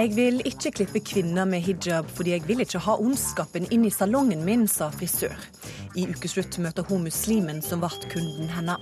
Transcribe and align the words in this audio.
Jeg 0.00 0.14
vil 0.16 0.38
ikke 0.48 0.70
klippe 0.78 1.00
kvinner 1.04 1.44
med 1.44 1.60
hijab 1.60 2.06
fordi 2.16 2.32
jeg 2.32 2.46
vil 2.48 2.62
ikke 2.64 2.80
ha 2.80 2.94
ondskapen 3.02 3.66
inn 3.74 3.82
i 3.84 3.90
salongen 3.92 4.46
min, 4.46 4.62
sa 4.64 4.86
frisør. 4.94 5.34
I 5.92 6.06
ukeslutt 6.08 6.56
møter 6.64 6.86
hun 6.88 7.02
muslimen 7.04 7.58
som 7.60 7.82
ble 7.82 8.08
kunden 8.08 8.48
hennes. 8.48 8.80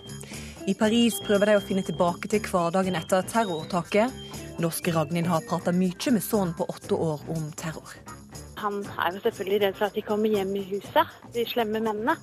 I 0.70 0.77
Paris 0.78 1.16
prøver 1.27 1.50
de 1.50 1.56
å 1.58 1.64
finne 1.64 1.82
tilbake 1.82 2.30
til 2.30 2.44
hverdagen 2.46 2.94
etter 3.00 3.27
terroråtaket. 3.32 4.14
Norske 4.62 4.94
Ragnhild 4.94 5.27
har 5.32 5.42
prata 5.48 5.74
mye 5.74 6.14
med 6.14 6.22
sønnen 6.22 6.54
på 6.54 6.68
åtte 6.70 6.94
år 6.94 7.27
om 7.34 7.50
terror. 7.58 7.98
Han 8.62 8.84
er 8.86 9.16
jo 9.16 9.24
selvfølgelig 9.27 9.62
redd 9.64 9.80
for 9.80 9.88
at 9.88 9.98
de 9.98 10.06
kommer 10.06 10.38
hjem 10.38 10.55
i 10.55 10.66
huset, 10.70 11.19
de 11.34 11.48
slemme 11.50 11.82
mennene. 11.82 12.14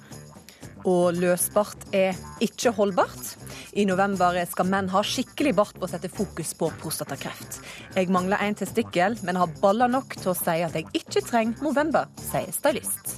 Og 0.88 1.20
løsbart 1.20 1.90
er 1.91 2.16
ikke 2.40 2.71
holdbart. 2.80 3.35
I 3.75 3.84
november 3.84 4.38
skal 4.47 4.70
menn 4.71 4.88
ha 4.93 5.02
skikkelig 5.03 5.52
bart 5.57 5.75
på 5.75 5.84
å 5.84 5.89
sette 5.91 6.07
fokus 6.07 6.53
på 6.55 6.70
prostatakreft. 6.79 7.57
Jeg 7.98 8.07
mangler 8.13 8.39
en 8.39 8.55
testikkel, 8.55 9.17
men 9.27 9.35
har 9.35 9.51
baller 9.59 9.91
nok 9.91 10.15
til 10.15 10.31
å 10.31 10.38
si 10.38 10.61
at 10.63 10.77
jeg 10.79 10.88
ikke 10.95 11.25
trenger 11.27 11.65
Movember, 11.65 12.07
sier 12.15 12.55
stylist. 12.55 13.17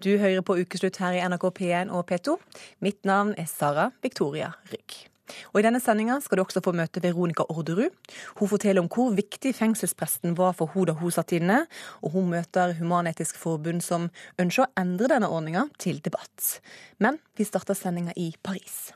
Du 0.00 0.14
hører 0.16 0.40
på 0.40 0.56
Ukeslutt 0.62 0.96
her 1.04 1.18
i 1.18 1.20
NRK 1.28 1.50
P1 1.60 1.92
og 1.92 2.06
P2. 2.08 2.38
Mitt 2.80 3.04
navn 3.04 3.36
er 3.36 3.50
Sara 3.50 3.90
Victoria 4.00 4.54
Rygg. 4.72 5.09
Og 5.52 5.60
I 5.60 5.64
denne 5.66 5.80
sendinga 5.82 6.18
skal 6.24 6.38
du 6.40 6.44
også 6.44 6.62
få 6.64 6.74
møte 6.76 7.02
Veronica 7.04 7.46
Orderud. 7.48 7.90
Hun 8.40 8.50
forteller 8.50 8.84
om 8.84 8.90
hvor 8.92 9.14
viktig 9.16 9.54
fengselspresten 9.56 10.36
var 10.38 10.54
for 10.58 10.72
henne 10.74 10.90
da 10.90 10.96
hun 11.00 11.12
satt 11.14 11.34
inne, 11.36 11.64
og 12.04 12.14
hun 12.14 12.30
møter 12.32 12.76
Human-Etisk 12.78 13.40
Forbund 13.40 13.84
som 13.84 14.08
ønsker 14.40 14.66
å 14.66 14.72
endre 14.80 15.10
denne 15.12 15.28
ordninga 15.30 15.66
til 15.82 16.00
debatt. 16.04 16.60
Men 16.98 17.20
vi 17.36 17.48
starter 17.48 17.78
sendinga 17.78 18.16
i 18.16 18.32
Paris. 18.42 18.90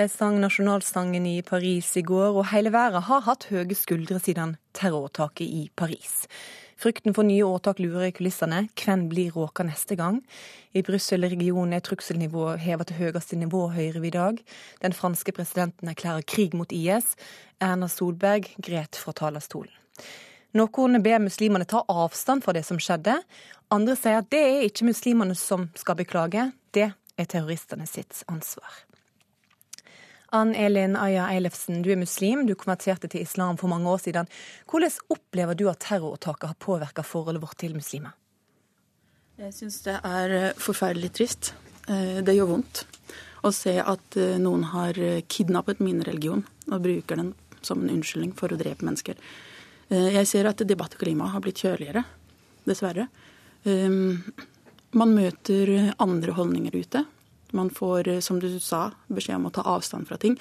De 0.00 0.06
sang 0.08 0.38
nasjonalsangen 0.40 1.26
i 1.28 1.42
Paris 1.44 1.90
i 1.96 2.02
går, 2.08 2.32
og 2.32 2.46
hele 2.54 2.70
verden 2.72 3.04
har 3.04 3.20
hatt 3.26 3.44
høye 3.50 3.76
skuldre 3.76 4.16
siden 4.22 4.54
terroråtaket 4.72 5.44
i 5.44 5.66
Paris. 5.76 6.24
Frykten 6.80 7.12
for 7.12 7.28
nye 7.28 7.44
åtak 7.44 7.82
lurer 7.84 8.06
i 8.06 8.14
kulissene. 8.16 8.62
Hvem 8.80 9.02
blir 9.12 9.36
råka 9.36 9.66
neste 9.68 9.98
gang? 10.00 10.22
I 10.72 10.80
Brussel-regionen 10.86 11.76
er 11.76 11.84
trusselnivået 11.84 12.64
hevet 12.64 12.88
til 12.88 13.00
høyeste 13.02 13.36
nivå, 13.36 13.66
hører 13.76 14.00
vi 14.00 14.08
i 14.08 14.16
dag. 14.16 14.40
Den 14.80 14.96
franske 14.96 15.36
presidenten 15.36 15.92
erklærer 15.92 16.24
krig 16.24 16.56
mot 16.56 16.72
IS. 16.72 17.12
Erna 17.60 17.92
Solberg 17.92 18.48
gret 18.56 18.96
fra 18.96 19.12
talerstolen. 19.12 19.74
Noen 20.56 21.02
ber 21.04 21.20
muslimene 21.20 21.68
ta 21.68 21.84
avstand 21.92 22.46
fra 22.46 22.56
det 22.56 22.64
som 22.64 22.80
skjedde. 22.80 23.20
Andre 23.68 24.00
sier 24.00 24.24
at 24.24 24.32
det 24.32 24.46
er 24.48 24.70
ikke 24.70 24.88
muslimene 24.94 25.36
som 25.36 25.68
skal 25.76 26.00
beklage, 26.00 26.54
det 26.72 26.94
er 27.20 27.28
terroristene 27.28 27.84
sitt 27.84 28.24
ansvar. 28.32 28.86
Ann 30.32 30.54
Elin 30.54 30.94
Aya 30.96 31.24
Eilefsen, 31.26 31.82
du 31.82 31.90
er 31.90 31.98
muslim, 31.98 32.44
du 32.46 32.54
konverterte 32.54 33.08
til 33.10 33.24
islam 33.24 33.56
for 33.58 33.70
mange 33.72 33.90
år 33.90 33.98
siden. 34.04 34.28
Hvordan 34.70 34.92
opplever 35.10 35.58
du 35.58 35.66
at 35.70 35.82
terroråtaket 35.82 36.52
har 36.52 36.58
påvirka 36.62 37.02
forholdet 37.02 37.42
vårt 37.42 37.58
til 37.58 37.74
muslimer? 37.74 38.14
Jeg 39.40 39.56
syns 39.56 39.80
det 39.86 39.96
er 40.04 40.36
eh, 40.36 40.58
forferdelig 40.60 41.10
trist. 41.16 41.54
Eh, 41.88 42.20
det 42.22 42.36
gjør 42.36 42.52
vondt 42.52 42.84
å 43.42 43.50
se 43.56 43.74
at 43.82 44.18
eh, 44.20 44.38
noen 44.38 44.68
har 44.70 45.00
kidnappet 45.32 45.82
min 45.82 46.02
religion 46.06 46.44
og 46.70 46.84
bruker 46.84 47.18
den 47.18 47.32
som 47.64 47.82
en 47.82 47.90
unnskyldning 47.96 48.34
for 48.38 48.52
å 48.52 48.58
drepe 48.60 48.86
mennesker. 48.86 49.18
Jeg 49.90 50.22
ser 50.30 50.46
at 50.46 50.60
debattklimaet 50.62 51.32
har 51.34 51.42
blitt 51.42 51.60
kjøligere, 51.64 52.04
dessverre. 52.62 53.08
Man 53.66 55.14
møter 55.16 55.72
andre 55.98 56.36
holdninger 56.36 56.76
ute. 56.78 57.02
Man 57.56 57.70
får, 57.74 58.08
eh, 58.08 58.20
som 58.20 58.40
du 58.40 58.48
sa, 58.60 58.90
beskjed 59.08 59.36
om 59.36 59.48
å 59.50 59.54
ta 59.54 59.62
avstand 59.62 60.08
fra 60.08 60.18
ting. 60.20 60.38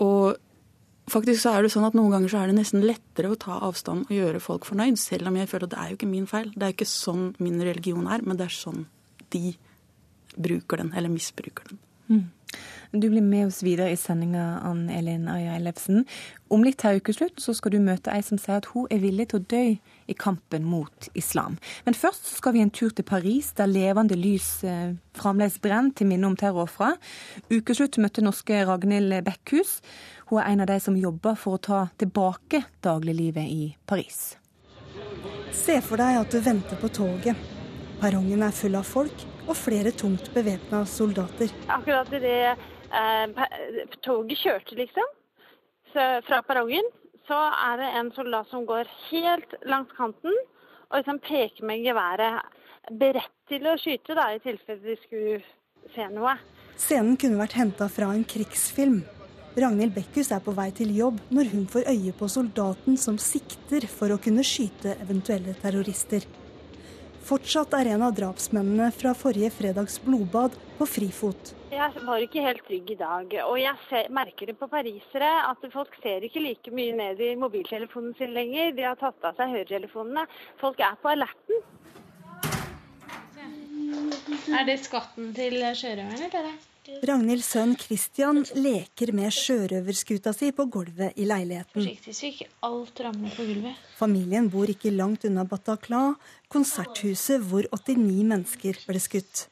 Og 0.00 0.36
faktisk 1.10 1.42
så 1.42 1.56
er 1.56 1.62
det 1.62 1.72
sånn 1.74 1.86
at 1.86 1.96
noen 1.98 2.12
ganger 2.14 2.32
så 2.32 2.42
er 2.42 2.50
det 2.50 2.58
nesten 2.60 2.84
lettere 2.86 3.32
å 3.32 3.38
ta 3.38 3.58
avstand 3.66 4.06
og 4.08 4.16
gjøre 4.16 4.42
folk 4.42 4.68
fornøyd, 4.68 4.98
selv 4.98 5.28
om 5.28 5.36
jeg 5.36 5.50
føler 5.50 5.68
at 5.68 5.74
det 5.74 5.80
er 5.82 5.90
jo 5.90 5.98
ikke 6.00 6.12
min 6.12 6.28
feil. 6.30 6.52
Det 6.54 6.62
er 6.68 6.76
ikke 6.76 6.88
sånn 6.88 7.34
min 7.42 7.60
religion 7.60 8.06
er, 8.06 8.22
men 8.22 8.36
det 8.40 8.48
er 8.48 8.56
sånn 8.56 8.86
de 9.32 9.54
bruker 10.36 10.80
den, 10.80 10.92
eller 10.96 11.12
misbruker 11.12 11.68
den. 11.68 11.78
Mm. 12.08 12.24
Du 12.92 13.08
blir 13.08 13.22
med 13.24 13.46
oss 13.46 13.62
videre 13.64 13.88
i 13.90 13.96
sendinga, 13.96 14.58
Ann 14.68 14.90
Elin 14.92 15.24
Aya 15.32 15.54
Ellefsen. 15.56 16.02
Om 16.52 16.64
litt 16.66 16.82
her 16.84 16.98
ukeslutt 17.00 17.40
så 17.40 17.54
skal 17.56 17.72
du 17.72 17.78
møte 17.80 18.12
ei 18.12 18.20
som 18.26 18.36
sier 18.40 18.58
at 18.58 18.68
hun 18.74 18.84
er 18.92 19.00
villig 19.00 19.30
til 19.30 19.40
å 19.40 19.46
dø 19.48 19.62
i 20.12 20.16
kampen 20.20 20.66
mot 20.68 21.08
islam. 21.16 21.56
Men 21.86 21.96
først 21.96 22.28
skal 22.36 22.52
vi 22.52 22.60
en 22.60 22.74
tur 22.74 22.92
til 22.92 23.08
Paris, 23.08 23.54
der 23.56 23.72
levende 23.72 24.18
lys 24.20 24.50
eh, 24.68 24.92
fremdeles 25.16 25.56
brenner 25.64 25.96
til 25.96 26.10
minne 26.12 26.28
om 26.28 26.36
terrorofra. 26.36 26.92
Ukeslutt 27.48 27.96
møtte 27.96 28.24
norske 28.24 28.60
Ragnhild 28.68 29.22
Bekkhus. 29.24 29.78
Hun 30.28 30.42
er 30.42 30.52
en 30.52 30.66
av 30.66 30.72
de 30.74 30.78
som 30.84 31.00
jobber 31.00 31.40
for 31.40 31.56
å 31.56 31.64
ta 31.64 31.82
tilbake 31.96 32.66
dagliglivet 32.84 33.48
i 33.48 33.72
Paris. 33.88 34.34
Se 35.56 35.80
for 35.80 36.00
deg 36.00 36.20
at 36.20 36.32
du 36.32 36.44
venter 36.44 36.76
på 36.76 36.92
toget. 36.92 37.52
Perrongen 38.02 38.44
er 38.44 38.52
full 38.52 38.76
av 38.76 38.84
folk 38.84 39.31
og 39.48 39.56
flere 39.58 39.90
tungt 39.90 40.30
bevæpna 40.34 40.84
soldater. 40.88 41.52
Akkurat 41.72 42.12
idet 42.12 42.56
eh, 42.92 43.44
toget 44.02 44.38
kjørte, 44.38 44.78
liksom, 44.78 45.08
fra 45.92 46.40
perrongen, 46.46 46.86
så 47.28 47.38
er 47.70 47.78
det 47.80 47.90
en 48.00 48.10
soldat 48.16 48.48
som 48.50 48.64
går 48.66 48.88
helt 49.10 49.54
langs 49.68 49.92
kanten 49.96 50.34
og 50.92 50.98
liksom 50.98 51.20
peker 51.24 51.64
med 51.68 51.84
geværet, 51.84 52.42
beredt 52.98 53.34
til 53.48 53.66
å 53.68 53.76
skyte 53.80 54.16
da, 54.18 54.32
i 54.34 54.40
tilfelle 54.42 54.82
de 54.82 54.96
skulle 55.00 55.40
se 55.94 56.06
noe. 56.12 56.34
Scenen 56.80 57.16
kunne 57.20 57.40
vært 57.40 57.56
henta 57.56 57.88
fra 57.92 58.10
en 58.12 58.24
krigsfilm. 58.28 59.02
Ragnhild 59.52 59.92
Bekkhus 59.92 60.30
er 60.32 60.40
på 60.44 60.54
vei 60.56 60.70
til 60.72 60.94
jobb 60.96 61.18
når 61.32 61.50
hun 61.52 61.66
får 61.68 61.88
øye 61.92 62.14
på 62.16 62.28
soldaten 62.32 62.96
som 63.00 63.18
sikter 63.20 63.84
for 63.90 64.14
å 64.14 64.20
kunne 64.22 64.44
skyte 64.46 64.96
eventuelle 65.04 65.52
terrorister. 65.60 66.24
Fortsatt 67.22 67.74
er 67.78 67.92
en 67.94 68.02
av 68.02 68.14
drapsmennene 68.18 68.88
fra 68.96 69.12
forrige 69.14 69.52
fredags 69.54 70.00
blodbad 70.02 70.56
på 70.78 70.86
frifot. 70.90 71.52
Jeg 71.72 72.02
var 72.04 72.24
ikke 72.24 72.42
helt 72.42 72.64
trygg 72.66 72.90
i 72.92 72.96
dag. 72.98 73.36
Og 73.46 73.60
jeg 73.60 73.78
ser, 73.88 74.10
merker 74.12 74.50
det 74.50 74.56
på 74.58 74.68
parisere 74.72 75.30
at 75.46 75.62
folk 75.72 75.94
ser 76.02 76.26
ikke 76.26 76.42
like 76.42 76.74
mye 76.74 76.96
ned 76.98 77.22
i 77.22 77.30
mobiltelefonen 77.38 78.16
sin 78.18 78.34
lenger. 78.34 78.74
De 78.76 78.88
har 78.88 78.98
tatt 79.00 79.22
av 79.22 79.38
seg 79.38 79.54
høretelefonene. 79.54 80.26
Folk 80.60 80.82
er 80.82 80.98
på 80.98 81.14
alerten. 81.14 81.62
Er 84.52 84.66
det 84.66 84.80
skatten 84.82 85.32
til 85.36 85.62
sjørøverne, 85.62 86.28
eller? 86.28 86.71
Ragnhilds 87.02 87.48
sønn 87.54 87.72
Christian 87.80 88.42
leker 88.54 89.10
med 89.16 89.32
sjørøverskuta 89.34 90.34
si 90.36 90.50
på 90.54 90.66
gulvet 90.70 91.16
i 91.18 91.24
leiligheten. 91.26 91.80
Forsiktig 91.80 92.14
så 92.14 92.28
ikke 92.28 92.48
alt 92.68 93.02
på 93.36 93.46
gulvet. 93.46 93.80
Familien 93.98 94.50
bor 94.52 94.70
ikke 94.70 94.92
langt 94.94 95.24
unna 95.28 95.46
Bataclan, 95.48 96.14
konserthuset 96.52 97.42
hvor 97.48 97.66
89 97.72 98.22
mennesker 98.34 98.78
ble 98.86 99.02
skutt. 99.02 99.46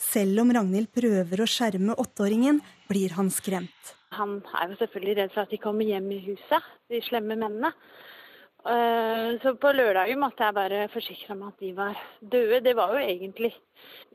Selv 0.00 0.40
om 0.40 0.50
Ragnhild 0.56 0.88
prøver 0.96 1.44
å 1.44 1.48
skjerme 1.50 1.94
åtteåringen, 2.00 2.62
blir 2.88 3.12
han 3.18 3.28
skremt. 3.30 3.94
Han 4.16 4.40
er 4.58 4.72
jo 4.72 4.78
selvfølgelig 4.80 5.16
redd 5.20 5.34
for 5.34 5.44
at 5.44 5.52
de 5.52 5.60
kommer 5.62 5.86
hjem 5.86 6.08
i 6.16 6.22
huset, 6.24 6.70
de 6.90 7.02
slemme 7.06 7.36
mennene. 7.36 7.70
Eh, 8.60 9.40
så 9.42 9.54
på 9.56 9.72
lørdagen 9.72 10.20
måtte 10.20 10.44
jeg 10.44 10.56
bare 10.56 10.80
forsikre 10.92 11.36
meg 11.38 11.54
at 11.54 11.62
de 11.64 11.70
var 11.76 12.00
døde. 12.20 12.60
Det 12.64 12.74
var 12.76 12.92
jo 12.92 13.00
egentlig 13.00 13.54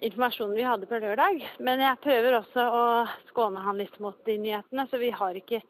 informasjonen 0.06 0.58
vi 0.58 0.68
hadde 0.68 0.90
på 0.90 1.00
lørdag. 1.02 1.42
Men 1.66 1.82
jeg 1.82 2.02
prøver 2.04 2.38
også 2.42 2.68
å 2.70 2.84
skåne 3.32 3.64
han 3.66 3.82
litt 3.82 3.98
mot 4.04 4.20
de 4.28 4.38
nyhetene, 4.44 4.86
så 4.90 5.02
vi 5.02 5.10
har 5.16 5.40
ikke 5.40 5.64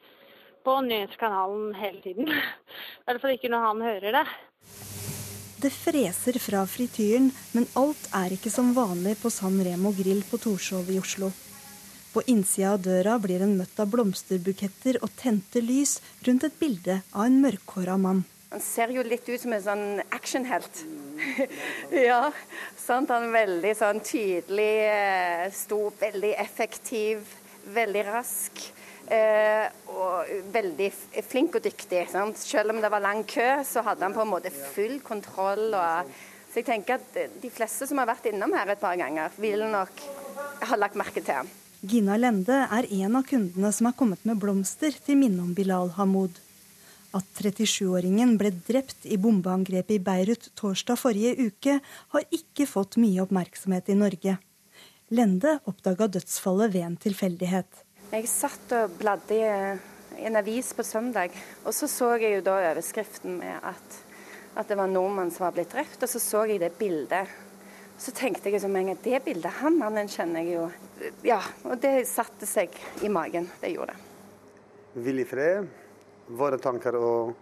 på 0.66 0.76
nyhetskanalen 0.82 1.72
hele 1.78 2.04
tiden. 2.04 2.28
I 3.00 3.08
hvert 3.08 3.24
fall 3.24 3.38
ikke 3.38 3.54
når 3.54 3.66
han 3.70 3.88
hører 3.88 4.20
det. 4.20 4.28
Det 5.66 5.72
freser 5.72 6.36
fra 6.44 6.66
frityren, 6.68 7.32
men 7.56 7.70
alt 7.80 8.10
er 8.14 8.36
ikke 8.36 8.52
som 8.52 8.74
vanlig 8.76 9.16
på 9.22 9.32
San 9.32 9.56
Remo 9.64 9.94
grill 9.96 10.20
på 10.28 10.38
Torshov 10.42 10.92
i 10.92 11.00
Oslo. 11.00 11.32
På 12.12 12.22
innsida 12.32 12.76
av 12.76 12.84
døra 12.84 13.16
blir 13.24 13.42
en 13.44 13.56
møtt 13.58 13.80
av 13.80 13.90
blomsterbuketter 13.92 15.00
og 15.02 15.16
tente 15.20 15.64
lys 15.64 15.98
rundt 16.28 16.46
et 16.48 16.60
bilde 16.60 17.02
av 17.16 17.26
en 17.26 17.42
mørkhåra 17.44 17.98
mann. 18.00 18.26
Han 18.54 18.62
ser 18.62 18.94
jo 18.94 19.04
litt 19.04 19.26
ut 19.28 19.42
som 19.42 19.54
en 19.56 19.64
sånn 19.64 19.86
actionhelt. 20.14 20.84
ja, 22.08 22.30
sant? 22.78 23.10
Han 23.12 23.30
er 23.30 23.34
veldig 23.34 23.74
sånn 23.76 24.02
tydelig, 24.06 24.74
eh, 24.92 25.46
stor, 25.56 25.90
veldig 26.00 26.34
effektiv, 26.44 27.26
veldig 27.76 28.06
rask. 28.08 28.62
Eh, 29.06 29.66
og 29.94 30.30
veldig 30.54 30.88
flink 31.28 31.60
og 31.60 31.66
dyktig. 31.66 32.06
Sant? 32.10 32.40
Selv 32.42 32.74
om 32.74 32.80
det 32.82 32.90
var 32.94 33.04
lang 33.04 33.26
kø, 33.30 33.50
så 33.68 33.84
hadde 33.86 34.06
han 34.08 34.16
på 34.16 34.24
en 34.24 34.32
måte 34.32 34.54
full 34.54 34.98
kontroll. 35.06 35.68
Og, 35.74 36.16
så 36.50 36.62
jeg 36.62 36.70
tenker 36.70 37.02
at 37.02 37.20
de 37.42 37.52
fleste 37.54 37.90
som 37.90 38.02
har 38.02 38.10
vært 38.10 38.30
innom 38.32 38.56
her 38.56 38.74
et 38.74 38.82
par 38.82 38.98
ganger, 38.98 39.34
vil 39.42 39.66
nok 39.70 40.02
ha 40.70 40.80
lagt 40.80 40.98
merke 40.98 41.22
til 41.22 41.42
ham. 41.42 41.52
Gina 41.86 42.16
Lende 42.18 42.64
er 42.74 42.88
en 43.04 43.20
av 43.20 43.28
kundene 43.28 43.70
som 43.76 43.92
har 43.92 43.98
kommet 43.98 44.24
med 44.26 44.40
blomster 44.42 44.96
til 45.06 45.20
minne 45.20 45.44
om 45.44 45.54
Bilal 45.54 45.92
Hamoud. 46.00 46.40
At 47.16 47.28
37-åringen 47.40 48.34
ble 48.40 48.50
drept 48.68 49.06
i 49.08 49.16
bombeangrepet 49.22 49.96
i 49.96 50.04
Beirut 50.04 50.50
torsdag 50.60 51.00
forrige 51.00 51.48
uke, 51.48 51.78
har 52.12 52.26
ikke 52.36 52.68
fått 52.68 52.98
mye 53.00 53.22
oppmerksomhet 53.24 53.92
i 53.94 53.96
Norge. 53.96 54.36
Lende 55.16 55.54
oppdaga 55.70 56.10
dødsfallet 56.12 56.74
ved 56.74 56.84
en 56.90 56.98
tilfeldighet. 57.00 57.84
Jeg 58.12 58.28
satt 58.28 58.74
og 58.76 58.98
bladde 59.00 59.38
i 59.38 60.26
en 60.28 60.40
avis 60.40 60.74
på 60.76 60.84
søndag, 60.84 61.32
og 61.64 61.76
så 61.78 61.88
så 61.92 62.12
jeg 62.20 62.36
jo 62.38 62.44
da 62.50 62.58
overskriften 62.74 63.40
med 63.40 63.64
at, 63.64 63.98
at 64.60 64.68
det 64.68 64.76
var 64.76 64.90
en 64.90 64.98
nordmann 64.98 65.32
som 65.32 65.48
var 65.48 65.56
blitt 65.56 65.72
drept, 65.72 66.04
og 66.04 66.12
så 66.12 66.20
så 66.20 66.44
jeg 66.50 66.60
det 66.66 66.74
bildet. 66.80 67.32
Så 67.96 68.12
tenkte 68.12 68.52
jeg 68.52 68.60
som 68.60 68.76
en 68.76 68.92
gang 68.92 69.00
det 69.06 69.24
bildet, 69.24 69.62
han 69.62 69.80
mannen 69.80 70.12
kjenner 70.12 70.44
jeg 70.44 70.58
jo. 70.58 70.68
Ja, 71.24 71.40
og 71.64 71.80
det 71.80 72.10
satte 72.12 72.50
seg 72.50 72.76
i 73.08 73.12
magen. 73.12 73.48
Det 73.62 73.72
gjorde 73.72 73.96
det. 73.96 75.16
I 75.16 75.28
fred. 75.28 75.85
Våre 76.26 76.58
tanker 76.58 76.96
og 76.98 77.36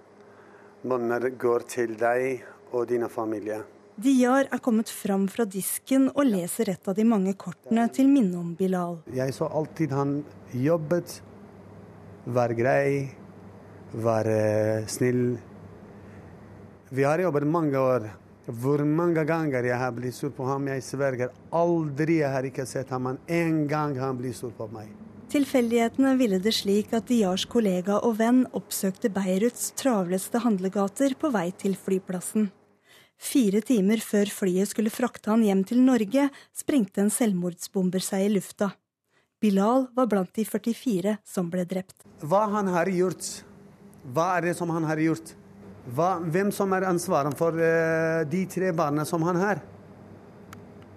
bønner 0.83 1.29
går 1.39 1.63
til 1.71 1.93
deg 1.99 2.43
og 2.73 2.89
dine 2.89 3.07
familier. 3.07 3.63
Diyar 3.95 4.49
er 4.49 4.59
kommet 4.63 4.89
fram 4.89 5.27
fra 5.29 5.45
disken 5.45 6.07
og 6.09 6.25
leser 6.25 6.71
et 6.73 6.87
av 6.89 6.95
de 6.97 7.05
mange 7.05 7.35
kortene 7.39 7.85
til 7.93 8.09
minne 8.09 8.39
om 8.39 8.55
Bilal. 8.57 8.97
Jeg 9.13 9.35
så 9.37 9.47
alltid 9.47 9.93
han 9.93 10.15
jobbet, 10.57 11.19
var 12.25 12.55
grei, 12.57 13.13
var 13.93 14.27
uh, 14.27 14.87
snill. 14.89 15.37
Vi 16.89 17.05
har 17.05 17.21
jobbet 17.21 17.47
mange 17.47 17.77
år. 17.79 18.09
Hvor 18.43 18.81
mange 18.83 19.23
ganger 19.23 19.63
jeg 19.63 19.79
har 19.79 19.93
blitt 19.95 20.17
sur 20.17 20.33
på 20.35 20.43
ham, 20.49 20.67
jeg 20.67 20.83
sverger 20.83 21.31
aldri. 21.55 22.19
Jeg 22.19 22.33
har 22.33 22.49
ikke 22.49 22.65
sett 22.67 22.91
ham, 22.91 23.13
én 23.29 23.63
gang 23.71 23.95
han 24.01 24.19
blir 24.19 24.35
sur 24.35 24.51
på 24.57 24.67
meg. 24.73 24.89
Tilfeldighetene 25.33 26.11
ville 26.19 26.37
det 26.37 26.51
slik 26.53 26.91
at 26.93 27.07
Diyars 27.09 27.47
kollega 27.49 27.95
og 28.05 28.19
venn 28.19 28.43
oppsøkte 28.53 29.09
Beiruts 29.09 29.71
travleste 29.79 30.37
handlegater 30.43 31.15
på 31.17 31.31
vei 31.33 31.47
til 31.57 31.73
flyplassen. 31.73 32.51
Fire 33.17 33.63
timer 33.65 34.03
før 34.05 34.29
flyet 34.29 34.69
skulle 34.69 34.93
frakte 34.93 35.31
han 35.31 35.41
hjem 35.41 35.63
til 35.65 35.79
Norge, 35.81 36.27
sprengte 36.53 37.01
en 37.01 37.09
selvmordsbomber 37.09 38.03
seg 38.05 38.27
i 38.27 38.29
lufta. 38.35 38.67
Bilal 39.41 39.87
var 39.97 40.11
blant 40.11 40.29
de 40.37 40.45
44 40.45 41.15
som 41.25 41.49
ble 41.49 41.65
drept. 41.65 42.05
Hva 42.21 42.43
han 42.53 42.69
har 42.75 42.91
gjort? 42.93 43.29
Hva 44.13 44.27
er 44.35 44.51
det 44.51 44.53
som 44.59 44.69
han 44.69 44.85
har 44.85 45.01
gjort? 45.01 45.31
Hva, 45.97 46.11
hvem 46.21 46.51
som 46.53 46.75
er 46.77 46.85
ansvaret 46.91 47.33
for 47.39 47.57
uh, 47.57 48.21
de 48.29 48.43
tre 48.53 48.69
barna 48.69 49.01
som 49.01 49.25
han 49.25 49.41
har? 49.41 49.65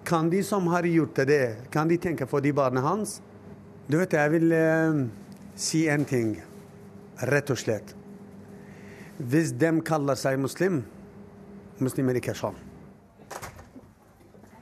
Kan 0.05 0.29
de 0.29 0.43
som 0.45 0.69
har 0.69 0.85
gjort 0.85 1.25
det, 1.25 1.71
kan 1.73 1.89
de 1.89 1.97
tenke 1.97 2.29
på 2.29 2.43
de 2.45 2.53
barna 2.53 2.85
hans? 2.85 3.17
Du 3.87 3.95
vet, 3.95 4.11
jeg 4.11 4.31
vil 4.33 4.51
eh, 4.51 4.97
si 5.55 5.85
en 5.87 6.03
ting, 6.03 6.33
rett 7.31 7.51
og 7.53 7.59
slett. 7.61 7.93
Hvis 9.17 9.53
de 9.55 9.69
kaller 9.87 10.19
seg 10.19 10.35
muslim, 10.43 10.81
muslimer 11.79 12.19
ikke 12.19 12.33
er 12.33 12.41
sånn. 12.41 12.66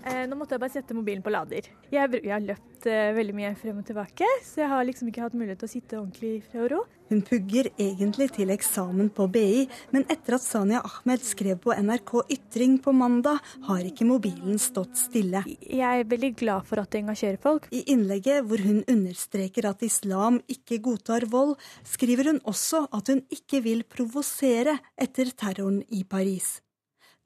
Eh, 0.06 0.26
nå 0.30 0.38
måtte 0.38 0.54
jeg 0.54 0.62
bare 0.62 0.74
sette 0.76 0.94
mobilen 0.94 1.24
på 1.26 1.32
lader. 1.34 1.66
Jeg, 1.90 2.10
jeg 2.20 2.30
har 2.30 2.44
løpt 2.44 2.86
eh, 2.90 3.14
veldig 3.18 3.34
mye 3.34 3.54
frem 3.58 3.80
og 3.82 3.88
tilbake, 3.88 4.28
så 4.46 4.62
jeg 4.62 4.70
har 4.70 4.86
liksom 4.86 5.10
ikke 5.10 5.24
hatt 5.24 5.38
mulighet 5.38 5.64
til 5.64 5.70
å 5.70 5.72
sitte 5.72 5.98
ordentlig 5.98 6.34
i 6.36 6.42
fred 6.46 6.68
og 6.68 6.74
ro. 6.76 6.82
Hun 7.10 7.22
pugger 7.26 7.70
egentlig 7.82 8.28
til 8.34 8.50
eksamen 8.54 9.12
på 9.14 9.26
BI, 9.34 9.64
men 9.94 10.06
etter 10.10 10.38
at 10.38 10.46
Sanya 10.46 10.82
Ahmed 10.86 11.22
skrev 11.26 11.60
på 11.62 11.74
NRK 11.74 12.14
Ytring 12.34 12.80
på 12.82 12.94
mandag, 12.98 13.42
har 13.68 13.86
ikke 13.86 14.08
mobilen 14.10 14.58
stått 14.62 14.98
stille. 14.98 15.42
Jeg 15.62 16.02
er 16.02 16.10
veldig 16.10 16.32
glad 16.38 16.66
for 16.70 16.82
at 16.82 16.90
det 16.94 17.02
engasjerer 17.04 17.42
folk. 17.42 17.70
I 17.74 17.84
innlegget 17.94 18.46
hvor 18.46 18.62
hun 18.62 18.84
understreker 18.90 19.70
at 19.70 19.86
islam 19.86 20.38
ikke 20.50 20.82
godtar 20.86 21.26
vold, 21.30 21.56
skriver 21.86 22.34
hun 22.34 22.44
også 22.46 22.86
at 22.94 23.14
hun 23.14 23.26
ikke 23.34 23.62
vil 23.66 23.86
provosere 23.90 24.78
etter 25.02 25.34
terroren 25.34 25.82
i 25.94 26.06
Paris. 26.10 26.60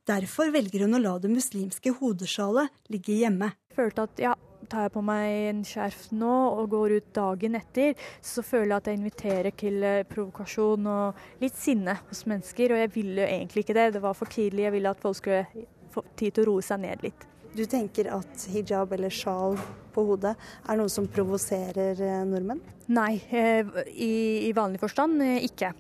Derfor 0.08 0.54
velger 0.54 0.86
hun 0.86 0.98
å 0.98 1.02
la 1.02 1.18
det 1.22 1.32
muslimske 1.32 1.94
hodesjalet 2.00 2.72
ligge 2.94 3.18
hjemme. 3.20 3.52
Jeg 3.70 3.78
følte 3.78 4.06
at 4.08 4.22
ja, 4.24 4.36
tar 4.70 4.88
jeg 4.88 4.94
på 4.94 5.04
meg 5.06 5.50
en 5.50 5.64
skjerf 5.68 6.06
nå 6.16 6.36
og 6.60 6.70
går 6.74 6.96
ut 6.98 7.10
dagen 7.16 7.58
etter, 7.60 7.98
så 8.22 8.44
føler 8.46 8.74
jeg 8.74 8.78
at 8.78 8.90
jeg 8.90 9.00
inviterer 9.00 9.58
til 9.60 9.84
eh, 9.86 10.06
provokasjon 10.10 10.88
og 10.90 11.44
litt 11.44 11.58
sinne 11.58 12.00
hos 12.10 12.26
mennesker. 12.30 12.76
Og 12.76 12.84
jeg 12.84 12.94
ville 12.96 13.28
egentlig 13.28 13.66
ikke 13.66 13.78
det. 13.78 13.90
Det 13.98 14.04
var 14.06 14.18
for 14.18 14.32
tidlig. 14.32 14.68
Jeg 14.68 14.78
ville 14.78 14.94
at 14.94 15.04
folk 15.04 15.20
skulle 15.20 15.68
få 15.94 16.06
tid 16.16 16.36
til 16.36 16.46
å 16.46 16.54
roe 16.54 16.66
seg 16.66 16.84
ned 16.86 17.06
litt. 17.06 17.28
Du 17.58 17.64
tenker 17.66 18.12
at 18.14 18.44
hijab 18.54 18.92
eller 18.94 19.14
sjal 19.14 19.56
på 19.96 20.04
hodet 20.06 20.36
er 20.70 20.78
noe 20.78 20.92
som 20.94 21.10
provoserer 21.10 21.98
eh, 22.06 22.24
nordmenn? 22.30 22.62
Nei, 22.94 23.16
eh, 23.34 23.66
i, 23.90 24.14
i 24.50 24.52
vanlig 24.58 24.82
forstand 24.82 25.22
ikke. 25.50 25.74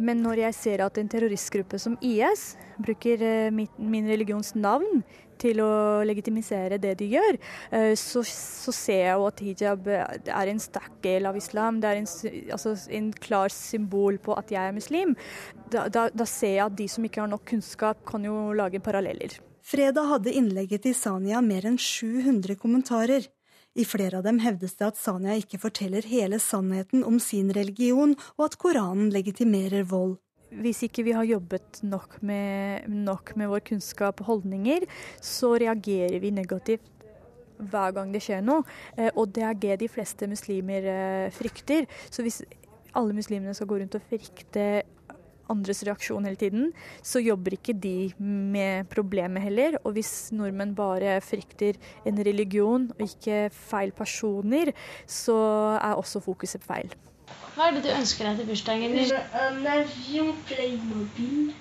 Men 0.00 0.22
når 0.24 0.46
jeg 0.46 0.56
ser 0.58 0.82
at 0.84 0.98
en 1.00 1.08
terroristgruppe 1.10 1.78
som 1.80 1.96
IS 2.04 2.54
bruker 2.82 3.22
eh, 3.24 3.54
min 3.54 4.10
religions 4.10 4.54
navn 4.56 5.02
til 5.40 5.60
å 5.60 6.02
legitimisere 6.08 6.78
det 6.80 6.94
de 7.00 7.10
gjør, 7.12 7.38
eh, 7.76 7.92
så, 8.00 8.22
så 8.26 8.74
ser 8.74 9.02
jeg 9.02 9.16
jo 9.16 9.26
at 9.28 9.42
hijab 9.44 9.90
er 9.92 10.52
en 10.52 10.62
sterk 10.62 11.00
del 11.04 11.28
av 11.28 11.36
islam. 11.38 11.80
Det 11.82 11.90
er 11.90 12.00
en, 12.02 12.08
altså 12.56 12.76
en 12.98 13.10
klar 13.12 13.52
symbol 13.52 14.20
på 14.22 14.36
at 14.38 14.52
jeg 14.54 14.62
er 14.62 14.76
muslim. 14.76 15.16
Da, 15.72 15.86
da, 15.92 16.08
da, 16.12 16.28
ser 16.28 16.56
jeg 16.56 16.66
at 16.68 16.78
de 16.78 16.88
som 16.90 17.06
ikke 17.06 17.24
har 17.24 17.32
nok 17.32 17.46
kunnskap, 17.48 18.04
kan 18.08 18.24
jo 18.24 18.52
lage 18.56 18.80
paralleller. 18.82 19.40
Fredag 19.66 20.06
hadde 20.12 20.34
innlegget 20.38 20.84
til 20.86 20.94
Sania 20.94 21.40
mer 21.42 21.66
enn 21.66 21.78
700 21.80 22.54
kommentarer. 22.60 23.26
I 23.76 23.84
flere 23.84 24.20
av 24.20 24.24
dem 24.24 24.38
hevdes 24.40 24.78
det 24.78 24.86
at 24.86 24.96
Sanya 24.96 25.34
ikke 25.36 25.60
forteller 25.60 26.06
hele 26.08 26.38
sannheten 26.40 27.02
om 27.04 27.18
sin 27.20 27.50
religion, 27.52 28.14
og 28.38 28.46
at 28.48 28.56
Koranen 28.60 29.10
legitimerer 29.12 29.84
vold. 29.90 30.16
Hvis 30.62 30.80
ikke 30.86 31.04
vi 31.04 31.12
har 31.12 31.26
jobbet 31.28 31.82
nok 31.84 32.20
med, 32.24 32.86
nok 32.88 33.34
med 33.36 33.50
vår 33.52 33.64
kunnskap 33.66 34.22
og 34.22 34.30
holdninger, 34.30 34.86
så 35.20 35.56
reagerer 35.60 36.16
vi 36.22 36.32
negativt 36.32 36.86
hver 37.56 37.92
gang 37.96 38.12
det 38.14 38.22
skjer 38.24 38.44
noe. 38.44 38.64
Eh, 38.96 39.10
og 39.12 39.34
det 39.36 39.44
er 39.44 39.60
det 39.60 39.80
de 39.82 39.90
fleste 39.90 40.28
muslimer 40.30 40.88
eh, 40.92 41.34
frykter. 41.34 41.84
Så 42.08 42.24
hvis 42.24 42.40
alle 42.96 43.16
muslimene 43.16 43.54
skal 43.56 43.68
gå 43.68 43.80
rundt 43.82 43.98
og 43.98 44.08
frykte 44.08 44.66
andres 45.52 45.82
reaksjon 45.86 46.26
hele 46.28 46.40
tiden, 46.40 46.70
så 47.02 47.22
jobber 47.22 47.56
ikke 47.56 47.76
de 47.76 48.12
med 48.18 48.88
problemet 48.92 49.44
heller. 49.46 49.78
Og 49.84 49.96
hvis 49.96 50.30
nordmenn 50.36 50.76
bare 50.76 51.18
frykter 51.24 51.78
en 52.06 52.20
religion 52.28 52.90
og 52.96 53.02
ikke 53.08 53.46
feil 53.54 53.92
personer, 53.96 54.72
så 55.06 55.36
er 55.80 55.94
også 55.96 56.22
fokuset 56.24 56.64
feil. 56.64 56.90
Hva 57.56 57.70
er 57.70 57.78
det 57.78 57.86
du 57.86 57.90
ønsker 57.90 58.28
deg 58.28 58.36
til 58.38 58.46
bursdagen 58.50 58.92
din? 58.92 59.08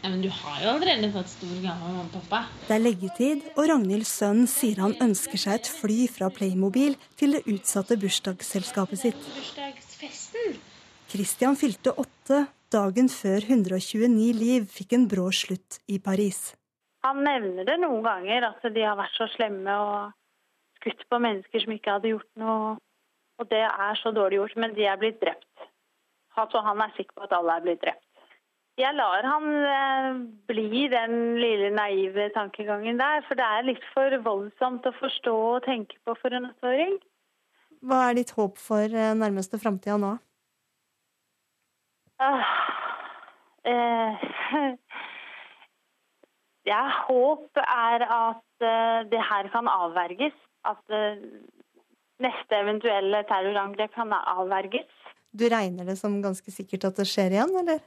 Ja, 0.04 0.10
men 0.12 0.22
du 0.22 0.28
har 0.30 0.58
jo 0.62 0.74
allerede 0.74 1.08
fått 1.14 1.32
stor 1.32 1.56
gave 1.64 1.72
av 1.72 1.80
mamma 1.88 2.04
og 2.04 2.12
pappa. 2.18 2.42
Det 2.68 2.76
er 2.76 2.84
leggetid, 2.84 3.46
og 3.56 3.70
Ragnhilds 3.72 4.12
sønn 4.20 4.44
sier 4.52 4.84
han 4.84 4.98
ønsker 5.02 5.40
seg 5.40 5.62
et 5.62 5.72
fly 5.72 6.06
fra 6.12 6.28
Playmobil 6.36 6.98
til 7.18 7.38
det 7.38 7.46
utsatte 7.48 7.98
bursdagsselskapet 8.02 9.06
sitt. 9.06 9.30
Bursdagsfesten? 9.38 10.60
Christian 11.16 11.56
fylte 11.58 11.96
åtte 11.96 12.44
dagen 12.76 13.08
før 13.12 13.46
129 13.48 14.36
liv 14.36 14.68
fikk 14.72 14.96
en 14.98 15.08
brå 15.12 15.30
slutt 15.34 15.80
i 15.88 16.00
Paris. 16.04 16.54
Han 17.06 17.22
nevner 17.24 17.68
det 17.68 17.78
noen 17.82 18.04
ganger, 18.06 18.50
at 18.50 18.66
de 18.76 18.84
har 18.84 18.98
vært 19.00 19.16
så 19.18 19.28
slemme 19.36 19.76
og 19.82 20.16
skutt 20.80 21.06
på 21.10 21.20
mennesker 21.22 21.64
som 21.64 21.76
ikke 21.76 21.96
hadde 21.98 22.12
gjort 22.16 22.32
noe. 22.42 22.76
Og 23.40 23.48
det 23.52 23.64
er 23.68 24.00
så 24.00 24.12
dårlig 24.16 24.40
gjort, 24.40 24.58
men 24.64 24.76
de 24.78 24.88
er 24.88 25.00
blitt 25.00 25.22
drept. 25.22 25.70
Altså, 26.36 26.60
han 26.64 26.82
er 26.84 26.94
sikker 26.96 27.16
på 27.16 27.26
at 27.28 27.36
alle 27.36 27.56
er 27.56 27.66
blitt 27.66 27.82
drept. 27.84 28.04
Jeg 28.76 28.92
lar 28.92 29.24
han 29.24 29.46
eh, 29.72 30.08
bli 30.52 30.88
den 30.92 31.14
lille 31.40 31.70
naive 31.72 32.28
tankegangen 32.36 33.00
der, 33.00 33.22
for 33.28 33.40
det 33.40 33.46
er 33.48 33.68
litt 33.70 33.84
for 33.94 34.18
voldsomt 34.26 34.88
å 34.88 34.92
forstå 34.98 35.36
og 35.36 35.64
tenke 35.68 35.96
på 36.04 36.16
for 36.20 36.36
en 36.36 36.50
åtteåring. 36.50 36.98
Hva 37.86 38.02
er 38.10 38.18
ditt 38.20 38.34
håp 38.36 38.60
for 38.60 38.84
eh, 38.84 39.14
nærmeste 39.16 39.62
framtida 39.62 39.96
nå? 40.02 40.18
Uh, 42.22 42.44
uh, 43.68 44.12
ja, 46.72 46.82
håp 47.08 47.64
er 47.66 48.06
at 48.06 48.46
uh, 48.64 49.00
det 49.12 49.24
her 49.32 49.52
kan 49.54 49.72
avverges. 49.72 50.38
At 50.66 50.82
neste 52.24 52.58
eventuelle 52.58 53.20
terrorangrep 53.30 53.92
kan 53.94 54.14
avverges. 54.18 54.90
Du 55.30 55.46
regner 55.52 55.86
det 55.86 55.98
som 56.00 56.24
ganske 56.24 56.52
sikkert 56.52 56.88
at 56.90 56.98
det 56.98 57.06
skjer 57.12 57.36
igjen, 57.36 57.54
eller? 57.60 57.84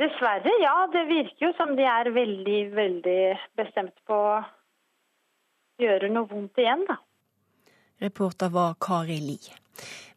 Dessverre, 0.00 0.52
ja. 0.62 0.76
Det 0.92 1.04
virker 1.10 1.48
jo 1.48 1.52
som 1.58 1.74
de 1.76 1.84
er 1.84 2.08
veldig, 2.14 2.60
veldig 2.74 3.18
bestemt 3.60 3.98
på 4.08 4.16
å 4.16 4.40
gjøre 5.82 6.08
noe 6.14 6.30
vondt 6.30 6.62
igjen, 6.62 6.86
da. 6.88 6.96
Reporter 8.04 8.48
var 8.52 8.74
Kari 8.80 9.16
Li. 9.20 9.38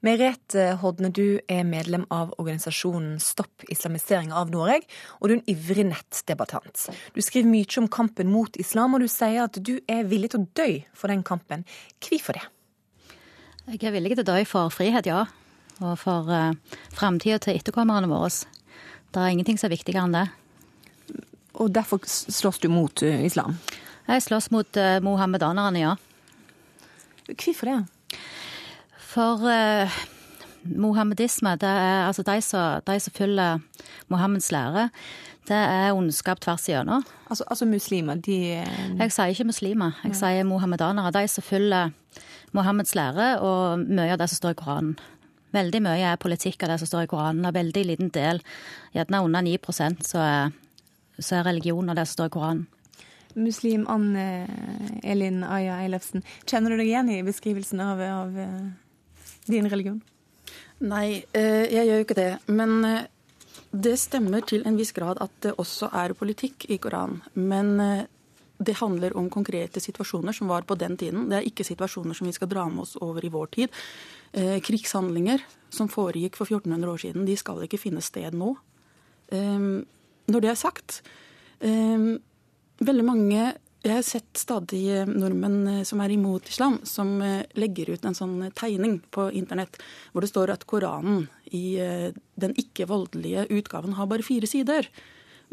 Merete 0.06 0.74
Hodne, 0.82 1.10
du 1.10 1.40
er 1.50 1.64
medlem 1.66 2.04
av 2.14 2.34
organisasjonen 2.38 3.16
Stopp 3.24 3.64
islamisering 3.72 4.34
av 4.36 4.52
Norge, 4.54 4.84
og 5.18 5.30
du 5.30 5.34
er 5.34 5.38
en 5.40 5.48
ivrig 5.50 5.86
nettdebattant. 5.88 6.90
Du 7.16 7.22
skriver 7.24 7.50
mye 7.50 7.80
om 7.82 7.88
kampen 7.90 8.30
mot 8.30 8.60
islam, 8.60 8.94
og 8.94 9.06
du 9.06 9.08
sier 9.10 9.48
at 9.48 9.58
du 9.58 9.78
er 9.90 10.06
villig 10.10 10.34
til 10.34 10.44
å 10.44 10.50
dø 10.60 10.68
for 10.94 11.14
den 11.14 11.24
kampen. 11.26 11.64
Hvorfor 12.04 12.38
det? 12.38 12.44
Jeg 13.72 13.88
er 13.88 13.96
villig 13.96 14.18
til 14.18 14.26
å 14.26 14.30
dø 14.34 14.38
for 14.48 14.74
frihet, 14.74 15.08
ja. 15.10 15.26
Og 15.80 15.96
for 16.02 16.30
uh, 16.30 16.78
framtida 16.98 17.40
til 17.42 17.58
etterkommerne 17.58 18.10
våre. 18.12 18.34
Det 19.14 19.24
er 19.24 19.32
ingenting 19.32 19.58
som 19.58 19.70
er 19.70 19.78
viktigere 19.78 20.06
enn 20.06 20.18
det. 20.18 20.28
Og 21.58 21.72
derfor 21.74 22.04
slåss 22.06 22.62
du 22.62 22.70
mot 22.70 23.02
uh, 23.02 23.24
islam? 23.26 23.58
Jeg 24.08 24.28
slåss 24.28 24.52
mot 24.54 24.80
uh, 24.80 25.00
mohammedanerne, 25.04 25.82
ja. 25.82 25.96
Hvorfor 27.28 27.72
det? 27.72 28.20
For 29.08 29.44
uh, 29.44 29.98
mohammedisme, 30.64 31.56
det 31.60 31.70
er 31.70 32.08
altså 32.08 32.24
de 32.24 32.42
som, 32.42 32.82
de 32.88 33.00
som 33.00 33.14
følger 33.14 33.60
Mohammeds 34.08 34.52
lære, 34.52 34.90
det 35.48 35.56
er 35.56 35.96
ondskap 35.96 36.40
tvers 36.44 36.68
igjennom. 36.68 37.06
Altså, 37.30 37.44
altså 37.48 37.66
muslimer, 37.66 38.16
de 38.16 38.38
Jeg 39.00 39.12
sier 39.12 39.32
ikke 39.32 39.48
muslimer, 39.48 39.92
jeg 40.04 40.12
ja. 40.12 40.20
sier 40.20 40.44
mohammedanere. 40.44 41.12
De 41.12 41.28
som 41.28 41.44
følger 41.44 41.90
Mohammeds 42.52 42.96
lære 42.96 43.40
og 43.40 43.80
mye 43.80 44.12
av 44.12 44.20
det 44.20 44.30
som 44.30 44.42
står 44.42 44.56
i 44.56 44.60
Koranen. 44.60 44.98
Veldig 45.56 45.82
mye 45.84 46.12
er 46.12 46.20
politikk 46.20 46.64
av 46.64 46.74
det 46.74 46.80
som 46.82 46.90
står 46.90 47.06
i 47.06 47.12
Koranen, 47.12 47.46
og 47.48 47.56
veldig 47.56 47.84
liten 47.88 48.10
del, 48.12 48.42
gjerne 48.96 49.24
under 49.24 49.42
9 49.42 49.58
så 50.04 50.20
er, 50.20 50.52
så 51.20 51.36
er 51.40 51.48
religion 51.48 51.90
av 51.90 51.96
det 51.96 52.08
som 52.08 52.20
står 52.20 52.32
i 52.32 52.36
Koranen. 52.36 52.66
Muslim 53.38 53.86
Anne 53.92 54.28
Elin 55.04 55.44
Aya 55.46 55.80
Eilefsen, 55.84 56.26
kjenner 56.50 56.74
du 56.74 56.82
deg 56.82 56.90
igjen 56.90 57.14
i 57.14 57.24
beskrivelsen 57.26 57.82
av, 57.86 58.02
av 58.02 58.38
din 59.48 59.70
religion? 59.70 60.02
Nei, 60.86 61.24
eh, 61.34 61.66
jeg 61.74 61.88
gjør 61.88 61.96
jo 61.96 62.06
ikke 62.06 62.18
det. 62.18 62.32
Men 62.54 62.76
eh, 62.86 63.08
det 63.72 63.96
stemmer 64.00 64.46
til 64.46 64.66
en 64.68 64.78
viss 64.78 64.94
grad 64.94 65.22
at 65.24 65.34
det 65.42 65.56
også 65.58 65.90
er 66.04 66.16
politikk 66.18 66.68
i 66.70 66.78
Koranen. 66.82 67.24
Men 67.34 67.80
eh, 67.82 68.06
det 68.58 68.78
handler 68.80 69.16
om 69.18 69.30
konkrete 69.34 69.82
situasjoner 69.82 70.34
som 70.34 70.50
var 70.50 70.66
på 70.70 70.78
den 70.78 70.98
tiden. 70.98 71.28
Det 71.30 71.40
er 71.40 71.50
ikke 71.50 71.66
situasjoner 71.66 72.18
som 72.18 72.30
vi 72.30 72.36
skal 72.36 72.50
dra 72.50 72.66
med 72.70 72.86
oss 72.86 72.96
over 73.02 73.26
i 73.26 73.30
vår 73.30 73.52
tid. 73.54 73.84
Krigshandlinger 74.66 75.44
som 75.72 75.88
foregikk 75.88 76.36
for 76.36 76.50
1400 76.50 76.90
år 76.90 77.04
siden, 77.04 77.28
de 77.30 77.36
skal 77.38 77.62
ikke 77.64 77.80
finne 77.80 78.02
sted 78.02 78.34
nå. 78.36 78.50
Når 79.30 80.44
det 80.44 80.50
er 80.50 80.58
sagt 80.58 80.98
Veldig 82.78 83.06
mange 83.06 83.54
jeg 83.88 83.94
har 83.94 84.04
sett 84.04 84.40
stadig 84.40 84.82
eh, 84.92 85.08
nordmenn 85.08 85.68
eh, 85.70 85.84
som 85.88 86.02
er 86.04 86.12
imot 86.12 86.50
islam, 86.50 86.80
som 86.84 87.22
eh, 87.24 87.46
legger 87.56 87.94
ut 87.94 88.06
en 88.06 88.18
sånn 88.18 88.50
tegning 88.58 88.98
på 89.14 89.30
internett 89.38 89.78
hvor 90.12 90.26
det 90.26 90.32
står 90.32 90.52
at 90.56 90.66
Koranen 90.68 91.28
i 91.56 91.78
den 92.36 92.52
ikke-voldelige 92.60 93.46
utgaven 93.56 93.94
har 93.96 94.10
bare 94.12 94.26
fire 94.26 94.50
sider. 94.52 94.90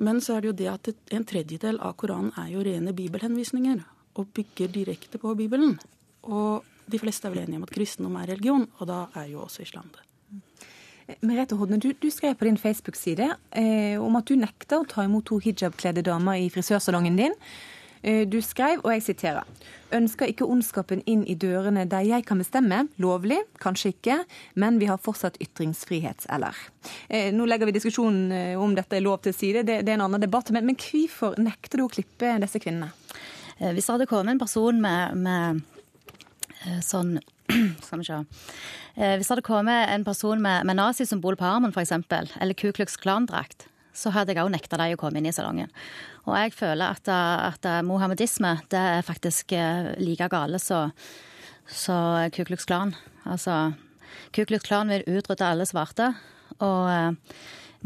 Men 0.03 0.19
så 0.19 0.35
er 0.35 0.43
det 0.43 0.49
jo 0.49 0.57
det 0.59 0.71
at 0.73 0.91
en 1.15 1.27
tredjedel 1.29 1.79
av 1.79 1.95
Koranen 2.01 2.33
er 2.41 2.49
jo 2.51 2.65
rene 2.67 2.97
bibelhenvisninger 2.97 3.85
og 4.19 4.33
bygger 4.35 4.73
direkte 4.75 5.21
på 5.23 5.37
Bibelen. 5.39 5.77
Og 6.27 6.67
de 6.91 6.99
fleste 6.99 7.29
er 7.29 7.37
vel 7.37 7.45
enige 7.45 7.61
om 7.61 7.69
at 7.69 7.75
kristendom 7.77 8.19
er 8.19 8.33
religion, 8.33 8.67
og 8.81 8.91
da 8.91 9.05
er 9.21 9.31
jo 9.31 9.45
også 9.45 9.63
islam 9.63 9.87
det. 9.95 10.03
Merete 11.21 11.59
Hodne, 11.61 11.77
du, 11.81 11.93
du, 12.01 12.09
skrev 12.11 12.35
på 12.41 12.47
din 12.49 12.57
Facebook-side 12.57 13.29
eh, 13.53 14.01
om 14.01 14.17
at 14.17 14.29
du 14.29 14.39
nekta 14.41 14.81
å 14.81 14.89
ta 14.89 15.05
imot 15.05 15.27
to 15.29 15.37
hijabkledde 15.43 16.05
damer 16.07 16.41
i 16.41 16.51
frisørsalongen 16.53 17.19
din. 17.19 17.35
Eh, 18.05 18.29
du 18.29 18.37
skrev, 18.45 18.83
og 18.85 18.91
jeg 18.93 19.03
siterer, 19.07 19.45
ønsker 19.97 20.29
ikke 20.29 20.45
ondskapen 20.49 21.01
inn 21.09 21.23
i 21.25 21.37
dørene 21.41 21.87
der 21.89 22.05
jeg 22.05 22.27
kan 22.29 22.41
bestemme. 22.41 22.83
Lovlig, 23.01 23.39
kanskje 23.61 23.95
ikke, 23.95 24.19
men 24.61 24.77
vi 24.81 24.91
har 24.91 25.01
fortsatt 25.01 25.39
ytringsfrihet, 25.41 26.27
eller? 26.33 26.59
Eh, 27.09 27.31
nå 27.33 27.49
legger 27.49 27.71
vi 27.71 27.77
diskusjonen 27.79 28.33
eh, 28.33 28.61
om 28.61 28.77
dette 28.77 28.99
er 28.99 29.05
lov 29.05 29.23
til 29.25 29.37
side, 29.37 29.65
det, 29.65 29.83
det 29.85 29.95
er 29.95 29.97
en 29.97 30.07
annen 30.11 30.25
debatt. 30.25 30.53
Men, 30.53 30.69
men 30.69 30.81
hvorfor 30.81 31.37
nekter 31.41 31.81
du 31.81 31.87
å 31.87 31.93
klippe 31.93 32.33
disse 32.45 32.61
kvinnene? 32.61 32.93
Hvis 33.55 33.87
det 33.87 33.93
hadde 33.95 34.09
kommet 34.11 34.35
en 34.35 34.41
person 34.43 34.81
med, 34.83 35.21
med 35.25 36.83
sånn 36.83 37.15
Skal 37.85 38.01
vi 38.01 38.09
se. 38.09 38.19
Hvis 38.95 39.27
det 39.27 39.33
hadde 39.35 39.47
kommet 39.47 39.91
en 39.91 40.05
person 40.07 40.41
med, 40.41 40.65
med 40.65 40.79
nazisymbol 40.79 41.37
på 41.37 41.47
armen, 41.49 41.75
f.eks., 41.75 41.93
eller 42.41 42.55
Ku 42.57 42.71
Klux 42.73 42.97
Klan-drakt, 42.97 43.67
så 43.95 44.11
hadde 44.15 44.35
jeg 44.35 44.43
òg 44.43 44.53
nekta 44.53 44.79
dem 44.81 44.97
å 44.97 45.01
komme 45.01 45.21
inn 45.21 45.29
i 45.31 45.35
salongen. 45.35 45.71
Og 46.27 46.35
jeg 46.39 46.55
føler 46.57 46.97
at, 46.97 47.09
at 47.09 47.69
mohammedisme 47.87 48.57
det 48.73 48.81
er 48.99 49.07
faktisk 49.07 49.55
eh, 49.55 49.93
like 50.01 50.29
gale 50.33 50.59
som 50.63 50.93
Ku 52.35 52.45
Klux 52.45 52.67
Klan. 52.67 52.95
Altså, 53.25 53.75
Ku 54.35 54.45
Klux 54.45 54.67
Klan 54.67 54.91
vil 54.93 55.07
utrydde 55.07 55.47
alle 55.47 55.67
svarte. 55.69 56.11
Og 56.59 56.91
eh, 56.91 57.37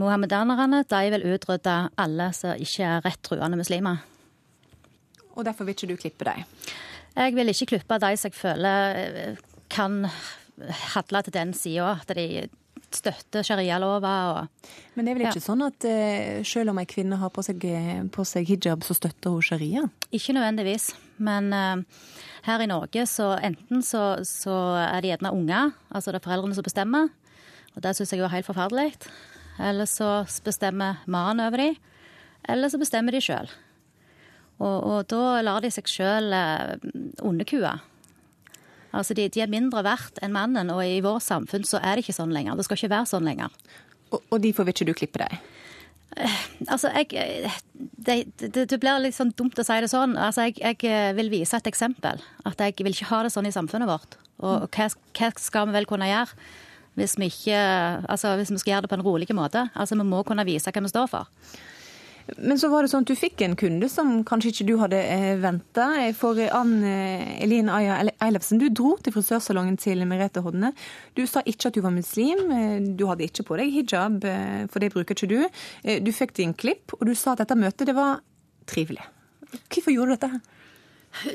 mohammedanerne 0.00 0.84
de 0.88 1.02
vil 1.14 1.26
utrydde 1.34 1.76
alle 1.98 2.30
som 2.36 2.56
ikke 2.56 2.88
er 2.88 3.04
rett 3.04 3.22
truende 3.26 3.60
muslimer. 3.60 4.04
Og 5.36 5.44
derfor 5.46 5.68
vil 5.68 5.76
ikke 5.76 5.92
du 5.92 5.98
klippe 6.00 6.26
dem? 6.26 6.46
Jeg 7.18 7.34
vil 7.34 7.50
ikke 7.50 7.72
klippe 7.74 7.98
de 8.00 8.16
som 8.16 8.30
jeg 8.30 8.38
føler 8.38 8.98
eh, 9.02 9.47
kan 9.70 10.06
handle 10.94 11.22
til 11.26 11.34
den 11.34 11.52
sida. 11.56 11.98
At 12.02 12.16
de 12.16 12.48
støtter 12.94 13.44
sharialover. 13.44 14.48
Men 14.94 15.04
det 15.04 15.12
er 15.12 15.18
vel 15.18 15.26
ikke 15.28 15.40
ja. 15.42 15.44
sånn 15.44 15.64
at 15.66 15.84
uh, 15.84 16.40
selv 16.46 16.72
om 16.72 16.80
ei 16.80 16.88
kvinne 16.88 17.18
har 17.20 17.32
på 17.34 17.44
seg, 17.44 17.64
på 18.14 18.24
seg, 18.26 18.48
hijab, 18.48 18.86
så 18.86 18.96
støtter 18.96 19.34
hun 19.34 19.44
sharia? 19.44 19.84
Ikke 20.14 20.34
nødvendigvis. 20.36 20.90
Men 21.20 21.52
uh, 21.52 21.82
her 22.46 22.64
i 22.64 22.70
Norge 22.70 23.04
så 23.10 23.34
enten 23.44 23.84
så, 23.84 24.22
så, 24.24 24.56
er 24.80 25.02
det 25.02 25.12
gjerne 25.12 25.34
unger, 25.36 25.74
altså 25.92 26.14
det 26.14 26.22
er 26.22 26.28
foreldrene 26.28 26.56
som 26.56 26.66
bestemmer. 26.66 27.12
Og 27.74 27.84
det 27.84 27.94
syns 27.96 28.14
jeg 28.14 28.24
er 28.24 28.32
helt 28.32 28.48
forferdelig. 28.48 28.90
Eller 29.58 29.88
så 29.90 30.22
bestemmer 30.46 31.02
mannen 31.10 31.44
over 31.44 31.60
dem. 31.60 31.76
Eller 32.48 32.70
så 32.72 32.80
bestemmer 32.80 33.12
de 33.12 33.20
sjøl. 33.22 33.50
Og, 34.58 34.78
og, 34.78 35.04
da 35.10 35.38
lar 35.44 35.62
de 35.62 35.70
seg 35.70 35.86
sjøl 35.90 36.32
underkue. 37.22 37.70
Altså 38.98 39.14
de, 39.14 39.28
de 39.30 39.44
er 39.44 39.50
mindre 39.52 39.84
verdt 39.86 40.18
enn 40.24 40.34
mannen, 40.34 40.72
og 40.74 40.82
i 40.82 40.98
vårt 41.04 41.24
samfunn 41.26 41.66
så 41.66 41.78
er 41.78 41.96
det 41.96 42.06
ikke 42.06 42.18
sånn 42.18 42.34
lenger. 42.34 42.58
Det 42.58 42.66
skal 42.66 42.80
ikke 42.80 42.94
være 42.96 43.10
sånn 43.12 43.28
lenger. 43.28 43.54
Og, 44.10 44.20
og 44.20 44.42
derfor 44.42 44.66
vil 44.66 44.74
ikke 44.74 44.88
du 44.88 44.96
klippe 44.96 45.22
deg? 45.22 45.38
Eh, 46.16 46.38
altså, 46.66 46.90
jeg 46.96 47.10
det, 47.12 48.16
det, 48.40 48.64
det, 48.70 48.78
blir 48.80 49.02
litt 49.02 49.16
sånn 49.16 49.34
dumt 49.36 49.58
å 49.58 49.66
si 49.66 49.76
det 49.84 49.90
sånn. 49.92 50.16
Altså, 50.18 50.48
jeg, 50.48 50.56
jeg, 50.62 50.80
eh, 50.88 51.12
vil 51.18 51.30
vise 51.32 51.58
et 51.58 51.70
eksempel. 51.70 52.22
At 52.48 52.60
jeg 52.64 52.78
vil 52.80 52.94
ikke 52.94 53.10
ha 53.12 53.22
det 53.26 53.34
sånn 53.34 53.48
i 53.48 53.54
samfunnet 53.54 53.90
vårt. 53.90 54.18
Og, 54.38 54.64
og 54.64 54.68
hva, 54.74 54.88
hva, 55.18 55.30
skal 55.38 55.68
vi 55.68 55.78
vel 55.78 55.88
kunne 55.90 56.10
gjøre 56.10 56.34
hvis 56.98 57.14
vi, 57.14 57.28
ikke, 57.30 57.58
altså, 58.10 58.32
hvis 58.40 58.50
vi 58.50 58.58
skal 58.58 58.72
gjøre 58.72 58.86
det 58.88 58.90
på 58.90 58.96
en 58.98 59.04
rolig 59.06 59.28
måte? 59.36 59.68
Altså, 59.78 59.98
Vi 59.98 60.06
må 60.08 60.24
kunne 60.26 60.46
vise 60.48 60.72
hva 60.74 60.82
vi 60.82 60.90
står 60.90 61.10
for. 61.12 61.28
Men 62.36 62.58
så 62.60 62.68
var 62.68 62.84
det 62.84 62.90
sånn 62.92 63.06
at 63.06 63.10
du 63.10 63.16
fikk 63.16 63.42
en 63.44 63.56
kunde 63.58 63.88
som 63.90 64.20
kanskje 64.26 64.50
ikke 64.52 64.66
du 64.68 64.74
hadde 64.80 64.98
eh, 65.00 65.38
venta. 65.40 65.86
For 66.18 66.38
Ann 66.54 66.74
eh, 66.84 67.38
Elin 67.44 67.70
Aya 67.72 68.00
Eilefsen, 68.24 68.60
du 68.60 68.68
dro 68.68 68.96
til 69.02 69.14
frisørsalongen 69.14 69.78
til 69.80 70.04
Merete 70.08 70.42
Hodne. 70.44 70.74
Du 71.16 71.24
sa 71.30 71.42
ikke 71.48 71.70
at 71.70 71.78
du 71.78 71.82
var 71.84 71.94
muslim. 71.94 72.44
Eh, 72.52 72.76
du 72.98 73.06
hadde 73.08 73.24
ikke 73.26 73.46
på 73.48 73.58
deg 73.60 73.72
hijab, 73.74 74.20
for 74.72 74.84
det 74.84 74.92
bruker 74.94 75.16
ikke 75.16 75.30
du. 75.30 75.40
Du 76.04 76.12
fikk 76.14 76.36
din 76.36 76.54
klipp, 76.56 76.94
og 76.98 77.06
du 77.08 77.14
sa 77.16 77.32
at 77.34 77.42
dette 77.44 77.58
møtet 77.58 77.88
det 77.88 77.96
var 77.96 78.20
trivelig. 78.68 79.04
Hvorfor 79.72 79.94
gjorde 79.94 80.14
du 80.14 80.18
dette? 80.18 80.40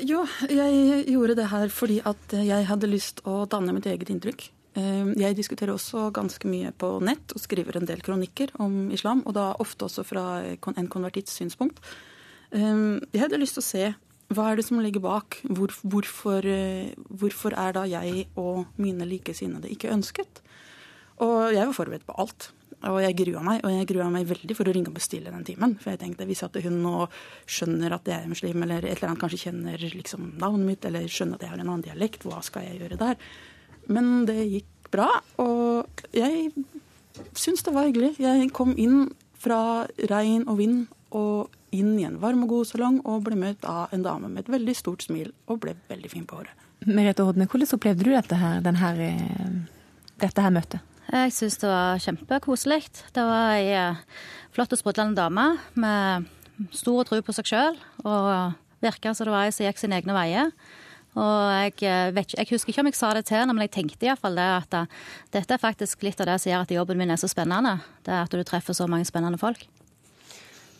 Jo, 0.06 0.22
jeg 0.46 1.08
gjorde 1.10 1.34
det 1.40 1.48
her 1.50 1.72
fordi 1.74 1.96
at 2.06 2.36
jeg 2.38 2.68
hadde 2.68 2.88
lyst 2.92 3.24
å 3.26 3.42
danne 3.50 3.74
mitt 3.74 3.88
eget 3.90 4.12
inntrykk. 4.14 4.46
Ehm, 4.74 5.12
jeg 5.20 5.36
diskuterer 5.38 5.74
også 5.74 6.08
ganske 6.14 6.48
mye 6.50 6.72
på 6.74 6.96
nett 7.04 7.34
og 7.34 7.42
skriver 7.42 7.78
en 7.78 7.86
del 7.86 8.02
kronikker 8.02 8.54
om 8.62 8.90
islam, 8.94 9.22
og 9.26 9.36
da 9.36 9.52
ofte 9.62 9.86
også 9.86 10.04
fra 10.06 10.24
en 10.42 10.90
konvertitts 10.90 11.36
synspunkt. 11.38 11.78
Ehm, 12.50 13.00
jeg 13.12 13.22
hadde 13.22 13.38
lyst 13.38 13.58
til 13.58 13.64
å 13.64 13.68
se 13.68 13.94
hva 14.34 14.50
er 14.50 14.58
det 14.58 14.64
som 14.66 14.80
ligger 14.82 15.04
bak. 15.04 15.38
Hvorfor, 15.46 16.44
eh, 16.44 16.94
hvorfor, 17.08 17.54
er 17.56 17.72
da 17.72 17.84
jeg 17.84 18.26
og 18.36 18.66
mine 18.76 19.06
likesinnede 19.06 19.70
ikke 19.70 19.92
ønsket? 19.92 20.42
Og 21.22 21.52
jeg 21.54 21.66
var 21.66 21.76
forberedt 21.76 22.06
på 22.06 22.18
alt. 22.18 22.50
Og 22.84 23.00
jeg 23.00 23.16
grua 23.16 23.40
meg, 23.42 23.62
og 23.64 23.70
jeg 23.70 23.86
grua 23.86 24.10
meg 24.10 24.26
veldig 24.26 24.56
for 24.56 24.64
å 24.64 24.74
ringe 24.74 24.88
og 24.88 24.98
bestille 24.98 25.30
den 25.30 25.44
timen. 25.44 25.78
For 25.80 25.90
jeg 25.90 26.00
tenkte 26.00 26.26
hvis 26.26 26.42
hun 26.42 26.82
nå 26.82 27.08
skjønner 27.46 27.94
at 27.94 28.04
jeg 28.04 28.24
er 28.24 28.28
muslim, 28.28 28.62
eller 28.62 28.84
et 28.84 28.98
eller 28.98 29.12
annet 29.12 29.22
kanskje 29.22 29.48
kjenner 29.48 29.78
liksom 29.78 30.34
navnet 30.38 30.66
mitt, 30.66 30.84
eller 30.84 31.06
skjønner 31.06 31.34
at 31.34 31.42
jeg 31.42 31.50
har 31.50 31.60
en 31.60 31.68
annen 31.68 31.86
dialekt, 31.86 32.24
hva 32.24 32.42
skal 32.42 32.66
jeg 32.66 32.80
gjøre 32.82 32.98
der? 32.98 33.16
Men 33.92 34.24
det 34.28 34.38
gikk 34.42 34.90
bra, 34.94 35.08
og 35.42 36.04
jeg 36.14 36.52
syns 37.38 37.64
det 37.66 37.74
var 37.74 37.88
hyggelig. 37.88 38.14
Jeg 38.22 38.52
kom 38.54 38.74
inn 38.78 39.08
fra 39.38 39.84
regn 40.10 40.46
og 40.48 40.58
vind 40.60 40.86
og 41.14 41.52
inn 41.74 41.94
i 41.98 42.06
en 42.06 42.20
varm 42.22 42.44
og 42.46 42.52
god 42.52 42.70
salong 42.70 43.00
og 43.02 43.24
ble 43.26 43.38
møtt 43.38 43.66
av 43.68 43.92
en 43.94 44.04
dame 44.04 44.30
med 44.30 44.44
et 44.44 44.52
veldig 44.54 44.74
stort 44.78 45.04
smil 45.06 45.32
og 45.50 45.60
ble 45.64 45.74
veldig 45.90 46.10
fin 46.10 46.26
på 46.28 46.38
håret. 46.38 46.64
Merete 46.84 47.24
Hodne, 47.24 47.46
hvordan 47.48 47.70
opplevde 47.76 48.04
du 48.04 48.12
dette 48.12 48.38
her, 48.38 48.60
her, 48.60 49.00
eh, 49.00 49.54
dette 50.20 50.44
her 50.44 50.52
møtet? 50.54 50.82
Jeg 51.10 51.32
syns 51.36 51.58
det 51.60 51.68
var 51.68 52.00
kjempekoselig. 52.00 52.80
Det 53.14 53.24
var 53.24 53.54
ei 53.56 53.72
eh, 53.76 54.02
flott 54.54 54.72
og 54.72 54.80
sprudlende 54.80 55.18
dame 55.18 55.46
med 55.80 56.28
stor 56.76 57.04
tro 57.08 57.20
på 57.24 57.34
seg 57.36 57.50
sjøl, 57.50 57.78
og 58.04 58.54
virka 58.84 59.14
som 59.14 59.28
det 59.28 59.34
var 59.34 59.48
ei 59.48 59.54
som 59.54 59.66
gikk 59.66 59.80
sine 59.80 59.98
egne 60.00 60.16
veier. 60.16 60.52
Og 61.14 61.42
jeg, 61.54 61.76
eh, 61.86 62.10
vet, 62.14 62.34
jeg, 62.34 62.50
husker 62.50 62.72
ikke 62.72 62.82
om 62.82 62.90
jeg 62.90 62.98
sa 62.98 63.12
det 63.14 63.24
til 63.28 63.38
henne, 63.38 63.54
men 63.54 63.68
jeg 63.68 63.74
tenkte 63.76 64.08
iallfall 64.08 64.34
det 64.38 64.46
at 64.56 64.76
uh, 64.80 65.02
dette 65.34 65.54
er 65.54 65.62
faktisk 65.62 66.02
litt 66.02 66.18
av 66.18 66.26
det 66.32 66.40
som 66.42 66.50
gjør 66.50 66.64
at 66.66 66.74
jobben 66.74 66.98
min 66.98 67.14
er 67.14 67.20
så 67.20 67.30
spennende. 67.30 67.76
Det 68.02 68.14
er 68.14 68.24
at 68.26 68.34
du 68.34 68.42
treffer 68.42 68.74
så 68.74 68.88
mange 68.90 69.06
spennende 69.06 69.38
folk. 69.38 69.62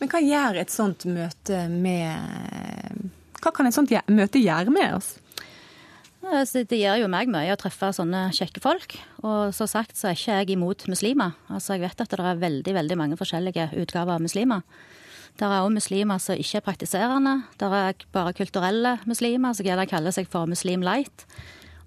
Men 0.01 0.11
hva 0.11 0.19
gjør 0.19 0.59
et 0.59 0.73
sånt 0.73 1.05
møte 1.07 1.61
med 1.71 3.05
Hva 3.39 3.53
kan 3.55 3.69
et 3.69 3.77
sånt 3.77 3.93
møte 4.11 4.41
gjøre 4.41 4.73
med 4.75 4.97
oss? 4.97 5.13
Det 6.25 6.79
gjør 6.79 7.03
jo 7.03 7.07
meg 7.11 7.29
mye 7.29 7.53
å 7.53 7.59
treffe 7.59 7.91
sånne 7.93 8.25
kjekke 8.35 8.59
folk. 8.63 8.97
Og 9.23 9.53
som 9.55 9.69
sagt 9.69 9.95
så 9.95 10.09
er 10.09 10.17
ikke 10.17 10.39
jeg 10.41 10.55
imot 10.55 10.87
muslimer. 10.91 11.37
Altså 11.47 11.77
Jeg 11.77 11.85
vet 11.85 12.01
at 12.01 12.11
det 12.11 12.19
er 12.19 12.41
veldig 12.41 12.73
veldig 12.75 12.97
mange 12.97 13.19
forskjellige 13.19 13.69
utgaver 13.83 14.17
av 14.17 14.25
muslimer. 14.25 14.65
Det 15.35 15.43
er 15.43 15.59
òg 15.59 15.73
muslimer 15.75 16.19
som 16.23 16.39
ikke 16.39 16.61
er 16.61 16.63
praktiserende. 16.63 17.35
Det 17.59 17.67
er 17.67 18.05
bare 18.15 18.35
kulturelle 18.37 18.95
muslimer 19.09 19.55
som 19.55 19.67
gjerne 19.67 19.87
kaller 19.91 20.15
seg 20.15 20.29
for 20.31 20.47
muslim 20.47 20.85
light. 20.85 21.25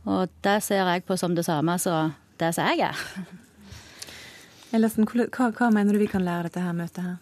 Og 0.04 0.28
det 0.44 0.58
ser 0.66 0.84
jeg 0.84 1.06
på 1.08 1.16
som 1.20 1.36
det 1.36 1.46
samme 1.48 1.78
som 1.80 2.12
det 2.40 2.52
som 2.54 2.68
jeg 2.68 2.84
er. 2.90 3.04
Ellersen, 4.76 5.08
hva, 5.08 5.48
hva 5.48 5.70
mener 5.72 5.96
du 5.96 6.02
vi 6.02 6.10
kan 6.12 6.26
lære 6.26 6.50
dette 6.50 6.60
her 6.60 6.76
møtet 6.76 7.06
her? 7.06 7.16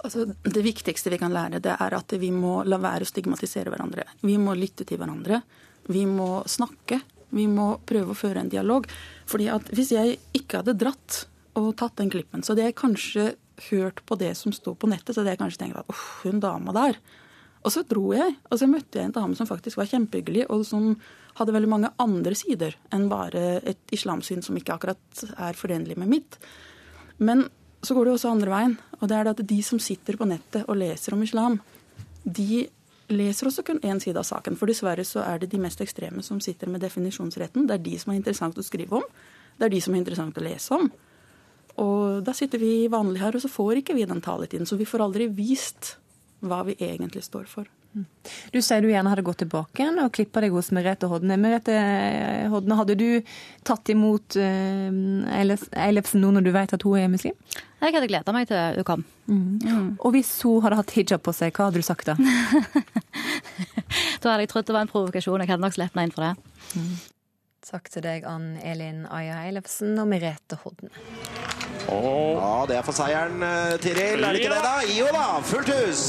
Altså, 0.00 0.24
det 0.24 0.62
viktigste 0.64 1.12
vi 1.12 1.18
kan 1.20 1.34
lære, 1.34 1.60
det 1.60 1.74
er 1.76 1.96
at 1.98 2.14
vi 2.16 2.30
må 2.32 2.62
la 2.64 2.78
være 2.80 3.04
å 3.04 3.10
stigmatisere 3.10 3.68
hverandre. 3.68 4.06
Vi 4.24 4.38
må 4.40 4.54
lytte 4.56 4.86
til 4.88 5.00
hverandre. 5.00 5.42
Vi 5.92 6.06
må 6.08 6.40
snakke. 6.48 7.02
Vi 7.36 7.44
må 7.50 7.74
prøve 7.86 8.14
å 8.14 8.18
føre 8.18 8.40
en 8.40 8.52
dialog. 8.52 8.88
Fordi 9.28 9.50
at 9.52 9.68
hvis 9.76 9.92
jeg 9.92 10.16
ikke 10.36 10.62
hadde 10.62 10.78
dratt 10.80 11.26
og 11.60 11.74
tatt 11.76 12.00
den 12.00 12.08
klippen, 12.12 12.40
så 12.40 12.54
hadde 12.54 12.70
jeg 12.70 12.78
kanskje 12.80 13.26
hørt 13.68 14.02
på 14.08 14.16
det 14.20 14.32
som 14.38 14.54
sto 14.54 14.74
på 14.74 14.88
nettet, 14.90 15.14
så 15.14 15.22
hadde 15.22 15.34
jeg 15.34 15.42
kanskje 15.42 15.62
tenkt 15.64 15.80
at 15.80 15.90
uff, 15.92 16.22
hun 16.24 16.40
dama 16.42 16.74
der. 16.76 17.00
Og 17.60 17.74
så 17.74 17.82
dro 17.84 18.06
jeg, 18.16 18.38
og 18.48 18.56
så 18.56 18.68
møtte 18.70 19.00
jeg 19.00 19.10
en 19.10 19.16
dame 19.16 19.36
som 19.36 19.48
faktisk 19.48 19.80
var 19.80 19.90
kjempehyggelig, 19.90 20.46
og 20.48 20.64
som 20.64 20.94
hadde 21.36 21.54
veldig 21.54 21.70
mange 21.70 21.92
andre 22.00 22.32
sider 22.38 22.74
enn 22.94 23.08
bare 23.10 23.60
et 23.68 23.94
islamsyn 23.94 24.42
som 24.44 24.56
ikke 24.56 24.74
akkurat 24.74 25.24
er 25.36 25.58
forenlig 25.58 25.98
med 26.00 26.08
mitt. 26.10 26.38
Men 27.20 27.46
så 27.84 27.96
går 27.96 28.08
det 28.08 28.14
også 28.16 28.32
andre 28.32 28.52
veien, 28.52 28.76
og 28.98 29.08
det 29.08 29.16
er 29.16 29.30
at 29.30 29.42
de 29.52 29.60
som 29.64 29.80
sitter 29.80 30.16
på 30.20 30.28
nettet 30.28 30.66
og 30.68 30.80
leser 30.80 31.16
om 31.16 31.24
islam, 31.24 31.60
de 32.24 32.66
leser 33.10 33.48
også 33.48 33.64
kun 33.66 33.80
én 33.84 34.00
side 34.00 34.20
av 34.20 34.26
saken. 34.28 34.56
For 34.56 34.70
dessverre 34.70 35.04
så 35.04 35.24
er 35.24 35.40
det 35.42 35.50
de 35.52 35.60
mest 35.60 35.80
ekstreme 35.84 36.24
som 36.24 36.40
sitter 36.44 36.70
med 36.70 36.84
definisjonsretten. 36.84 37.66
Det 37.68 37.76
er 37.76 37.84
de 37.84 37.96
som 38.00 38.12
er 38.12 38.20
interessant 38.20 38.58
å 38.60 38.64
skrive 38.64 39.00
om. 39.00 39.06
Det 39.58 39.66
er 39.66 39.74
de 39.74 39.80
som 39.84 39.94
er 39.94 40.02
interessant 40.02 40.38
å 40.38 40.44
lese 40.44 40.76
om. 40.76 40.90
Og 41.78 42.22
da 42.26 42.34
sitter 42.36 42.62
vi 42.62 42.88
vanlig 42.90 43.22
her, 43.22 43.36
og 43.36 43.42
så 43.42 43.50
får 43.50 43.80
ikke 43.80 43.96
vi 43.98 44.08
den 44.08 44.22
taletiden. 44.24 44.68
Så 44.68 44.78
vi 44.80 44.88
får 44.88 45.06
aldri 45.06 45.28
vist 45.32 45.96
hva 46.40 46.64
vi 46.66 46.78
egentlig 46.80 47.22
står 47.26 47.46
for. 47.50 47.68
Du 48.54 48.60
sier 48.62 48.84
du 48.84 48.86
gjerne 48.86 49.10
hadde 49.10 49.24
gått 49.26 49.40
tilbake 49.42 49.82
igjen 49.82 49.98
og 49.98 50.12
klippa 50.14 50.42
deg 50.44 50.54
hos 50.54 50.68
Merete 50.74 51.08
Hodne. 51.10 51.34
Merete 51.40 51.74
Hodne, 52.52 52.76
hadde 52.78 52.94
du 52.94 53.08
tatt 53.66 53.90
imot 53.90 54.36
Eilefsen 54.38 56.22
nå 56.22 56.30
når 56.36 56.46
du 56.46 56.52
vet 56.54 56.74
at 56.76 56.86
hun 56.86 57.00
er 57.00 57.10
muslim? 57.10 57.34
Jeg 57.80 57.96
hadde 57.96 58.10
gleda 58.12 58.34
meg 58.36 58.46
til 58.50 58.78
hun 58.78 58.86
kom. 58.86 59.02
Mm. 59.26 59.58
Mm. 59.64 59.88
Og 59.98 60.14
hvis 60.14 60.30
hun 60.46 60.62
hadde 60.62 60.78
hatt 60.78 60.94
hijab 60.94 61.24
på 61.26 61.34
seg, 61.34 61.50
hva 61.56 61.66
hadde 61.66 61.82
du 61.82 61.86
sagt 61.86 62.06
da? 62.06 62.14
da 64.22 64.36
hadde 64.36 64.44
jeg 64.44 64.52
trodd 64.52 64.68
det 64.68 64.76
var 64.76 64.86
en 64.86 64.92
provokasjon. 64.92 65.42
Jeg 65.42 65.50
hadde 65.50 65.64
nok 65.66 65.78
sluppet 65.78 65.98
meg 65.98 66.08
inn 66.08 66.14
for 66.14 66.28
det. 66.28 66.34
Mm. 66.78 66.94
Takk 67.66 67.90
til 67.92 68.04
deg, 68.06 68.24
Ann 68.24 68.54
Elin 68.64 69.04
Aya 69.12 69.42
Eilefsen 69.44 69.98
og 70.00 70.08
Merete 70.08 70.56
Hodne. 70.62 70.88
Oh. 71.90 72.38
Ja, 72.38 72.54
det 72.68 72.76
er 72.78 72.86
for 72.86 72.96
seieren, 72.96 73.42
Tiril. 73.82 74.22
Er 74.24 74.32
det 74.32 74.42
ikke 74.42 74.54
det, 74.54 74.62
da? 74.64 74.78
Jo 74.94 75.10
da, 75.14 75.26
fullt 75.44 75.72
hus! 75.74 76.04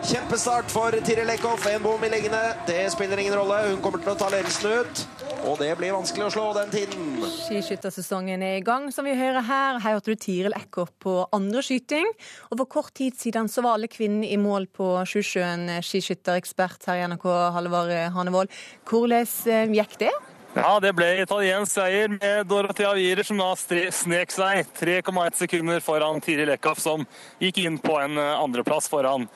Kjempestart 0.00 0.70
for 0.72 0.94
Tiril 1.04 1.28
Eckhoff. 1.28 1.66
En 1.68 1.82
bom 1.84 2.00
i 2.04 2.08
liggende. 2.08 2.38
Det 2.66 2.86
spiller 2.92 3.20
ingen 3.20 3.36
rolle. 3.36 3.58
Hun 3.68 3.82
kommer 3.84 4.00
til 4.00 4.14
å 4.14 4.16
ta 4.18 4.30
ledelsen 4.32 4.80
ut. 4.80 5.02
Og 5.48 5.60
det 5.60 5.68
blir 5.76 5.92
vanskelig 5.92 6.24
å 6.26 6.30
slå 6.32 6.46
den 6.56 6.72
tiden. 6.72 7.20
Skiskyttersesongen 7.44 8.42
er 8.44 8.58
i 8.58 8.64
gang, 8.64 8.88
som 8.92 9.04
vi 9.08 9.12
hører 9.16 9.44
her. 9.44 9.80
Her 9.84 9.98
hørte 9.98 10.14
du 10.14 10.20
Tiril 10.20 10.56
Eckhoff 10.56 10.92
på 11.04 11.18
andre 11.36 11.62
skyting. 11.64 12.08
Og 12.48 12.62
for 12.62 12.72
kort 12.78 12.94
tid 12.96 13.16
siden 13.20 13.48
så 13.52 13.64
var 13.64 13.76
alle 13.76 13.92
kvinnene 13.92 14.28
i 14.32 14.40
mål 14.40 14.70
på 14.72 14.88
Sjusjøen. 15.08 15.68
Skiskytterekspert 15.84 16.88
her 16.88 17.02
i 17.02 17.06
NRK, 17.12 17.28
Halvard 17.56 17.92
Hanevold. 18.16 18.60
Hvordan 18.88 19.76
gikk 19.76 20.00
det? 20.00 20.14
Ja, 20.54 20.80
det 20.82 20.90
ble 20.98 21.06
italiensk 21.22 21.76
seier 21.76 22.10
med 22.10 22.48
Dorothea 22.50 22.90
Wierer, 22.98 23.22
som 23.22 23.38
da 23.38 23.52
snek 23.54 24.32
seg 24.34 24.72
3,1 24.80 25.38
sekunder 25.38 25.82
foran 25.84 26.18
Tiril 26.24 26.50
Lekhoff, 26.50 26.80
som 26.82 27.06
gikk 27.38 27.62
inn 27.62 27.78
på 27.78 27.94
en 28.02 28.18
andreplass 28.18 28.90
foran 28.90 29.28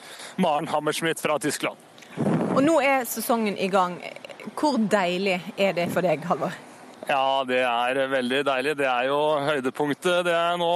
Maren 0.43 0.67
Hammersmith 0.73 1.23
fra 1.23 1.39
Tyskland. 1.39 1.79
Og 2.55 2.61
nå 2.67 2.81
er 2.83 3.07
sesongen 3.07 3.55
i 3.59 3.71
gang. 3.71 4.01
Hvor 4.59 4.77
deilig 4.79 5.39
er 5.55 5.77
det 5.79 5.87
for 5.95 6.03
deg, 6.05 6.27
Halvor? 6.27 6.55
Ja, 7.09 7.45
det 7.47 7.63
er 7.63 8.01
veldig 8.09 8.43
deilig. 8.47 8.77
Det 8.81 8.89
er 8.89 9.09
jo 9.11 9.21
høydepunktet 9.45 10.25
det 10.27 10.35
er 10.35 10.59
nå 10.59 10.73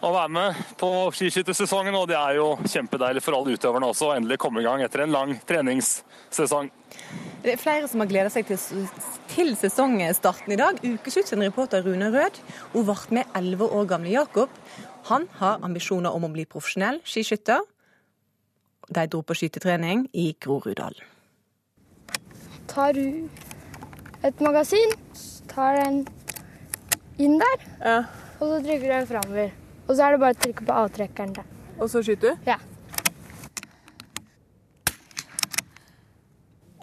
å 0.00 0.10
være 0.14 0.32
med 0.32 0.60
på 0.80 0.90
skiskyttersesongen, 1.12 1.96
og 1.96 2.06
det 2.08 2.16
er 2.16 2.38
jo 2.38 2.52
kjempedeilig 2.64 3.22
for 3.24 3.36
alle 3.36 3.56
utøverne 3.56 3.90
også 3.92 4.08
å 4.08 4.14
endelig 4.16 4.38
komme 4.40 4.62
i 4.62 4.66
gang 4.66 4.82
etter 4.84 5.04
en 5.04 5.12
lang 5.12 5.34
treningssesong. 5.48 6.70
Det 7.44 7.54
er 7.54 7.60
flere 7.60 7.88
som 7.88 8.02
har 8.02 8.08
gleda 8.08 8.30
seg 8.32 8.48
til, 8.48 8.86
til 9.32 9.52
sesongstarten 9.56 10.54
i 10.54 10.58
dag. 10.60 10.80
Ukeslutt 10.84 11.28
sin 11.28 11.44
reporter 11.44 11.84
Rune 11.84 12.10
Rød. 12.12 12.40
Hun 12.74 12.88
ble 12.88 12.96
med 13.16 13.36
11 13.36 13.76
år 13.76 13.86
gamle 13.92 14.12
Jakob. 14.12 14.56
Han 15.08 15.28
har 15.40 15.60
ambisjoner 15.64 16.12
om 16.16 16.28
å 16.28 16.32
bli 16.32 16.46
profesjonell 16.48 17.00
skiskytter. 17.04 17.64
De 18.90 19.06
dro 19.08 19.22
på 19.24 19.36
skytetrening 19.38 20.08
i 20.12 20.30
Groruddalen. 20.40 21.08
Tar 22.70 22.94
du 22.94 23.28
et 24.22 24.44
magasin, 24.44 24.92
tar 25.50 25.80
den 25.80 26.04
inn 27.20 27.40
der, 27.40 27.64
ja. 27.80 27.96
og 28.38 28.44
så 28.44 28.60
trykker 28.60 28.86
du 28.86 28.92
den 28.92 29.10
framover. 29.10 29.59
Og 29.90 29.96
så 29.98 30.06
er 30.06 30.14
det 30.14 30.22
bare 30.22 30.36
å 30.36 30.38
trykke 30.38 30.64
på 30.68 30.74
avtrekkeren 30.84 31.32
der. 31.34 31.46
Og 31.82 31.88
så 31.90 32.04
skyter 32.06 32.36
du? 32.36 32.44
Ja. 32.46 32.60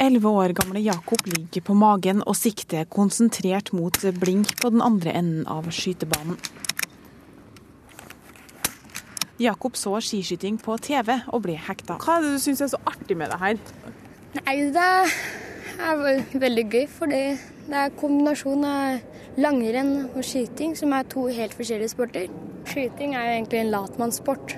Elleve 0.04 0.30
år 0.30 0.52
gamle 0.58 0.82
Jakob 0.84 1.24
ligger 1.26 1.64
på 1.70 1.74
magen 1.74 2.20
og 2.28 2.36
sikter 2.38 2.84
konsentrert 2.92 3.72
mot 3.74 3.96
blink 4.20 4.52
på 4.60 4.74
den 4.76 4.84
andre 4.84 5.16
enden 5.16 5.48
av 5.48 5.72
skytebanen. 5.72 6.36
Jakob 9.40 9.78
så 9.80 9.96
skiskyting 10.02 10.60
på 10.60 10.76
TV 10.82 11.14
og 11.32 11.46
ble 11.46 11.56
hekta. 11.62 11.96
Hva 12.02 12.18
er 12.18 12.28
det 12.28 12.36
du 12.36 12.44
syns 12.44 12.66
er 12.66 12.74
så 12.74 12.82
artig 12.90 13.16
med 13.18 13.32
det 13.32 13.40
her? 13.40 13.62
Nei, 14.42 14.58
det 14.76 14.92
er 15.80 16.04
veldig 16.44 16.68
gøy, 16.74 16.86
fordi 16.92 17.24
det 17.70 17.82
er 17.86 17.98
kombinasjon 18.02 18.68
av 18.68 19.40
langrenn 19.40 19.96
og 20.10 20.24
skyting, 20.26 20.76
som 20.76 20.94
er 20.98 21.08
to 21.08 21.30
helt 21.32 21.56
forskjellige 21.56 21.94
sporter. 21.94 22.30
Skyting 22.78 23.16
er 23.18 23.24
jo 23.26 23.30
egentlig 23.40 23.58
en 23.64 23.72
latmannssport. 23.74 24.52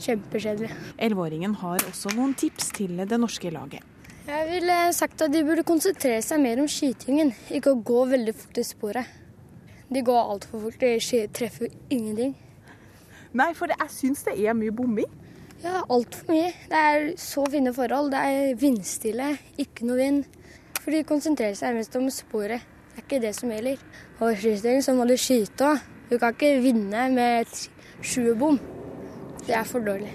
Kjempekjedelig. 0.00 0.70
Elleveåringen 0.96 1.58
har 1.60 1.82
også 1.84 2.14
noen 2.16 2.30
tips 2.40 2.70
til 2.78 2.94
det 2.96 3.18
norske 3.20 3.50
laget. 3.52 3.82
Jeg 4.24 4.46
ville 4.48 4.76
sagt 4.96 5.20
at 5.26 5.34
de 5.34 5.42
burde 5.44 5.64
konsentrere 5.68 6.22
seg 6.24 6.40
mer 6.40 6.62
om 6.62 6.70
skytingen, 6.72 7.34
ikke 7.52 7.74
å 7.74 7.82
gå 7.84 8.06
veldig 8.14 8.32
fort 8.32 8.60
i 8.62 8.64
sporet. 8.64 9.10
De 9.92 10.00
går 10.06 10.30
altfor 10.36 10.62
fort, 10.62 10.80
de 10.80 11.26
treffer 11.36 11.68
ingenting. 11.92 12.32
Nei, 13.36 13.50
for 13.60 13.76
jeg 13.76 13.92
syns 13.92 14.24
det 14.24 14.38
er 14.40 14.56
mye 14.56 14.72
bomming. 14.80 15.12
Ja, 15.60 15.82
altfor 15.84 16.32
mye. 16.32 16.48
Det 16.72 16.82
er 16.94 17.06
så 17.20 17.44
fine 17.52 17.74
forhold. 17.76 18.08
Det 18.16 18.24
er 18.24 18.56
vindstille, 18.64 19.34
ikke 19.60 19.90
noe 19.90 20.00
vind. 20.00 20.24
For 20.80 20.96
de 20.96 21.04
konsentrerer 21.12 21.60
seg 21.60 21.76
mest 21.76 22.00
om 22.00 22.08
sporet. 22.08 22.64
Det 22.96 23.04
er 23.04 23.06
ikke 23.06 23.22
det 23.28 23.36
som 23.36 23.52
gjelder. 23.52 23.86
Og 24.16 24.32
skyting 24.32 24.80
så 24.88 24.96
må 24.96 25.04
du 25.04 25.16
skyte 25.20 25.74
òg. 25.74 25.86
Du 26.08 26.16
kan 26.16 26.32
ikke 26.32 26.56
vinne 26.64 27.08
med 27.12 27.44
et 27.44 27.68
sjuerbom. 28.00 28.56
Det 29.44 29.54
er 29.56 29.68
for 29.68 29.84
dårlig. 29.84 30.10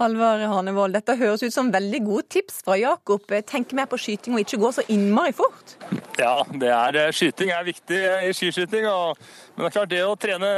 Halvard 0.00 0.40
Hanevold, 0.48 0.94
dette 0.96 1.12
høres 1.20 1.42
ut 1.44 1.52
som 1.52 1.68
veldig 1.72 1.98
gode 2.06 2.24
tips 2.32 2.62
fra 2.64 2.78
Jakob. 2.80 3.26
Tenk 3.46 3.74
mer 3.76 3.88
på 3.90 3.98
skyting 4.00 4.32
og 4.32 4.40
ikke 4.40 4.58
gå 4.62 4.70
så 4.72 4.84
innmari 4.88 5.34
fort. 5.36 5.74
Ja, 6.16 6.38
det 6.48 6.70
er, 6.72 7.12
skyting 7.12 7.52
er 7.52 7.66
viktig 7.66 7.98
i 8.00 8.30
skiskyting. 8.36 8.88
Og, 8.88 9.20
men 9.54 9.66
det 9.66 9.68
er 9.68 9.76
klart 9.76 9.92
det 9.92 10.00
å 10.06 10.16
trene 10.20 10.50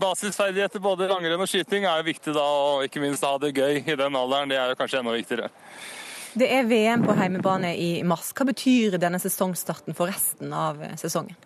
basisferdigheter 0.00 0.84
både 0.84 1.08
langrenn 1.08 1.40
og 1.40 1.48
skyting 1.48 1.88
er 1.88 2.04
viktig 2.04 2.36
da, 2.36 2.44
og 2.44 2.84
ikke 2.84 3.00
minst 3.02 3.24
ha 3.24 3.32
det 3.40 3.54
gøy 3.56 3.80
i 3.80 3.96
den 3.96 4.20
alderen. 4.20 4.52
Det 4.52 4.60
er 4.60 4.74
jo 4.74 4.78
kanskje 4.82 5.00
enda 5.00 5.16
viktigere. 5.16 5.48
Det 6.34 6.50
er 6.50 6.68
VM 6.68 7.08
på 7.08 7.16
heimebane 7.16 7.72
i 7.78 7.90
mars. 8.04 8.34
Hva 8.36 8.44
betyr 8.50 8.98
denne 9.00 9.22
sesongstarten 9.22 9.96
for 9.96 10.12
resten 10.12 10.52
av 10.52 10.82
sesongen? 11.00 11.38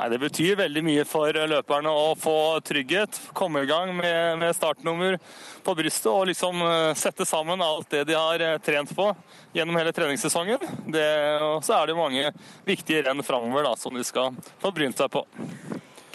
Nei, 0.00 0.08
Det 0.08 0.18
betyr 0.18 0.56
veldig 0.56 0.80
mye 0.80 1.02
for 1.04 1.36
løperne 1.36 1.90
å 1.92 2.14
få 2.16 2.32
trygghet, 2.64 3.18
komme 3.36 3.66
i 3.66 3.68
gang 3.68 3.90
med, 3.92 4.38
med 4.40 4.56
startnummer 4.56 5.18
på 5.60 5.74
brystet 5.76 6.08
og 6.08 6.24
liksom 6.30 6.62
sette 6.96 7.26
sammen 7.28 7.60
alt 7.60 7.90
det 7.92 8.06
de 8.08 8.16
har 8.16 8.40
trent 8.64 8.94
på 8.96 9.10
gjennom 9.52 9.76
hele 9.76 9.92
treningssesongen. 9.92 10.64
Det, 10.88 11.04
og 11.44 11.60
så 11.66 11.82
er 11.82 11.90
det 11.90 11.98
mange 11.98 12.32
viktige 12.64 13.04
renn 13.10 13.20
framover 13.26 13.68
da, 13.68 13.74
som 13.76 13.92
de 13.92 14.06
skal 14.08 14.32
få 14.62 14.72
brynt 14.72 14.96
seg 14.96 15.12
på. 15.12 15.26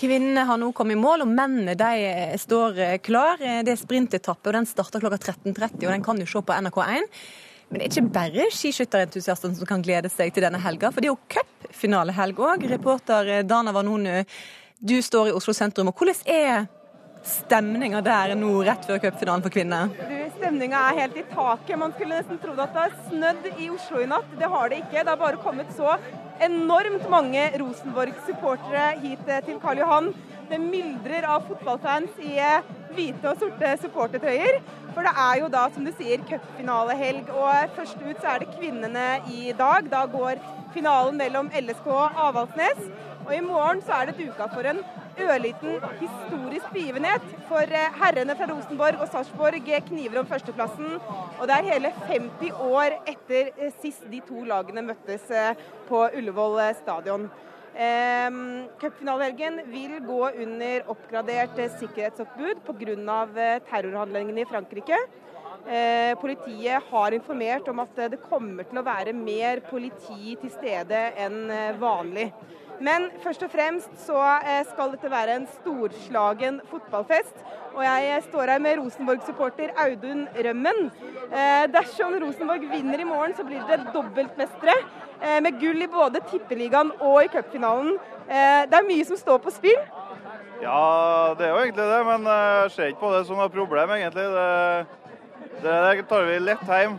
Kvinnene 0.01 0.47
har 0.49 0.57
nå 0.57 0.71
kommet 0.73 0.97
i 0.97 1.03
mål, 1.05 1.27
og 1.27 1.35
mennene 1.37 1.77
de 1.77 2.39
står 2.41 2.81
klar. 3.05 3.37
Det 3.37 3.69
er 3.69 3.83
sprintetappe, 3.85 4.49
og 4.49 4.63
den 4.63 4.65
starter 4.65 5.03
klokka 5.03 5.21
13.30, 5.21 5.85
og 5.85 5.91
den 5.93 6.09
kan 6.09 6.17
du 6.17 6.25
se 6.25 6.41
på 6.41 6.57
NRK1. 6.57 7.05
Men 7.69 7.81
det 7.81 7.85
er 7.85 7.91
ikke 7.91 8.13
bare 8.15 8.47
skiskytterentusiastene 8.53 9.57
som 9.57 9.69
kan 9.69 9.83
glede 9.85 10.11
seg 10.13 10.33
til 10.33 10.45
denne 10.45 10.61
helga, 10.61 10.91
for 10.93 11.01
det 11.01 11.09
er 11.09 11.15
jo 11.15 11.35
cupfinalehelg 11.35 12.41
òg. 12.45 12.65
Reporter 12.69 13.31
Dana 13.47 13.73
Vanonu, 13.75 14.21
du 14.79 14.97
står 15.01 15.31
i 15.31 15.35
Oslo 15.35 15.55
sentrum. 15.57 15.89
og 15.89 15.97
Hvordan 15.97 16.21
er 16.29 16.67
stemninga 17.25 18.03
der 18.05 18.35
nå 18.37 18.51
rett 18.67 18.85
før 18.85 19.01
cupfinalen 19.01 19.45
for 19.45 19.53
kvinner? 19.53 19.89
Stemninga 20.35 20.83
er 20.91 20.99
helt 21.01 21.17
i 21.17 21.25
taket. 21.31 21.73
Man 21.81 21.95
skulle 21.95 22.19
nesten 22.19 22.39
trodd 22.43 22.61
at 22.61 22.75
det 22.75 22.83
har 22.83 22.95
snødd 23.09 23.49
i 23.57 23.71
Oslo 23.73 24.03
i 24.03 24.09
natt. 24.11 24.29
Det 24.37 24.51
har 24.51 24.69
det 24.69 24.83
ikke. 24.83 25.01
Det 25.01 25.09
har 25.09 25.21
bare 25.23 25.41
kommet 25.41 25.73
så 25.77 25.97
enormt 26.45 27.09
mange 27.09 27.47
Rosenborg-supportere 27.61 28.87
hit 29.01 29.25
til 29.47 29.59
Karl 29.63 29.81
Johan. 29.81 30.13
Det 30.49 30.59
myldrer 30.61 31.25
av 31.25 31.45
fotballfans 31.47 32.19
i 32.21 32.35
eh, 32.37 32.65
hvite 32.93 33.31
og 33.31 33.39
sorte 33.41 33.71
supportertrøyer. 33.81 34.59
For 34.93 35.07
det 35.07 35.13
er 35.19 35.39
jo 35.41 35.47
da, 35.51 35.63
som 35.73 35.87
du 35.87 35.91
sier, 35.97 36.21
cupfinalehelg. 36.29 37.31
Og 37.33 37.73
først 37.77 38.03
ut 38.03 38.21
så 38.21 38.35
er 38.35 38.43
det 38.43 38.53
kvinnene 38.53 39.07
i 39.33 39.55
dag. 39.57 39.89
Da 39.91 40.05
går 40.11 40.41
finalen 40.75 41.17
mellom 41.19 41.49
LSK 41.49 41.89
og 41.89 42.21
Avaldsnes. 42.27 42.85
Og 43.25 43.33
i 43.33 43.41
morgen 43.41 43.81
så 43.81 43.97
er 43.97 44.11
det 44.11 44.19
duka 44.19 44.45
for 44.53 44.69
en 44.69 44.83
ørliten 45.25 45.79
historisk 45.97 46.69
begivenhet. 46.75 47.25
For 47.49 47.65
eh, 47.65 47.97
herrene 48.03 48.35
fra 48.37 48.49
Rosenborg 48.51 49.01
og 49.01 49.09
Sarpsborg 49.09 49.71
kniver 49.87 50.21
om 50.21 50.29
førsteplassen. 50.29 50.99
Og 51.39 51.49
det 51.49 51.57
er 51.57 51.71
hele 51.71 51.93
50 52.11 52.61
år 52.69 52.99
etter 53.09 53.49
eh, 53.57 53.73
sist 53.81 54.05
de 54.11 54.21
to 54.29 54.45
lagene 54.45 54.85
møttes 54.91 55.25
eh, 55.33 55.57
på 55.89 56.05
Ullevål 56.13 56.61
stadion. 56.83 57.27
Eh, 57.75 58.31
Cupfinalehelgen 58.79 59.61
vil 59.67 59.99
gå 59.99 60.21
under 60.29 60.89
oppgradert 60.93 61.59
sikkerhetsoppbud 61.79 62.63
pga. 62.65 63.59
terrorhandlingene 63.69 64.41
i 64.41 64.49
Frankrike. 64.49 64.97
Eh, 65.67 66.15
politiet 66.21 66.83
har 66.91 67.11
informert 67.11 67.67
om 67.67 67.79
at 67.79 67.95
det 67.95 68.21
kommer 68.29 68.63
til 68.63 68.79
å 68.79 68.85
være 68.85 69.13
mer 69.13 69.59
politi 69.69 70.35
til 70.41 70.51
stede 70.51 71.11
enn 71.17 71.51
vanlig. 71.79 72.31
Men 72.83 73.07
først 73.23 73.43
og 73.45 73.51
fremst 73.53 73.91
så 74.03 74.17
eh, 74.43 74.63
skal 74.71 74.91
dette 74.95 75.11
være 75.11 75.37
en 75.39 75.47
storslagen 75.59 76.59
fotballfest. 76.69 77.37
Og 77.75 77.83
jeg 77.83 78.23
står 78.29 78.51
her 78.53 78.61
med 78.63 78.79
Rosenborg-supporter 78.79 79.73
Audun 79.85 80.25
Rømmen. 80.35 80.89
Eh, 81.29 81.65
dersom 81.71 82.15
Rosenborg 82.23 82.67
vinner 82.71 83.01
i 83.01 83.07
morgen, 83.07 83.35
så 83.35 83.45
blir 83.47 83.63
det 83.69 83.81
dobbeltmestere. 83.95 84.75
Eh, 85.21 85.39
med 85.43 85.59
gull 85.61 85.81
i 85.81 85.89
både 85.91 86.21
tippeligaen 86.31 86.91
og 86.99 87.23
i 87.23 87.31
cupfinalen. 87.31 87.95
Det 88.25 88.73
er 88.73 88.87
mye 88.87 89.05
som 89.05 89.19
står 89.19 89.37
på 89.43 89.51
spill. 89.53 89.81
Ja, 90.63 91.35
det 91.37 91.45
er 91.45 91.51
jo 91.53 91.59
egentlig 91.61 91.85
det, 91.91 91.99
men 92.07 92.25
jeg 92.25 92.71
ser 92.73 92.89
ikke 92.89 93.03
på 93.03 93.11
det 93.13 93.25
som 93.27 93.37
noe 93.37 93.51
problem, 93.53 93.93
egentlig. 93.93 94.25
Det, 94.33 95.03
det 95.61 96.07
tar 96.09 96.25
vi 96.25 96.39
lett 96.41 96.65
hjem. 96.65 96.97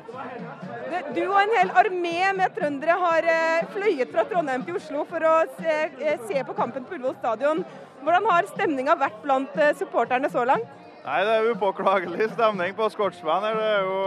Du 1.16 1.22
og 1.26 1.38
en 1.40 1.52
hel 1.56 1.70
armé 1.80 2.18
med 2.36 2.54
trøndere 2.54 2.94
har 3.00 3.26
eh, 3.30 3.66
fløyet 3.74 4.10
fra 4.12 4.24
Trondheim 4.28 4.62
til 4.66 4.78
Oslo 4.78 5.04
for 5.08 5.24
å 5.26 5.34
se, 5.58 5.76
eh, 5.98 6.20
se 6.28 6.42
på 6.46 6.54
kampen 6.56 6.86
på 6.86 6.96
Ullevål 6.96 7.16
stadion. 7.18 7.62
Hvordan 8.06 8.28
har 8.30 8.48
stemninga 8.52 8.94
vært 9.00 9.18
blant 9.24 9.56
eh, 9.58 9.74
supporterne 9.78 10.30
så 10.32 10.44
langt? 10.48 10.68
Nei, 11.06 11.20
Det 11.26 11.34
er 11.34 11.50
upåklagelig 11.52 12.30
stemning 12.32 12.74
på 12.78 12.88
Scotsman. 12.90 13.44
Det 13.46 13.66
er 13.72 13.84
jo 13.86 13.98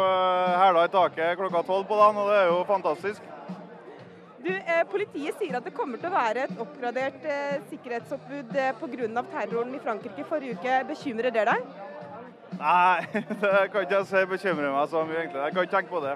hæla 0.59 0.85
i 0.87 0.93
taket 0.93 1.37
klokka 1.39 1.63
tolv 1.67 1.87
på 1.87 1.99
dagen, 1.99 2.19
og 2.19 2.31
det 2.31 2.39
er 2.39 2.49
jo 2.51 2.63
fantastisk. 2.67 3.27
Du, 4.39 4.49
eh, 4.55 4.83
Politiet 4.87 5.35
sier 5.39 5.57
at 5.57 5.65
det 5.67 5.75
kommer 5.75 5.99
til 5.99 6.07
å 6.07 6.15
være 6.15 6.45
et 6.47 6.61
oppgradert 6.63 7.25
eh, 7.27 7.59
sikkerhetsoppbud 7.71 8.55
eh, 8.55 8.71
pga. 8.79 9.23
terroren 9.33 9.75
i 9.75 9.81
Frankrike 9.83 10.25
forrige 10.29 10.55
uke. 10.55 10.77
Bekymrer 10.93 11.33
det 11.35 11.45
deg? 11.49 11.65
Nei, 12.59 13.01
det 13.41 13.51
kan 13.71 13.83
ikke 13.83 13.97
jeg 13.97 14.07
si 14.09 14.23
bekymrer 14.31 14.71
meg 14.73 14.87
så 14.91 15.03
mye, 15.03 15.25
egentlig. 15.25 15.43
Jeg 15.43 15.55
kan 15.55 15.67
ikke 15.67 15.75
tenke 15.75 15.93
på 15.93 16.03
det. 16.05 16.15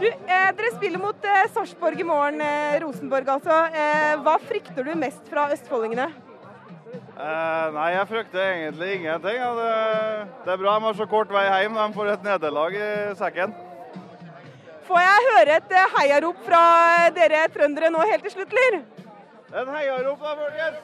Du, 0.00 0.06
eh, 0.06 0.48
dere 0.56 0.72
spiller 0.76 1.02
mot 1.02 1.24
eh, 1.26 1.46
Sarpsborg 1.52 2.00
i 2.00 2.06
morgen, 2.06 2.40
eh, 2.40 2.80
Rosenborg 2.84 3.28
altså. 3.36 3.62
Eh, 3.74 4.16
hva 4.24 4.38
frykter 4.48 4.86
du 4.86 4.94
mest 4.98 5.28
fra 5.28 5.50
østfoldingene? 5.52 6.08
Eh, 7.20 7.66
nei, 7.74 7.88
jeg 7.96 8.08
frykter 8.08 8.44
egentlig 8.44 8.94
ingenting. 8.96 9.42
Det, 9.58 9.72
det, 10.46 10.52
er 10.54 10.62
bra 10.62 10.78
de 10.78 10.86
har 10.88 10.96
så 10.96 11.08
kort 11.10 11.34
vei 11.34 11.44
hjem. 11.48 11.76
De 11.76 11.98
får 11.98 12.14
et 12.14 12.24
nederlag 12.30 12.78
i 12.78 12.92
sekken. 13.18 13.52
Får 14.90 14.98
jeg 15.04 15.26
høre 15.28 15.56
et 15.60 15.72
eh, 15.78 15.92
heiarop 16.00 16.38
fra 16.42 16.60
dere 17.14 17.44
trøndere 17.54 17.92
nå 17.94 18.00
helt 18.10 18.24
til 18.26 18.32
slutt, 18.32 18.50
eller? 18.50 18.80
En 19.60 19.68
heiarop 19.76 20.18
da, 20.24 20.32
folkens! 20.40 20.78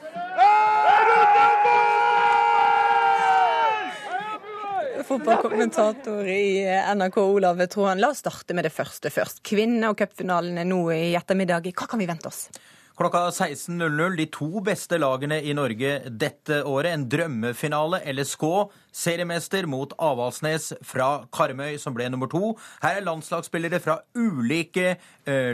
Fotballkommentator 5.07 6.27
i 6.31 6.63
NRK, 6.95 7.17
Olav 7.19 7.59
Troen. 7.71 7.99
La 7.99 8.09
oss 8.11 8.23
starte 8.23 8.55
med 8.55 8.63
det 8.67 8.71
første 8.75 9.11
først. 9.11 9.43
Kvinne- 9.43 9.91
og 9.91 9.99
cupfinalen 9.99 10.57
er 10.63 10.67
nå 10.67 10.81
i 10.95 11.15
ettermiddag. 11.19 11.67
Hva 11.75 11.87
kan 11.91 11.99
vi 11.99 12.07
vente 12.07 12.31
oss? 12.31 12.47
Klokka 12.97 13.27
16.00 13.29 14.15
de 14.17 14.25
to 14.33 14.47
beste 14.65 14.97
lagene 14.97 15.35
i 15.45 15.51
Norge 15.53 15.91
dette 16.09 16.55
året. 16.65 16.95
En 16.95 17.03
drømmefinale. 17.05 17.99
LSK 18.09 18.45
seriemester 18.89 19.67
mot 19.69 19.93
Avaldsnes 20.01 20.71
fra 20.81 21.27
Karmøy, 21.29 21.75
som 21.77 21.93
ble 21.93 22.07
nummer 22.09 22.31
to. 22.31 22.55
Her 22.81 22.97
er 22.97 23.05
landslagsspillere 23.05 23.77
fra 23.85 23.99
ulike 24.17 24.95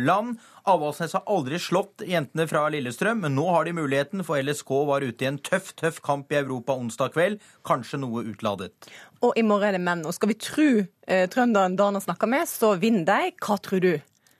land. 0.08 0.39
Avaldsnes 0.71 1.17
har 1.19 1.27
aldri 1.27 1.60
slått 1.60 2.08
jentene 2.08 2.47
fra 2.47 2.63
Lillestrøm, 2.71 3.25
men 3.27 3.36
nå 3.36 3.49
har 3.51 3.67
de 3.67 3.75
muligheten, 3.75 4.23
for 4.23 4.39
LSK 4.39 4.75
var 4.88 5.03
ute 5.03 5.27
i 5.27 5.34
en 5.34 5.43
tøff, 5.43 5.73
tøff 5.75 5.99
kamp 5.99 6.32
i 6.32 6.39
Europa 6.39 6.79
onsdag 6.79 7.12
kveld. 7.12 7.43
Kanskje 7.67 7.99
noe 8.06 8.23
utladet. 8.23 8.71
Og 9.19 9.36
i 9.36 9.43
morgen 9.43 9.73
er 9.73 9.82
det 9.82 9.84
menn. 9.84 10.08
Og 10.08 10.15
skal 10.15 10.32
vi 10.32 10.39
tro 10.39 10.71
eh, 10.79 11.27
trønderen 11.27 11.75
Dana 11.75 11.99
snakker 11.99 12.38
med, 12.39 12.47
så 12.47 12.77
vinner 12.79 13.10
de. 13.12 13.34
Hva 13.43 13.60
tror 13.60 13.84
du? 13.84 13.97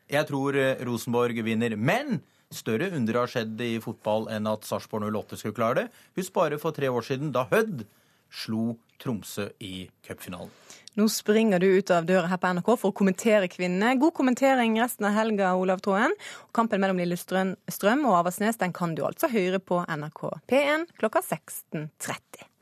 Jeg 0.07 0.29
tror 0.31 0.55
Rosenborg 0.87 1.43
vinner. 1.43 1.75
Men 1.75 2.21
større 2.55 2.91
under 2.95 3.19
har 3.21 3.31
skjedd 3.31 3.61
i 3.61 3.73
fotball 3.83 4.29
enn 4.33 4.49
at 4.49 4.67
Sarpsborg 4.67 5.09
08 5.09 5.39
skulle 5.41 5.57
klare 5.57 5.83
det. 5.83 5.87
Husk 6.19 6.33
bare 6.35 6.59
for 6.61 6.75
tre 6.75 6.89
år 6.89 7.05
siden, 7.05 7.33
da 7.35 7.47
Hødd 7.51 7.85
slo 8.33 8.73
Tromsø 9.01 9.49
i 9.59 9.89
cupfinalen. 10.05 10.51
Nå 10.93 11.07
springer 11.09 11.59
du 11.59 11.65
ut 11.73 11.89
av 11.91 12.05
døra 12.05 12.29
her 12.29 12.37
på 12.37 12.51
NRK 12.53 12.67
for 12.77 12.91
å 12.91 12.95
kommentere 12.95 13.49
kvinnene. 13.49 13.95
God 14.01 14.13
kommentering 14.13 14.77
resten 14.81 15.07
av 15.09 15.15
helga, 15.17 15.55
Olav 15.57 15.81
Tråen. 15.81 16.13
Kampen 16.53 16.81
mellom 16.83 17.01
Lillestrøm 17.01 18.05
og 18.05 18.17
Avaldsnes 18.19 18.61
den 18.61 18.75
kan 18.77 18.93
du 18.93 19.01
altså 19.07 19.27
høre 19.33 19.59
på 19.59 19.81
NRK 19.89 20.21
P1 20.49 20.85
klokka 21.01 21.23
16.30. 21.25 22.53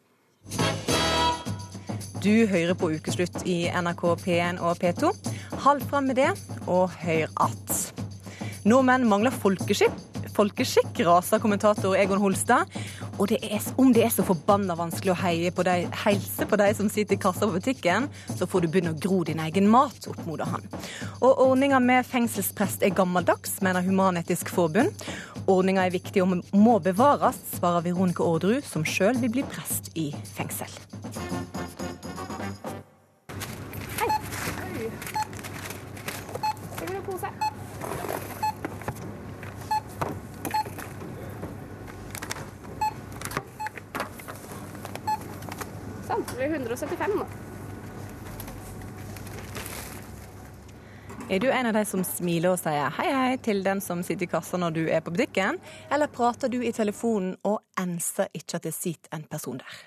Du 2.21 2.45
hører 2.47 2.75
på 2.77 2.91
Ukeslutt 2.93 3.41
i 3.49 3.65
NRK 3.73 4.03
P1 4.23 4.61
og 4.61 4.77
P2. 4.79 5.11
Hold 5.65 5.81
fram 5.89 6.07
med 6.11 6.21
det, 6.21 6.29
og 6.69 6.93
hør 7.01 7.27
at. 7.49 8.00
Nordmenn 8.61 9.07
mangler 9.09 9.33
folkeskikk, 9.33 9.95
folkeskikk 10.35 10.99
raser 11.07 11.41
kommentator 11.41 11.95
Egon 11.97 12.19
Holstad. 12.21 12.69
Og 13.17 13.31
det 13.31 13.39
er, 13.47 13.63
om 13.81 13.89
det 13.93 14.03
er 14.05 14.11
så 14.13 14.25
forbanna 14.25 14.75
vanskelig 14.77 15.15
å 15.15 15.17
heie 15.23 15.49
på 15.53 15.65
de, 15.65 15.87
helse 16.03 16.45
på 16.45 16.59
de 16.61 16.67
som 16.77 16.89
sitter 16.93 17.17
i 17.17 17.21
kassa 17.21 17.47
på 17.47 17.57
butikken, 17.57 18.05
så 18.29 18.45
får 18.49 18.61
du 18.61 18.69
begynne 18.69 18.93
å 18.93 18.99
gro 19.01 19.23
din 19.25 19.41
egen 19.41 19.69
mat, 19.71 20.05
oppmoder 20.11 20.49
han. 20.53 20.67
Og 21.19 21.41
ordninga 21.47 21.81
med 21.81 22.05
fengselsprest 22.05 22.85
er 22.85 22.93
gammeldags, 22.97 23.57
mener 23.65 23.85
Human-Etisk 23.85 24.53
Forbund. 24.53 24.93
Ordninga 25.49 25.87
er 25.87 25.95
viktig 25.97 26.21
og 26.21 26.37
må 26.53 26.77
bevares, 26.85 27.41
svarer 27.57 27.87
Veronica 27.89 28.25
Orderud, 28.25 28.61
som 28.67 28.85
sjøl 28.85 29.17
vil 29.23 29.33
bli 29.39 29.47
prest 29.49 29.89
i 29.97 30.11
fengsel. 30.37 30.69
blir 36.91 37.50
175 46.39 47.17
nå. 47.17 47.25
Er 51.31 51.39
du 51.39 51.47
en 51.51 51.65
av 51.65 51.73
de 51.73 51.85
som 51.87 52.01
smiler 52.03 52.51
og 52.51 52.59
sier 52.59 52.91
hei 52.97 53.07
hei 53.15 53.35
til 53.39 53.61
den 53.63 53.79
som 53.79 54.01
sitter 54.03 54.27
i 54.27 54.31
kassa 54.33 54.57
når 54.59 54.73
du 54.75 54.81
er 54.91 54.99
på 55.05 55.13
butikken, 55.15 55.61
eller 55.87 56.11
prater 56.11 56.51
du 56.51 56.59
i 56.59 56.73
telefonen 56.75 57.37
og 57.47 57.61
enser 57.79 58.27
ikke 58.35 58.59
at 58.59 58.67
det 58.67 58.73
sitter 58.75 59.15
en 59.15 59.23
person 59.31 59.61
der? 59.61 59.79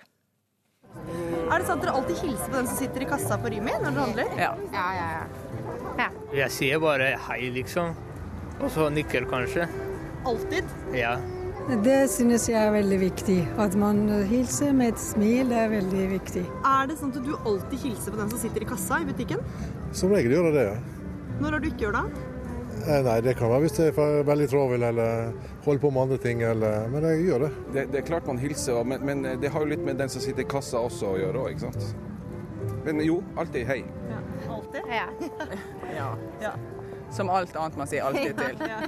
Er 0.95 1.61
det 1.61 1.67
sant 1.67 1.83
at 1.83 1.85
dere 1.85 1.95
alltid 1.99 2.23
hilser 2.23 2.49
på 2.49 2.57
den 2.57 2.71
som 2.71 2.79
sitter 2.79 3.05
i 3.05 3.11
kassa 3.11 3.37
på 3.43 3.53
Rymi 3.53 3.77
når 3.77 3.91
dere 3.91 4.07
handler? 4.07 4.35
Ja. 4.41 4.51
ja, 4.73 4.87
ja, 4.97 5.07
ja. 5.19 5.23
ja. 6.01 6.09
Jeg 6.41 6.55
sier 6.55 6.81
bare 6.81 7.13
hei, 7.27 7.41
liksom. 7.53 7.93
Og 8.63 8.71
så 8.73 8.89
nikker 8.95 9.29
kanskje. 9.29 9.69
Alltid? 10.25 10.77
Ja. 10.97 11.19
Det 11.65 12.11
synes 12.13 12.45
jeg 12.49 12.61
er 12.61 12.75
veldig 12.75 12.97
viktig. 13.01 13.39
At 13.59 13.73
man 13.81 14.03
hilser 14.29 14.75
med 14.77 14.93
et 14.93 15.01
smil, 15.01 15.49
det 15.49 15.57
er 15.63 15.71
veldig 15.73 16.09
viktig. 16.11 16.43
Er 16.69 16.91
det 16.91 16.99
sånn 17.01 17.15
at 17.15 17.25
du 17.25 17.33
alltid 17.39 17.87
hilser 17.87 18.13
på 18.13 18.21
den 18.21 18.33
som 18.35 18.43
sitter 18.43 18.67
i 18.67 18.69
kassa 18.69 18.99
i 19.01 19.07
butikken? 19.09 19.41
Som 19.97 20.13
regel 20.13 20.37
gjør 20.37 20.51
jeg 20.51 20.57
det, 20.59 20.65
ja. 20.69 20.75
Når 21.41 21.57
har 21.57 21.65
du 21.65 21.69
ikke 21.71 21.87
gjort 21.87 21.97
det? 22.03 22.27
Eh, 22.85 23.01
nei, 23.07 23.17
Det 23.25 23.35
kan 23.39 23.49
være 23.49 23.65
hvis 23.65 23.79
jeg 23.81 23.95
er 23.97 24.29
veldig 24.29 24.49
travel 24.53 24.85
eller 24.91 25.33
holder 25.65 25.81
på 25.87 25.91
med 25.91 26.03
andre 26.03 26.19
ting. 26.27 26.43
Eller, 26.45 26.85
men 26.93 27.09
jeg 27.09 27.25
gjør 27.31 27.47
det. 27.47 27.51
det. 27.73 27.87
det. 27.95 28.03
er 28.03 28.07
klart 28.13 28.29
man 28.29 28.39
hilser, 28.45 28.85
men, 28.85 29.07
men, 29.07 29.25
det 29.41 29.53
har 29.57 29.65
jo 29.65 29.73
litt 29.73 29.85
med 29.89 29.97
den 30.05 30.13
som 30.13 30.21
sitter 30.21 30.45
i 30.45 30.49
kassa 30.51 30.85
også 30.85 31.15
å 31.15 31.19
gjøre 31.23 31.47
òg, 31.47 31.57
ikke 31.57 31.71
sant. 31.71 32.77
Men 32.85 33.01
jo, 33.01 33.23
alltid 33.41 33.65
hei. 33.73 33.81
Ja. 34.13 34.21
Alltid? 34.53 34.93
Ja. 34.93 35.09
ja. 35.97 36.13
ja. 36.45 36.55
Som 37.15 37.33
alt 37.33 37.57
annet 37.57 37.81
man 37.81 37.89
sier 37.89 38.05
alltid 38.05 38.37
til. 38.37 38.69
ja. 38.69 38.85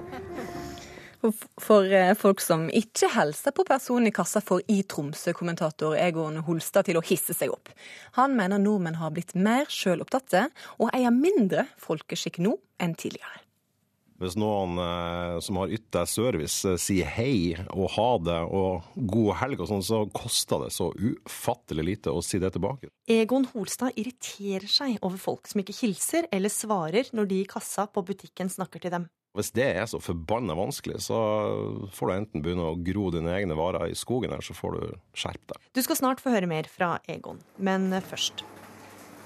For 1.63 1.87
eh, 1.93 2.13
folk 2.19 2.43
som 2.45 2.67
ikke 2.69 3.11
hilser 3.15 3.55
på 3.57 3.65
personen 3.69 4.11
i 4.11 4.15
kassa, 4.15 4.43
får 4.45 4.65
i 4.73 4.83
Tromsø-kommentator 4.89 5.97
Egon 6.01 6.43
Holstad 6.47 6.89
til 6.89 7.01
å 7.01 7.05
hisse 7.07 7.37
seg 7.37 7.55
opp. 7.55 7.73
Han 8.21 8.37
mener 8.39 8.63
nordmenn 8.63 9.01
har 9.01 9.15
blitt 9.15 9.35
mer 9.39 9.71
sjølopptatte 9.73 10.49
og 10.79 10.93
eier 10.93 11.15
mindre 11.15 11.67
folkeskikk 11.83 12.41
nå 12.45 12.57
enn 12.83 12.97
tidligere. 12.99 13.47
Hvis 14.17 14.37
noen 14.41 14.79
eh, 14.81 15.35
som 15.45 15.59
har 15.61 15.73
ytt 15.77 15.91
deg 15.93 16.09
service, 16.09 16.63
eh, 16.65 16.79
sier 16.81 17.09
hei 17.19 17.53
og 17.75 17.91
ha 17.99 18.09
det 18.25 18.39
og 18.49 18.87
god 18.97 19.33
helg 19.43 19.61
og 19.61 19.69
sånn, 19.69 19.85
så 19.85 20.01
koster 20.15 20.65
det 20.65 20.71
så 20.73 20.89
ufattelig 20.95 21.85
lite 21.91 22.15
å 22.15 22.23
si 22.25 22.41
det 22.41 22.55
tilbake. 22.55 22.89
Egon 23.13 23.45
Holstad 23.53 23.99
irriterer 24.01 24.69
seg 24.73 24.97
over 25.03 25.21
folk 25.21 25.51
som 25.51 25.61
ikke 25.61 25.77
hilser 25.83 26.31
eller 26.33 26.53
svarer 26.53 27.13
når 27.13 27.29
de 27.33 27.43
i 27.43 27.51
kassa 27.51 27.85
på 27.93 28.05
butikken 28.09 28.49
snakker 28.53 28.87
til 28.87 28.97
dem. 28.97 29.09
Hvis 29.37 29.53
det 29.53 29.67
er 29.77 29.87
så 29.91 30.01
forbanna 30.01 30.57
vanskelig, 30.57 31.03
så 31.05 31.17
får 31.93 32.09
du 32.09 32.15
enten 32.15 32.45
begynne 32.45 32.71
å 32.71 32.77
gro 32.81 33.11
dine 33.13 33.35
egne 33.37 33.57
varer 33.59 33.91
i 33.93 33.99
skogen, 33.99 34.33
eller 34.33 34.45
så 34.45 34.57
får 34.57 34.79
du 34.79 34.85
skjerpe 35.13 35.53
deg. 35.53 35.73
Du 35.77 35.83
skal 35.85 36.01
snart 36.01 36.23
få 36.25 36.33
høre 36.33 36.49
mer 36.49 36.69
fra 36.73 36.97
Egon, 37.13 37.43
men 37.61 37.91
først. 38.09 38.47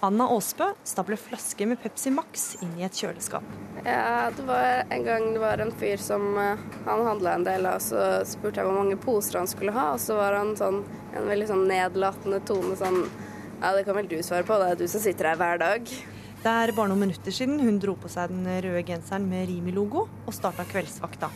Anna 0.03 0.25
Aasbø 0.33 0.71
stabler 0.89 1.21
flasker 1.21 1.69
med 1.69 1.79
Pepsi 1.83 2.11
Max 2.11 2.55
inn 2.65 2.73
i 2.81 2.87
et 2.87 2.97
kjøleskap. 2.97 3.45
Ja, 3.85 4.31
det 4.33 4.47
var 4.49 4.87
En 4.89 5.05
gang 5.05 5.27
det 5.35 5.43
var 5.43 5.61
en 5.61 5.75
fyr 5.77 6.01
som 6.01 6.25
uh, 6.39 6.63
han 6.87 7.05
handla 7.05 7.35
en 7.37 7.45
del 7.45 7.69
av, 7.69 7.83
så 7.85 8.23
spurte 8.29 8.63
jeg 8.63 8.69
hvor 8.69 8.79
mange 8.79 8.97
poser 9.01 9.43
han 9.43 9.51
skulle 9.51 9.75
ha, 9.77 9.91
og 9.95 10.01
så 10.01 10.17
var 10.17 10.39
han 10.39 10.55
sånn 10.57 10.81
en 11.13 11.29
veldig 11.29 11.51
sånn 11.53 11.67
nedlatende 11.69 12.41
tone 12.49 12.79
sånn 12.81 13.05
Ja, 13.61 13.75
det 13.77 13.85
kan 13.85 13.99
vel 13.99 14.09
du 14.09 14.17
svare 14.25 14.47
på, 14.49 14.57
det 14.57 14.71
er 14.73 14.81
du 14.81 14.89
som 14.89 15.05
sitter 15.05 15.35
her 15.35 15.39
hver 15.41 15.61
dag. 15.61 15.93
Det 16.41 16.49
er 16.49 16.71
bare 16.73 16.89
noen 16.89 17.03
minutter 17.03 17.35
siden 17.37 17.59
hun 17.61 17.77
dro 17.77 17.93
på 18.01 18.09
seg 18.09 18.31
den 18.33 18.47
røde 18.65 18.81
genseren 18.89 19.27
med 19.29 19.51
Rimi-logo 19.51 20.07
og 20.09 20.33
starta 20.33 20.65
kveldsvakta. 20.65 21.29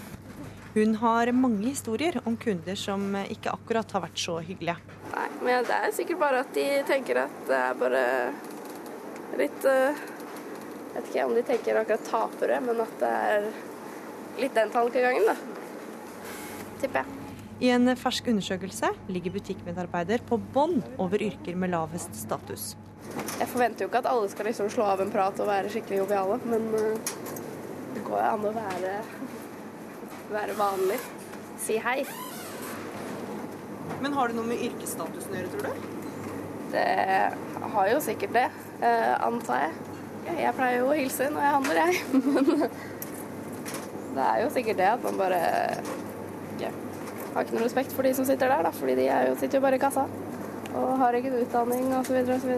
Hun 0.73 0.95
har 1.03 1.29
mange 1.37 1.67
historier 1.67 2.17
om 2.25 2.39
kunder 2.41 2.79
som 2.81 3.13
ikke 3.21 3.53
akkurat 3.53 3.93
har 3.93 4.03
vært 4.07 4.23
så 4.23 4.39
hyggelige. 4.41 4.79
Nei, 5.13 5.27
men 5.45 5.67
det 5.69 5.77
er 5.77 5.93
sikkert 5.93 6.23
bare 6.23 6.41
at 6.47 6.57
de 6.57 6.65
tenker 6.89 7.21
at 7.21 7.37
det 7.51 7.59
er 7.59 7.77
bare 7.83 8.05
litt 9.43 9.69
uh, 9.69 10.01
Jeg 10.95 10.97
vet 10.97 11.11
ikke 11.11 11.27
om 11.29 11.37
de 11.37 11.45
tenker 11.51 11.81
akkurat 11.83 12.09
tapere, 12.09 12.63
men 12.65 12.81
at 12.87 12.97
det 13.03 13.13
er 13.35 13.47
litt 14.41 14.57
den 14.57 14.73
tankegangen, 14.73 15.29
da. 15.29 15.37
Tipper 16.81 17.03
jeg. 17.03 17.21
I 17.61 17.75
en 17.77 17.93
fersk 17.99 18.33
undersøkelse 18.33 18.95
ligger 19.13 19.37
butikkmedarbeider 19.37 20.25
på 20.27 20.41
bånn 20.57 20.81
over 20.97 21.23
yrker 21.29 21.61
med 21.61 21.75
lavest 21.77 22.17
status. 22.19 22.73
Jeg 23.39 23.49
forventer 23.51 23.85
jo 23.85 23.91
ikke 23.91 24.01
at 24.03 24.11
alle 24.11 24.29
skal 24.33 24.49
liksom 24.49 24.71
slå 24.73 24.87
av 24.93 25.03
en 25.03 25.13
prat 25.13 25.41
og 25.43 25.49
være 25.51 25.71
skikkelig 25.73 26.01
joviale, 26.03 26.39
men 26.51 26.69
uh, 26.75 27.15
det 27.95 28.03
går 28.07 28.19
jo 28.19 28.29
an 28.31 28.47
å 28.49 28.53
være, 28.55 28.95
være 30.37 30.57
vanlig. 30.59 31.01
Si 31.65 31.79
hei. 31.83 31.99
Men 34.03 34.17
har 34.17 34.31
det 34.31 34.39
noe 34.39 34.49
med 34.49 34.63
yrkesstatusen 34.67 35.35
å 35.35 35.39
gjøre, 35.39 35.53
tror 35.55 35.67
du? 35.67 35.91
Det 36.75 36.87
har 37.75 37.91
jo 37.93 38.01
sikkert 38.03 38.35
det, 38.35 38.49
uh, 38.83 39.15
antar 39.27 39.67
jeg. 39.67 39.75
Jeg 40.41 40.57
pleier 40.57 40.81
jo 40.81 40.89
å 40.91 40.97
hilse 40.97 41.29
når 41.31 41.45
jeg 41.45 41.57
handler, 41.59 41.81
jeg. 41.85 41.95
Men 44.15 44.19
det 44.19 44.27
er 44.31 44.43
jo 44.45 44.51
sikkert 44.55 44.79
det 44.79 44.91
at 44.93 45.03
man 45.03 45.17
bare 45.19 45.41
ikke 46.55 46.69
har 47.35 47.43
ikke 47.43 47.57
noe 47.57 47.65
respekt 47.65 47.95
for 47.97 48.07
de 48.07 48.13
som 48.15 48.27
sitter 48.29 48.51
der, 48.51 48.63
da, 48.63 48.71
fordi 48.75 48.95
de 49.01 49.09
jo, 49.11 49.35
sitter 49.41 49.59
jo 49.59 49.65
bare 49.65 49.79
i 49.79 49.83
kassa 49.83 50.07
og 50.75 50.97
har 50.99 51.17
ikke 51.19 51.33
utdanning 51.43 51.91
osv. 51.95 52.17
osv. 52.35 52.53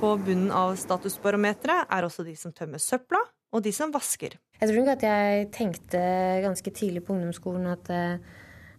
På 0.00 0.14
bunnen 0.16 0.48
av 0.48 0.78
statusbarometeret 0.80 1.90
er 1.92 2.06
også 2.06 2.24
de 2.24 2.32
som 2.38 2.54
tømmer 2.56 2.80
søpla, 2.80 3.18
og 3.52 3.60
de 3.60 3.72
som 3.74 3.90
vasker. 3.92 4.38
Jeg 4.56 4.68
tror 4.70 4.78
nok 4.78 4.94
at 4.94 5.02
jeg 5.04 5.48
tenkte 5.52 6.00
ganske 6.40 6.72
tidlig 6.72 7.02
på 7.04 7.12
ungdomsskolen 7.12 7.66
at, 7.68 7.90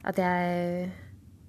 at 0.01 0.17
jeg 0.17 0.87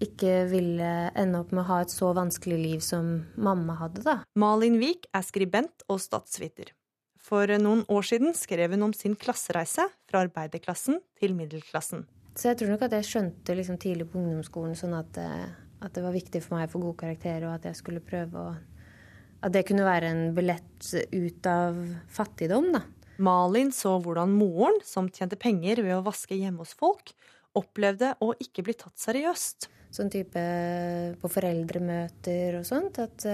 ikke 0.05 0.35
ville 0.51 0.91
ende 1.17 1.41
opp 1.41 1.55
med 1.55 1.63
å 1.63 1.69
ha 1.71 1.79
et 1.87 1.95
så 1.95 2.11
vanskelig 2.13 2.59
liv 2.61 2.83
som 2.85 3.15
mamma 3.41 3.79
hadde, 3.79 4.03
da. 4.05 4.19
Malin 4.37 4.77
Vik 4.83 5.09
er 5.17 5.25
skribent 5.25 5.87
og 5.89 6.03
statsviter. 6.05 6.75
For 7.23 7.49
noen 7.63 7.87
år 7.89 8.05
siden 8.11 8.37
skrev 8.37 8.75
hun 8.75 8.91
om 8.91 8.93
sin 8.93 9.15
klassereise 9.17 9.87
fra 10.11 10.25
arbeiderklassen 10.27 11.01
til 11.17 11.33
middelklassen. 11.39 12.05
Så 12.37 12.51
jeg 12.51 12.61
tror 12.61 12.75
nok 12.75 12.85
at 12.91 12.99
jeg 12.99 13.09
skjønte 13.09 13.57
liksom 13.57 13.81
tidlig 13.81 14.11
på 14.13 14.21
ungdomsskolen 14.21 14.77
sånn 14.77 14.99
at, 15.01 15.17
at 15.17 15.97
det 15.97 16.05
var 16.05 16.13
viktig 16.13 16.45
for 16.45 16.59
meg 16.59 16.69
å 16.69 16.75
få 16.75 16.83
gode 16.83 17.01
karakterer, 17.07 17.49
og 17.49 17.57
at 17.57 17.71
jeg 17.71 17.81
skulle 17.81 18.05
prøve 18.05 18.37
å 18.37 18.53
At 19.43 19.55
det 19.55 19.65
kunne 19.67 19.87
være 19.87 20.11
en 20.13 20.25
billett 20.37 20.93
ut 21.11 21.47
av 21.51 21.79
fattigdom, 22.15 22.71
da. 22.77 22.85
Malin 23.23 23.71
så 23.75 23.97
hvordan 24.03 24.33
moren, 24.35 24.79
som 24.87 25.11
tjente 25.13 25.39
penger 25.39 25.83
ved 25.83 25.97
å 25.97 26.05
vaske 26.07 26.39
hjemme 26.39 26.63
hos 26.63 26.75
folk, 26.79 27.13
opplevde 27.59 28.15
å 28.25 28.33
ikke 28.41 28.65
bli 28.67 28.75
tatt 28.79 28.97
seriøst. 28.99 29.69
Sånn 29.93 30.09
type 30.13 30.43
på 31.21 31.31
foreldremøter 31.31 32.57
og 32.57 32.65
sånt. 32.65 33.03
At, 33.03 33.27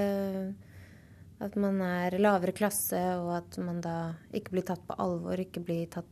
at 1.45 1.59
man 1.61 1.79
er 1.87 2.19
lavere 2.19 2.57
klasse, 2.57 2.99
og 3.21 3.31
at 3.37 3.61
man 3.63 3.79
da 3.85 3.99
ikke 4.35 4.57
blir 4.57 4.67
tatt 4.67 4.83
på 4.89 4.97
alvor, 4.99 5.39
ikke 5.39 5.63
blir 5.63 5.87
tatt 5.93 6.11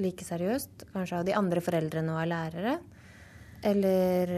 like 0.00 0.24
seriøst. 0.24 0.88
Kanskje 0.94 1.20
av 1.20 1.28
de 1.28 1.36
andre 1.36 1.62
foreldrene 1.64 2.14
og 2.14 2.22
av 2.22 2.30
lærere. 2.32 2.78
Eller 3.64 4.32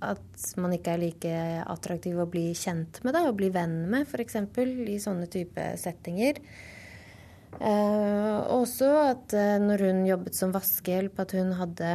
at 0.00 0.44
man 0.60 0.72
ikke 0.74 0.94
er 0.94 1.02
like 1.02 1.38
attraktiv 1.68 2.18
å 2.20 2.28
bli 2.30 2.50
kjent 2.56 3.02
med, 3.04 3.14
da, 3.16 3.26
å 3.28 3.36
bli 3.36 3.50
venn 3.52 3.82
med, 3.92 4.08
f.eks. 4.08 4.38
i 4.88 5.00
sånne 5.02 5.28
type 5.32 5.66
settinger. 5.80 6.40
Eh, 7.58 8.38
også 8.54 8.88
at 9.10 9.34
eh, 9.36 9.58
når 9.60 9.84
hun 9.88 10.00
jobbet 10.08 10.38
som 10.38 10.54
vaskehjelp, 10.54 11.18
at 11.20 11.34
hun 11.36 11.52
hadde 11.58 11.90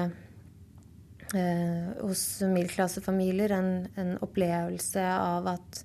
eh, 1.33 1.87
hos 2.03 2.25
middelklassefamilier 2.43 3.55
en, 3.55 3.71
en, 3.97 4.13
opplevelse 4.25 5.05
av 5.15 5.49
at, 5.55 5.81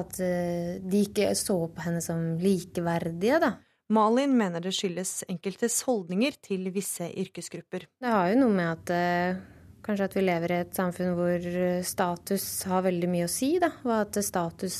at 0.00 0.18
de 0.18 1.04
ikke 1.04 1.30
så 1.38 1.60
på 1.70 1.86
henne 1.86 2.02
som 2.04 2.32
likeverdige, 2.42 3.40
da. 3.44 3.54
Malin 3.94 4.32
mener 4.34 4.64
det 4.64 4.72
skyldes 4.74 5.20
enkeltes 5.30 5.84
holdninger 5.86 6.34
til 6.42 6.66
visse 6.74 7.06
yrkesgrupper. 7.06 7.86
Det 8.02 8.10
har 8.10 8.32
jo 8.32 8.40
noe 8.40 8.56
med 8.56 8.72
at 8.72 9.54
kanskje 9.86 10.08
at 10.08 10.16
vi 10.16 10.24
lever 10.24 10.52
i 10.52 10.60
et 10.64 10.76
samfunn 10.76 11.14
hvor 11.16 11.46
status 11.86 12.46
har 12.70 12.84
veldig 12.86 13.10
mye 13.12 13.28
å 13.28 13.32
si, 13.32 13.56
da. 13.62 13.70
Og 13.86 13.94
at 14.00 14.18
status 14.24 14.78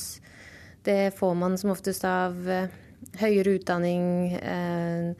det 0.87 1.13
får 1.17 1.33
man 1.35 1.57
som 1.59 1.73
oftest 1.73 2.05
av 2.07 2.37
eh, 2.47 2.69
høyere 3.19 3.57
utdanning, 3.57 4.05
eh, 4.37 5.11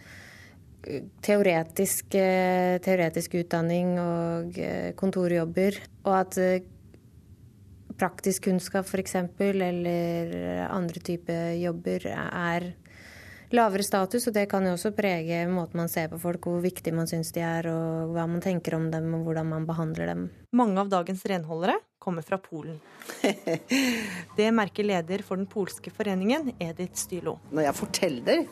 teoretisk, 1.26 2.16
teoretisk, 2.16 3.34
utdanning 3.42 3.98
og 4.00 4.60
kontorjobber. 4.96 5.76
Og 6.06 6.14
at 6.16 6.38
praktisk 8.00 8.46
kunnskap 8.48 8.88
f.eks. 8.88 9.18
eller 9.42 10.32
andre 10.70 11.04
typer 11.04 11.58
jobber 11.60 12.08
er 12.14 12.70
lavere 13.56 13.86
status, 13.86 14.28
og 14.28 14.36
det 14.36 14.48
kan 14.52 14.66
jo 14.68 14.74
også 14.76 14.92
prege 14.96 15.44
måten 15.52 15.80
man 15.82 15.92
ser 15.92 16.10
på 16.12 16.20
folk, 16.22 16.48
hvor 16.50 16.64
viktig 16.64 16.94
man 16.96 17.10
syns 17.10 17.32
de 17.36 17.44
er, 17.46 17.70
og 17.72 18.16
hva 18.16 18.26
man 18.30 18.44
tenker 18.44 18.76
om 18.78 18.90
dem, 18.92 19.10
og 19.16 19.28
hvordan 19.28 19.52
man 19.54 19.68
behandler 19.70 20.12
dem. 20.12 20.26
Mange 20.58 20.82
av 20.82 20.92
dagens 20.92 21.24
renholdere 21.30 21.78
kommer 22.00 22.26
fra 22.26 22.40
Polen. 22.42 22.80
Det 24.38 24.50
merker 24.56 24.88
leder 24.88 25.24
for 25.26 25.40
den 25.40 25.48
polske 25.50 25.92
foreningen, 25.94 26.54
Edith 26.60 27.00
Stylo. 27.00 27.38
Når 27.52 27.70
jeg 27.70 27.80
forteller 27.82 28.44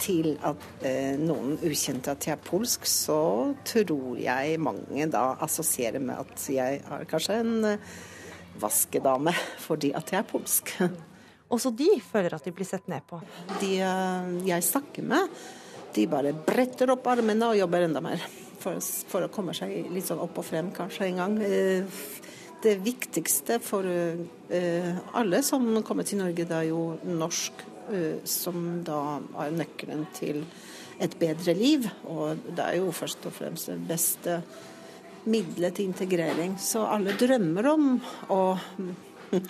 til 0.00 0.32
at, 0.46 0.64
eh, 0.86 1.16
noen 1.20 1.58
ukjente 1.60 2.14
at 2.14 2.26
jeg 2.26 2.38
er 2.38 2.44
polsk, 2.44 2.86
så 2.88 3.54
tror 3.68 4.16
jeg 4.20 4.60
mange 4.60 5.06
da 5.12 5.34
assosierer 5.44 6.00
med 6.00 6.16
at 6.22 6.48
jeg 6.48 6.80
er 6.80 7.04
kanskje 7.08 7.40
en 7.42 7.64
eh, 7.74 7.92
vaskedame 8.60 9.34
fordi 9.60 9.92
at 9.96 10.12
jeg 10.12 10.22
er 10.22 10.28
polsk. 10.28 10.74
Også 11.50 11.72
de 11.74 11.88
føler 12.04 12.36
at 12.36 12.46
de 12.46 12.52
blir 12.54 12.68
sett 12.68 12.86
ned 12.90 13.02
på. 13.08 13.18
De 13.60 13.72
jeg 14.46 14.66
snakker 14.66 15.06
med, 15.06 15.40
de 15.94 16.06
bare 16.10 16.34
bretter 16.46 16.92
opp 16.94 17.08
armene 17.10 17.50
og 17.50 17.58
jobber 17.58 17.86
enda 17.86 18.02
mer. 18.04 18.22
For, 18.60 18.76
for 18.80 19.24
å 19.24 19.32
komme 19.32 19.54
seg 19.56 19.88
litt 19.90 20.06
sånn 20.06 20.20
opp 20.20 20.36
og 20.38 20.46
frem 20.46 20.68
kanskje 20.76 21.08
en 21.08 21.20
gang. 21.22 21.36
Det 22.60 22.74
viktigste 22.84 23.56
for 23.64 23.88
alle 25.16 25.40
som 25.46 25.64
kommer 25.86 26.06
til 26.06 26.20
Norge, 26.20 26.44
det 26.44 26.58
er 26.58 26.68
jo 26.68 26.82
norsk, 27.08 27.64
som 28.28 28.60
da 28.86 29.00
er 29.46 29.56
nøkkelen 29.56 30.04
til 30.14 30.44
et 31.00 31.16
bedre 31.18 31.54
liv. 31.56 31.88
Og 32.12 32.44
det 32.52 32.66
er 32.66 32.78
jo 32.78 32.92
først 32.94 33.26
og 33.26 33.34
fremst 33.34 33.72
det 33.72 33.80
beste 33.88 34.42
middelet 35.30 35.76
til 35.76 35.90
integrering. 35.90 36.56
Så 36.60 36.84
alle 36.86 37.16
drømmer 37.18 37.72
om 37.72 37.94
å 38.32 38.42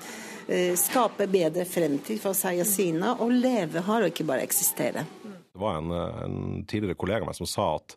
skape 0.80 1.26
bedre 1.30 1.64
fremtid 1.68 2.20
for 2.22 2.36
seg 2.36 2.62
og 2.62 2.68
sine, 2.68 3.12
og 3.20 3.32
leve 3.32 3.82
her 3.86 4.04
og 4.06 4.12
ikke 4.12 4.26
bare 4.28 4.46
eksistere. 4.46 5.04
Det 5.52 5.60
var 5.60 5.78
en, 5.78 5.90
en 5.92 6.64
tidligere 6.64 6.98
kollega 6.98 7.24
av 7.24 7.30
meg 7.30 7.38
som 7.38 7.48
sa 7.48 7.74
at 7.76 7.96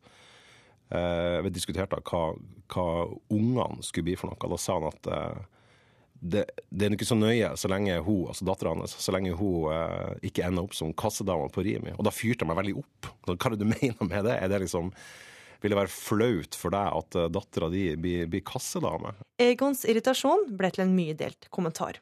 eh, 0.93 1.41
vi 1.45 1.51
diskuterte 1.53 1.99
hva, 2.09 2.21
hva 2.73 2.85
ungene 3.33 3.83
skulle 3.85 4.09
bli 4.09 4.15
for 4.19 4.31
noe. 4.31 4.51
Da 4.53 4.59
sa 4.59 4.77
han 4.79 4.89
at 4.89 5.09
eh, 5.09 5.41
det, 6.23 6.45
det, 6.69 6.87
er 6.87 6.95
ikke 6.95 7.09
så 7.09 7.19
nøye 7.19 7.51
så 7.59 7.69
lenge 7.71 7.99
hun, 8.05 8.29
altså 8.31 8.47
dattera 8.47 8.73
hans, 8.75 8.95
så 8.99 9.13
lenge 9.15 9.35
hun 9.39 9.69
eh, 9.73 10.15
ikke 10.29 10.47
ender 10.47 10.65
opp 10.67 10.77
som 10.77 10.95
kassedame 10.97 11.51
på 11.53 11.65
Rimi. 11.65 11.93
Og 11.97 12.07
da 12.07 12.15
fyrte 12.15 12.45
jeg 12.45 12.51
meg 12.51 12.61
veldig 12.63 12.79
opp. 12.81 13.11
Hva 13.27 13.37
er 13.37 13.55
det 13.55 13.61
du 13.61 13.69
mener 13.75 14.09
med 14.09 14.25
det? 14.29 14.39
Er 14.39 14.51
det 14.51 14.63
liksom 14.65 14.93
vil 15.63 15.71
det 15.71 15.79
være 15.79 15.95
flaut 15.95 16.57
for 16.59 16.75
deg 16.75 16.95
at 16.99 17.17
dattera 17.31 17.69
di 17.71 17.85
blir, 17.95 18.25
blir 18.27 18.41
kassedame? 18.43 19.13
Egons 19.39 19.85
irritasjon 19.87 20.49
ble 20.59 20.73
til 20.75 20.83
en 20.83 20.97
mye 20.97 21.15
delt 21.15 21.47
kommentar. 21.55 22.01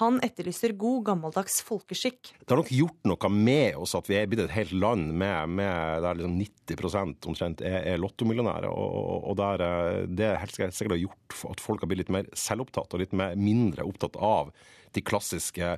Han 0.00 0.16
etterlyser 0.26 0.72
god, 0.74 1.04
gammeldags 1.06 1.60
folkeskikk. 1.62 2.32
Det 2.40 2.50
har 2.50 2.58
nok 2.58 2.70
gjort 2.74 3.06
noe 3.06 3.28
med 3.30 3.76
oss 3.78 3.92
at 3.94 4.08
vi 4.10 4.16
er 4.18 4.26
blitt 4.26 4.42
et 4.42 4.54
helt 4.56 4.72
land 4.74 5.12
med, 5.14 5.52
med 5.54 6.02
der 6.02 6.18
liksom 6.18 6.38
90% 6.40 7.28
omtrent 7.30 7.62
er, 7.62 7.76
er 7.92 8.00
lottomillionærer. 8.02 8.66
Og, 8.74 9.28
og 9.30 9.36
der, 9.38 9.62
eh, 9.62 10.00
det 10.10 10.32
helt 10.42 10.56
sikkert 10.56 10.96
har 10.96 11.02
gjort 11.04 11.36
at 11.52 11.62
folk 11.62 11.84
har 11.84 11.92
blitt 11.92 12.02
litt 12.02 12.14
mer 12.16 12.26
selvopptatt 12.34 12.96
og 12.96 13.04
litt 13.04 13.14
mer, 13.14 13.38
mindre 13.38 13.86
opptatt 13.86 14.18
av 14.18 14.50
de 14.94 15.04
klassiske 15.06 15.76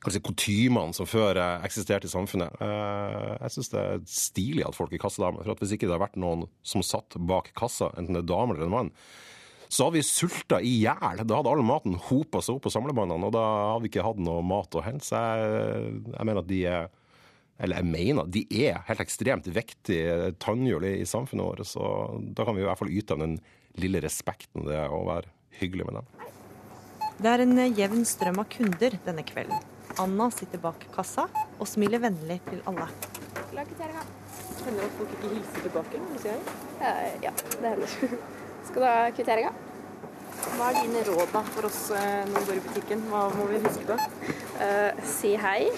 kanskje 0.00 0.22
kutymene 0.24 0.94
som 0.96 1.08
før 1.08 1.40
eh, 1.40 1.66
eksisterte 1.66 2.06
i 2.06 2.12
samfunnet. 2.12 2.62
Eh, 2.62 3.32
jeg 3.40 3.56
syns 3.56 3.72
det 3.74 3.82
er 3.82 4.06
stilig 4.06 4.68
at 4.68 4.78
folk 4.78 4.94
er 4.94 5.02
kassadamer. 5.02 5.42
For 5.44 5.64
hvis 5.64 5.74
ikke 5.76 5.90
det 5.90 5.96
har 5.96 6.04
vært 6.06 6.20
noen 6.20 6.46
som 6.62 6.84
satt 6.86 7.18
bak 7.18 7.50
kassa, 7.58 7.90
enten 7.98 8.16
det 8.16 8.24
er 8.24 8.30
dame 8.30 8.54
eller 8.54 8.70
en 8.70 8.76
mann, 8.76 8.94
så 9.70 9.86
hadde 9.86 10.00
vi 10.00 10.06
sulta 10.06 10.58
i 10.66 10.72
hjel. 10.82 11.20
Da 11.22 11.36
hadde 11.38 11.50
all 11.52 11.62
maten 11.66 11.94
hopa 12.08 12.40
seg 12.42 12.56
opp 12.56 12.64
på 12.66 12.72
samlebåndene, 12.74 13.28
og 13.28 13.34
da 13.36 13.44
hadde 13.72 13.84
vi 13.84 13.92
ikke 13.92 14.06
hatt 14.06 14.22
noe 14.22 14.42
mat 14.42 14.74
å 14.74 14.82
hente. 14.82 15.06
Så 15.06 15.20
jeg, 15.20 16.00
jeg 16.10 16.26
mener 16.26 16.42
at 16.42 16.50
de 16.50 16.64
er 16.66 16.88
eller 17.60 17.82
jeg 17.82 17.90
mener 17.92 18.28
de 18.32 18.40
er 18.56 18.80
helt 18.86 19.02
ekstremt 19.04 19.48
viktige 19.52 20.30
tannhjul 20.40 20.86
i, 20.88 20.94
samfunnet 21.04 21.44
vårt. 21.44 21.68
Så 21.68 21.84
da 22.32 22.46
kan 22.48 22.56
vi 22.56 22.64
i 22.64 22.68
hvert 22.68 22.80
fall 22.80 22.92
yte 22.92 23.16
dem 23.16 23.36
den 23.36 23.82
lille 23.84 24.00
respekten 24.02 24.64
det 24.66 24.78
er 24.80 24.92
å 24.92 25.02
være 25.06 25.28
hyggelig 25.60 25.90
med 25.90 26.00
dem. 26.00 26.08
Det 27.20 27.28
er 27.28 27.44
en 27.44 27.60
jevn 27.76 28.06
strøm 28.08 28.40
av 28.40 28.48
kunder 28.52 28.96
denne 29.04 29.26
kvelden. 29.28 29.60
Anna 30.00 30.30
sitter 30.32 30.62
bak 30.62 30.86
kassa 30.94 31.26
og 31.58 31.68
smiler 31.68 32.00
vennlig 32.00 32.40
til 32.48 32.64
alle. 32.70 32.88
Hender 33.50 34.76
det 34.80 34.86
at 34.86 34.96
folk 34.96 35.12
ikke 35.16 35.30
hilser 35.34 35.64
tilbake 35.66 36.02
sier 36.20 36.52
hei? 36.80 37.08
Ja, 37.24 37.32
det 37.60 37.74
hender. 37.74 38.38
Skal 38.68 38.82
du 38.82 38.86
ha 38.86 39.10
kvitteringa? 39.14 39.52
Hva 40.56 40.70
er 40.70 40.78
dine 40.80 41.02
råd 41.06 41.32
da 41.34 41.42
for 41.52 41.68
oss 41.68 41.80
eh, 41.96 42.22
når 42.28 42.40
vi 42.40 42.48
går 42.48 42.58
i 42.58 42.64
butikken? 42.66 43.02
Hva 43.10 43.22
må 43.34 43.46
vi 43.50 43.60
huske 43.64 43.86
på? 43.88 43.96
Uh, 44.60 45.00
si 45.08 45.34
hei. 45.40 45.70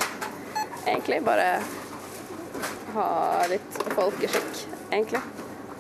Egentlig 0.83 1.21
bare 1.23 1.47
ha 2.97 3.07
litt 3.51 3.79
folkeskikk, 3.95 4.65
egentlig. 4.91 5.23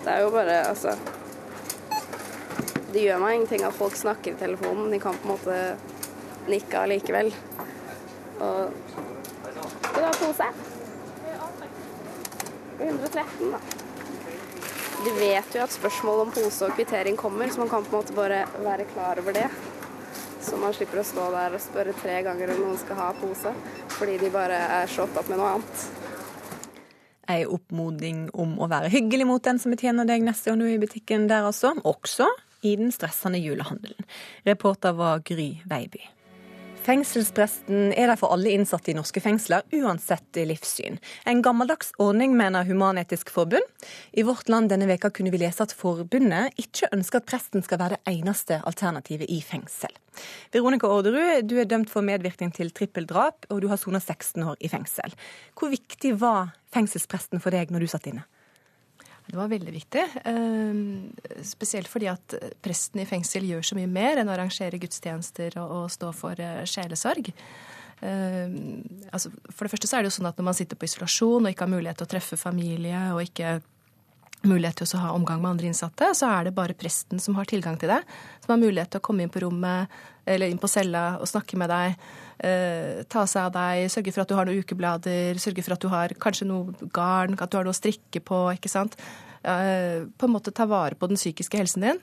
Det 0.02 0.12
er 0.12 0.22
jo 0.24 0.30
bare, 0.34 0.56
altså 0.66 0.96
Det 2.92 3.02
gjør 3.04 3.20
meg 3.22 3.36
ingenting 3.36 3.64
at 3.66 3.76
folk 3.76 3.96
snakker 3.98 4.34
i 4.34 4.40
telefonen. 4.40 4.90
De 4.92 5.00
kan 5.02 5.18
på 5.18 5.28
en 5.28 5.34
måte 5.34 5.58
nikke 6.50 6.82
allikevel. 6.82 7.32
Og 8.42 8.72
Skal 8.92 9.98
du 9.98 10.06
ha 10.06 10.12
pose? 10.18 10.50
113, 12.82 13.52
da. 13.52 13.81
De 15.02 15.10
vet 15.18 15.54
jo 15.56 15.62
at 15.64 15.72
spørsmål 15.74 16.20
om 16.22 16.28
pose 16.30 16.62
og 16.62 16.76
kvittering 16.76 17.16
kommer, 17.18 17.50
så 17.50 17.58
man 17.58 17.70
kan 17.72 17.82
på 17.82 17.90
en 17.90 17.96
måte 17.96 18.14
bare 18.14 18.44
være 18.62 18.86
klar 18.92 19.18
over 19.18 19.34
det. 19.34 19.48
Så 20.42 20.58
man 20.58 20.74
slipper 20.74 21.00
å 21.02 21.06
stå 21.06 21.24
der 21.34 21.56
og 21.56 21.62
spørre 21.62 21.94
tre 21.98 22.20
ganger 22.22 22.52
om 22.54 22.60
noen 22.62 22.78
skal 22.78 23.00
ha 23.00 23.08
pose, 23.18 23.50
fordi 23.96 24.16
de 24.22 24.30
bare 24.30 24.60
er 24.78 24.90
så 24.90 25.08
opptatt 25.08 25.30
med 25.30 25.42
noe 25.42 25.56
annet. 25.56 25.84
Ei 27.32 27.42
oppmoding 27.46 28.28
om 28.34 28.54
å 28.62 28.70
være 28.70 28.90
hyggelig 28.94 29.26
mot 29.26 29.42
den 29.42 29.58
som 29.62 29.74
betjener 29.74 30.06
deg 30.06 30.22
neste 30.26 30.50
gang 30.50 30.62
du 30.62 30.68
er 30.68 30.76
i 30.76 30.82
butikken 30.82 31.26
der, 31.30 31.46
altså. 31.50 31.74
Også 31.82 32.30
i 32.62 32.76
den 32.78 32.94
stressende 32.94 33.42
julehandelen. 33.42 34.06
Reporter 34.46 34.94
var 34.98 35.22
Gry 35.26 35.56
Veiby. 35.66 36.02
Fengselspresten 36.82 37.92
er 37.94 38.08
der 38.10 38.18
for 38.18 38.34
alle 38.34 38.50
innsatte 38.50 38.90
i 38.90 38.94
norske 38.96 39.20
fengsler, 39.22 39.62
uansett 39.78 40.38
livssyn. 40.48 40.96
En 41.30 41.42
gammeldags 41.44 41.92
ordning, 42.02 42.32
mener 42.34 42.66
Human-Etisk 42.66 43.30
Forbund. 43.30 43.62
I 44.10 44.24
Vårt 44.26 44.50
Land 44.50 44.72
denne 44.72 44.88
veka 44.90 45.12
kunne 45.14 45.30
vi 45.30 45.38
lese 45.38 45.62
at 45.62 45.76
forbundet 45.78 46.58
ikke 46.58 46.90
ønsker 46.90 47.22
at 47.22 47.28
presten 47.30 47.62
skal 47.62 47.78
være 47.84 48.00
det 48.00 48.16
eneste 48.16 48.58
alternativet 48.66 49.30
i 49.30 49.38
fengsel. 49.46 49.94
Veronica 50.50 50.90
Orderud, 50.90 51.46
du 51.46 51.54
er 51.62 51.70
dømt 51.70 51.92
for 51.92 52.02
medvirkning 52.02 52.50
til 52.50 52.74
trippeldrap, 52.74 53.46
og 53.54 53.62
du 53.62 53.70
har 53.70 53.78
sona 53.78 54.02
16 54.02 54.42
år 54.42 54.58
i 54.58 54.72
fengsel. 54.72 55.14
Hvor 55.54 55.70
viktig 55.70 56.16
var 56.18 56.50
fengselspresten 56.74 57.38
for 57.38 57.54
deg 57.54 57.70
når 57.70 57.86
du 57.86 57.92
satt 57.94 58.10
inne? 58.10 58.26
Det 59.26 59.38
var 59.38 59.50
veldig 59.52 59.72
viktig. 59.72 60.02
Ehm, 60.28 61.12
spesielt 61.46 61.88
fordi 61.88 62.08
at 62.10 62.34
presten 62.64 63.02
i 63.02 63.08
fengsel 63.08 63.46
gjør 63.48 63.64
så 63.64 63.78
mye 63.78 63.90
mer 63.90 64.20
enn 64.20 64.30
å 64.30 64.34
arrangere 64.34 64.80
gudstjenester 64.82 65.56
og, 65.62 65.86
stå 65.92 66.10
for 66.16 66.40
eh, 66.42 66.64
sjelesorg. 66.68 67.30
Ehm, 68.02 68.82
altså, 69.14 69.30
for 69.48 69.64
det 69.64 69.74
første 69.74 69.88
så 69.88 69.98
er 69.98 70.02
det 70.02 70.12
jo 70.12 70.16
sånn 70.18 70.30
at 70.32 70.40
når 70.40 70.48
man 70.50 70.58
sitter 70.58 70.78
på 70.78 70.88
isolasjon 70.88 71.46
og 71.46 71.52
ikke 71.52 71.68
har 71.68 71.74
mulighet 71.74 72.02
til 72.02 72.08
å 72.08 72.12
treffe 72.16 72.40
familie 72.40 73.04
og 73.14 73.22
ikke 73.24 73.60
mulighet 74.48 74.80
til 74.80 74.96
å 74.98 75.02
ha 75.02 75.12
omgang 75.16 75.40
med 75.42 75.54
andre 75.54 75.70
innsatte, 75.70 76.10
så 76.18 76.28
er 76.30 76.48
det 76.48 76.54
bare 76.56 76.76
presten 76.78 77.20
som 77.22 77.36
har 77.38 77.48
tilgang 77.50 77.78
til 77.80 77.92
det. 77.92 78.00
Som 78.44 78.54
har 78.54 78.62
mulighet 78.62 78.92
til 78.92 79.02
å 79.02 79.06
komme 79.06 79.24
inn 79.24 79.32
på 79.32 79.42
rommet 79.44 79.92
eller 80.28 80.50
inn 80.50 80.60
på 80.62 80.70
cella 80.70 81.16
og 81.18 81.30
snakke 81.30 81.58
med 81.58 81.72
deg. 81.72 82.06
Eh, 82.42 83.02
ta 83.10 83.24
seg 83.30 83.48
av 83.48 83.52
deg, 83.56 83.88
sørge 83.92 84.14
for 84.14 84.24
at 84.24 84.30
du 84.30 84.36
har 84.38 84.48
noen 84.48 84.62
ukeblader, 84.62 85.40
sørge 85.42 85.64
for 85.66 85.76
at 85.76 85.82
du 85.82 85.90
har 85.92 86.14
kanskje 86.22 86.48
noe 86.50 86.90
garn, 86.94 87.36
at 87.38 87.50
du 87.50 87.58
har 87.58 87.66
noe 87.66 87.74
å 87.74 87.80
strikke 87.80 88.22
på. 88.22 88.44
ikke 88.56 88.70
sant? 88.72 88.98
Eh, 89.42 90.06
på 90.06 90.28
en 90.28 90.34
måte 90.36 90.54
ta 90.54 90.68
vare 90.70 90.94
på 90.94 91.08
den 91.10 91.18
psykiske 91.18 91.58
helsen 91.58 91.82
din. 91.86 91.98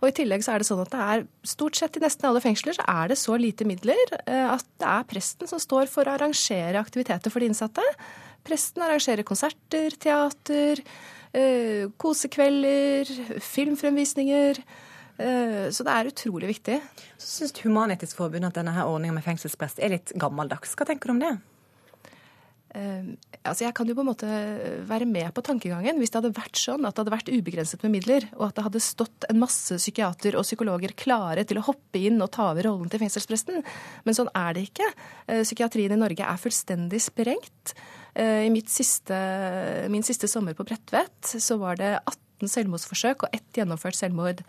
Og 0.00 0.08
i 0.08 0.14
tillegg 0.16 0.42
så 0.42 0.54
er 0.54 0.62
det 0.62 0.66
sånn 0.66 0.80
at 0.82 0.90
det 0.90 1.04
er 1.14 1.26
stort 1.46 1.78
sett 1.78 1.98
i 1.98 2.02
nesten 2.02 2.26
alle 2.26 2.42
fengsler 2.42 2.74
så 2.74 2.86
er 2.88 3.12
det 3.12 3.18
så 3.20 3.36
lite 3.38 3.66
midler 3.68 4.00
eh, 4.24 4.48
at 4.48 4.66
det 4.80 4.88
er 4.88 5.06
presten 5.10 5.50
som 5.50 5.60
står 5.62 5.90
for 5.92 6.08
å 6.08 6.16
arrangere 6.16 6.80
aktiviteter 6.80 7.30
for 7.30 7.42
de 7.42 7.50
innsatte. 7.52 7.84
Presten 8.46 8.82
arrangerer 8.82 9.26
konserter, 9.28 9.94
teater, 10.00 10.80
kosekvelder, 12.00 13.10
filmfremvisninger. 13.44 14.58
Eh, 15.20 15.68
så 15.74 15.84
det 15.84 15.94
er 15.94 16.10
utrolig 16.10 16.54
viktig. 16.54 16.80
Så 17.20 17.40
syns 17.40 17.54
Human-Etisk 17.60 18.18
Forbund 18.18 18.48
at 18.48 18.56
denne 18.56 18.74
ordninga 18.86 19.18
med 19.18 19.26
fengselsprest 19.26 19.82
er 19.82 19.96
litt 19.96 20.14
gammeldags. 20.18 20.76
Hva 20.78 20.88
tenker 20.88 21.10
du 21.10 21.18
om 21.18 21.22
det? 21.22 21.34
Uh, 22.70 23.16
altså 23.42 23.64
jeg 23.64 23.74
kan 23.74 23.88
jo 23.90 23.96
på 23.98 24.02
en 24.04 24.08
måte 24.12 24.26
være 24.86 25.08
med 25.10 25.32
på 25.34 25.42
tankegangen 25.42 25.96
hvis 25.98 26.12
det 26.14 26.20
hadde 26.20 26.36
vært 26.36 26.54
sånn 26.54 26.84
at 26.86 26.94
det 26.94 27.02
hadde 27.02 27.14
vært 27.16 27.30
ubegrenset 27.34 27.82
med 27.82 27.96
midler, 27.96 28.28
og 28.36 28.44
at 28.46 28.60
det 28.60 28.62
hadde 28.68 28.82
stått 28.84 29.26
en 29.26 29.40
masse 29.42 29.74
psykiater 29.74 30.36
og 30.38 30.46
psykologer 30.46 30.94
klare 30.94 31.42
til 31.42 31.58
å 31.58 31.64
hoppe 31.66 31.98
inn 31.98 32.22
og 32.22 32.30
ta 32.36 32.52
over 32.52 32.68
rollen 32.68 32.92
til 32.92 33.02
fengselspresten. 33.02 33.64
Men 34.06 34.16
sånn 34.16 34.30
er 34.38 34.54
det 34.54 34.68
ikke. 34.70 34.86
Uh, 35.26 35.42
psykiatrien 35.42 35.96
i 35.96 36.00
Norge 36.00 36.30
er 36.30 36.44
fullstendig 36.46 37.02
sprengt. 37.10 37.74
Uh, 38.16 38.46
I 38.46 38.64
siste, 38.66 39.16
min 39.92 40.06
siste 40.06 40.28
sommer 40.30 40.56
på 40.58 40.66
Bredtvet 40.66 41.34
så 41.38 41.58
var 41.60 41.80
det 41.80 41.94
18 42.00 42.50
selvmordsforsøk 42.50 43.26
og 43.26 43.34
ett 43.36 43.58
gjennomført 43.58 43.98
selvmord. 43.98 44.44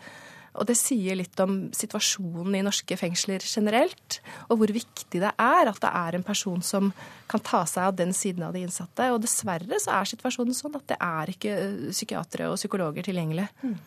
Og 0.52 0.68
det 0.68 0.74
sier 0.76 1.16
litt 1.16 1.38
om 1.40 1.70
situasjonen 1.72 2.58
i 2.58 2.64
norske 2.64 2.96
fengsler 3.00 3.44
generelt, 3.46 4.18
og 4.52 4.60
hvor 4.60 4.72
viktig 4.74 5.22
det 5.22 5.30
er 5.30 5.70
at 5.70 5.80
det 5.80 5.92
er 6.02 6.18
en 6.18 6.26
person 6.26 6.60
som 6.64 6.90
kan 7.30 7.40
ta 7.40 7.62
seg 7.68 7.88
av 7.88 7.96
den 7.96 8.12
siden 8.16 8.44
av 8.44 8.52
de 8.52 8.66
innsatte. 8.66 9.08
Og 9.14 9.22
dessverre 9.24 9.80
så 9.80 9.94
er 9.96 10.10
situasjonen 10.10 10.56
sånn 10.56 10.76
at 10.76 10.84
det 10.92 10.98
er 11.00 11.32
ikke 11.32 11.54
eh, 11.56 11.78
psykiatere 11.94 12.50
og 12.52 12.60
psykologer 12.60 13.08
tilgjengelig. 13.08 13.48
Mm. 13.64 13.78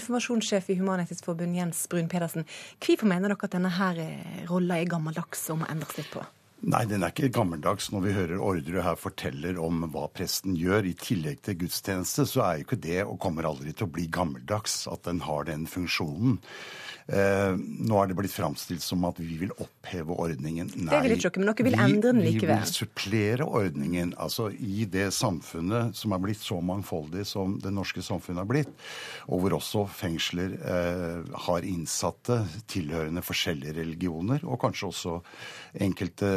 Informasjonssjef 0.00 0.72
i 0.74 0.80
Human-Etisk 0.80 1.30
Forbund 1.30 1.54
Jens 1.58 1.84
Brun 1.90 2.10
Pedersen, 2.10 2.48
hvorfor 2.82 3.10
mener 3.10 3.30
dere 3.30 3.46
at 3.46 3.54
denne 3.54 3.72
her 3.78 4.02
eh, 4.02 4.44
rolla 4.50 4.80
er 4.80 4.90
gammeldags 4.90 5.46
og 5.54 5.62
må 5.62 5.70
endres 5.70 5.94
litt 6.00 6.10
på? 6.10 6.26
Nei, 6.60 6.82
den 6.84 7.00
er 7.00 7.14
ikke 7.14 7.30
gammeldags. 7.32 7.86
Når 7.88 8.02
vi 8.04 8.12
hører 8.12 8.42
Orderud 8.44 8.82
her 8.84 8.98
forteller 9.00 9.56
om 9.64 9.86
hva 9.94 10.04
presten 10.12 10.58
gjør, 10.60 10.90
i 10.90 10.92
tillegg 10.98 11.40
til 11.46 11.56
gudstjeneste, 11.62 12.26
så 12.28 12.42
er 12.44 12.58
jo 12.58 12.66
ikke 12.66 12.82
det, 12.84 12.98
og 13.06 13.16
kommer 13.22 13.48
aldri 13.48 13.72
til 13.72 13.88
å 13.88 13.94
bli 13.94 14.04
gammeldags, 14.12 14.82
at 14.92 15.06
den 15.08 15.22
har 15.24 15.48
den 15.48 15.64
funksjonen. 15.70 16.36
Eh, 17.10 17.56
nå 17.58 17.96
er 17.98 18.10
det 18.10 18.16
blitt 18.18 18.34
framstilt 18.34 18.84
som 18.84 19.02
at 19.08 19.18
vi 19.18 19.34
vil 19.40 19.50
oppheve 19.58 20.14
ordningen. 20.14 20.68
Nei, 20.76 20.92
det 20.92 21.00
vil 21.08 21.16
ikke 21.16 21.30
dere, 21.30 21.42
men 21.42 21.48
dere 21.50 21.66
vil 21.66 21.78
endre 21.82 22.12
den 22.12 22.22
likevel. 22.22 22.60
Vi 22.60 22.68
vil 22.68 22.70
supplere 22.70 23.48
ordningen. 23.48 24.12
Altså 24.22 24.46
i 24.54 24.86
det 24.90 25.08
samfunnet 25.16 25.98
som 25.98 26.14
er 26.14 26.22
blitt 26.22 26.42
så 26.44 26.60
mangfoldig 26.62 27.24
som 27.26 27.56
det 27.62 27.72
norske 27.74 28.04
samfunnet 28.06 28.44
har 28.44 28.50
blitt, 28.50 28.70
og 29.26 29.42
hvor 29.42 29.56
også 29.58 29.86
fengsler 29.90 30.54
eh, 30.60 31.34
har 31.48 31.66
innsatte 31.66 32.44
tilhørende 32.70 33.24
forskjellige 33.26 33.74
religioner, 33.80 34.46
og 34.46 34.60
kanskje 34.62 34.90
også 34.92 35.16
enkelte 35.82 36.30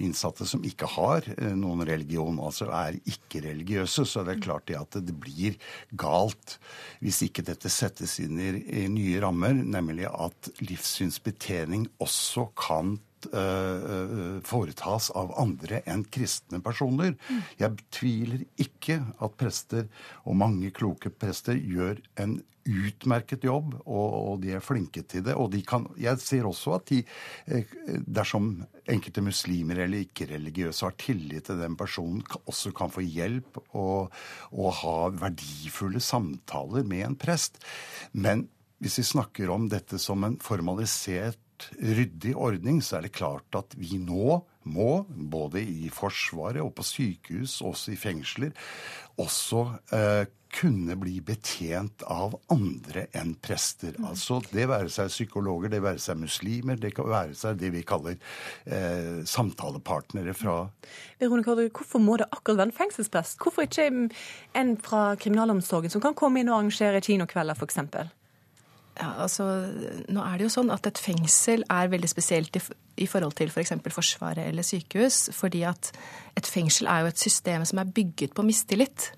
innsatte 0.00 0.48
som 0.48 0.64
ikke 0.64 0.88
har 0.96 1.28
eh, 1.36 1.52
noen 1.56 1.84
religion, 1.88 2.40
altså 2.40 2.70
er 2.72 2.96
ikke-religiøse. 3.04 4.06
Så 4.08 4.24
det 4.24 4.38
er 4.38 4.44
klart 4.48 4.68
det 4.70 4.80
at 4.80 4.96
det 4.96 5.16
blir 5.20 5.60
galt 5.92 6.56
hvis 7.04 7.20
ikke 7.26 7.44
dette 7.44 7.68
settes 7.72 8.16
inn 8.22 8.40
i, 8.40 8.50
i 8.84 8.88
nye 8.88 9.20
rammer, 9.20 9.52
nemlig 9.56 10.05
at 10.10 10.50
livssynsbetjening 10.62 11.88
også 12.02 12.48
kan 12.58 12.96
uh, 13.32 14.40
foretas 14.46 15.10
av 15.16 15.34
andre 15.40 15.82
enn 15.88 16.04
kristne 16.12 16.60
personer. 16.64 17.16
Mm. 17.28 17.40
Jeg 17.62 17.86
tviler 17.94 18.44
ikke 18.62 19.00
at 19.22 19.38
prester, 19.40 19.88
og 20.24 20.38
mange 20.42 20.72
kloke 20.74 21.12
prester, 21.12 21.58
gjør 21.58 22.00
en 22.22 22.38
utmerket 22.66 23.44
jobb, 23.46 23.76
og, 23.84 24.14
og 24.16 24.40
de 24.42 24.56
er 24.56 24.64
flinke 24.64 25.04
til 25.08 25.24
det. 25.26 25.36
Og 25.38 25.50
de 25.52 25.60
kan, 25.66 25.86
jeg 26.00 26.18
ser 26.22 26.48
også 26.48 26.76
at 26.78 26.90
de, 26.90 27.02
eh, 27.46 27.76
dersom 28.06 28.50
enkelte 28.90 29.24
muslimer 29.24 29.84
eller 29.84 30.06
ikke-religiøse 30.06 30.86
har 30.86 30.96
tillit 31.00 31.46
til 31.48 31.60
den 31.62 31.76
personen, 31.78 32.24
også 32.46 32.74
kan 32.76 32.92
få 32.92 33.04
hjelp 33.06 33.60
og, 33.68 34.12
og 34.52 34.68
ha 34.82 34.96
verdifulle 35.22 36.02
samtaler 36.02 36.86
med 36.86 37.06
en 37.06 37.18
prest. 37.18 37.62
Men 38.12 38.48
hvis 38.82 38.98
vi 39.00 39.06
snakker 39.12 39.50
om 39.52 39.68
dette 39.72 39.98
som 40.02 40.24
en 40.26 40.38
formalisert 40.42 41.40
ryddig 41.80 42.34
ordning, 42.36 42.82
så 42.84 42.98
er 42.98 43.06
det 43.06 43.16
klart 43.16 43.56
at 43.56 43.76
vi 43.80 43.98
nå 44.00 44.40
må, 44.66 45.06
både 45.08 45.62
i 45.62 45.90
Forsvaret 45.94 46.60
og 46.60 46.74
på 46.76 46.84
sykehus, 46.84 47.60
også 47.64 47.94
i 47.94 48.00
fengsler, 48.00 48.50
også 49.22 49.62
eh, 49.94 50.24
kunne 50.56 50.96
bli 50.98 51.20
betjent 51.24 52.02
av 52.10 52.34
andre 52.52 53.06
enn 53.16 53.34
prester. 53.42 53.96
Altså 54.06 54.40
det 54.50 54.66
være 54.70 54.90
seg 54.92 55.10
psykologer, 55.12 55.70
det 55.72 55.82
være 55.84 56.02
seg 56.02 56.18
muslimer, 56.20 56.80
det 56.80 56.92
kan 56.96 57.08
være 57.10 57.36
seg 57.38 57.60
det 57.60 57.72
vi 57.74 57.84
kaller 57.86 58.18
eh, 58.64 59.22
samtalepartnere 59.28 60.34
fra 60.36 60.58
Veronica, 61.20 61.56
Hvorfor 61.56 62.02
må 62.02 62.18
det 62.20 62.28
akkurat 62.30 62.62
være 62.64 62.72
en 62.72 62.78
fengselsprest? 62.82 63.38
Hvorfor 63.42 63.66
ikke 63.66 63.88
en 63.88 64.76
fra 64.82 65.08
kriminalomsorgen 65.20 65.92
som 65.92 66.04
kan 66.04 66.16
komme 66.18 66.42
inn 66.42 66.52
og 66.52 66.60
arrangere 66.60 67.04
kinokvelder, 67.04 67.56
f.eks.? 67.56 68.16
Ja, 68.96 69.10
altså, 69.26 69.44
nå 70.08 70.22
er 70.24 70.38
det 70.38 70.46
jo 70.46 70.54
sånn 70.54 70.72
at 70.72 70.86
Et 70.88 71.00
fengsel 71.00 71.66
er 71.68 71.90
veldig 71.92 72.08
spesielt 72.08 72.56
i, 72.56 72.62
i 73.04 73.08
forhold 73.10 73.36
til 73.36 73.52
f.eks. 73.52 73.74
For 73.84 73.98
Forsvaret 73.98 74.46
eller 74.46 74.64
sykehus. 74.64 75.28
fordi 75.36 75.66
at 75.68 75.92
et 76.36 76.48
fengsel 76.48 76.88
er 76.88 77.04
jo 77.04 77.12
et 77.12 77.20
system 77.20 77.64
som 77.68 77.82
er 77.82 77.92
bygget 77.92 78.32
på 78.36 78.44
mistillit. 78.46 79.10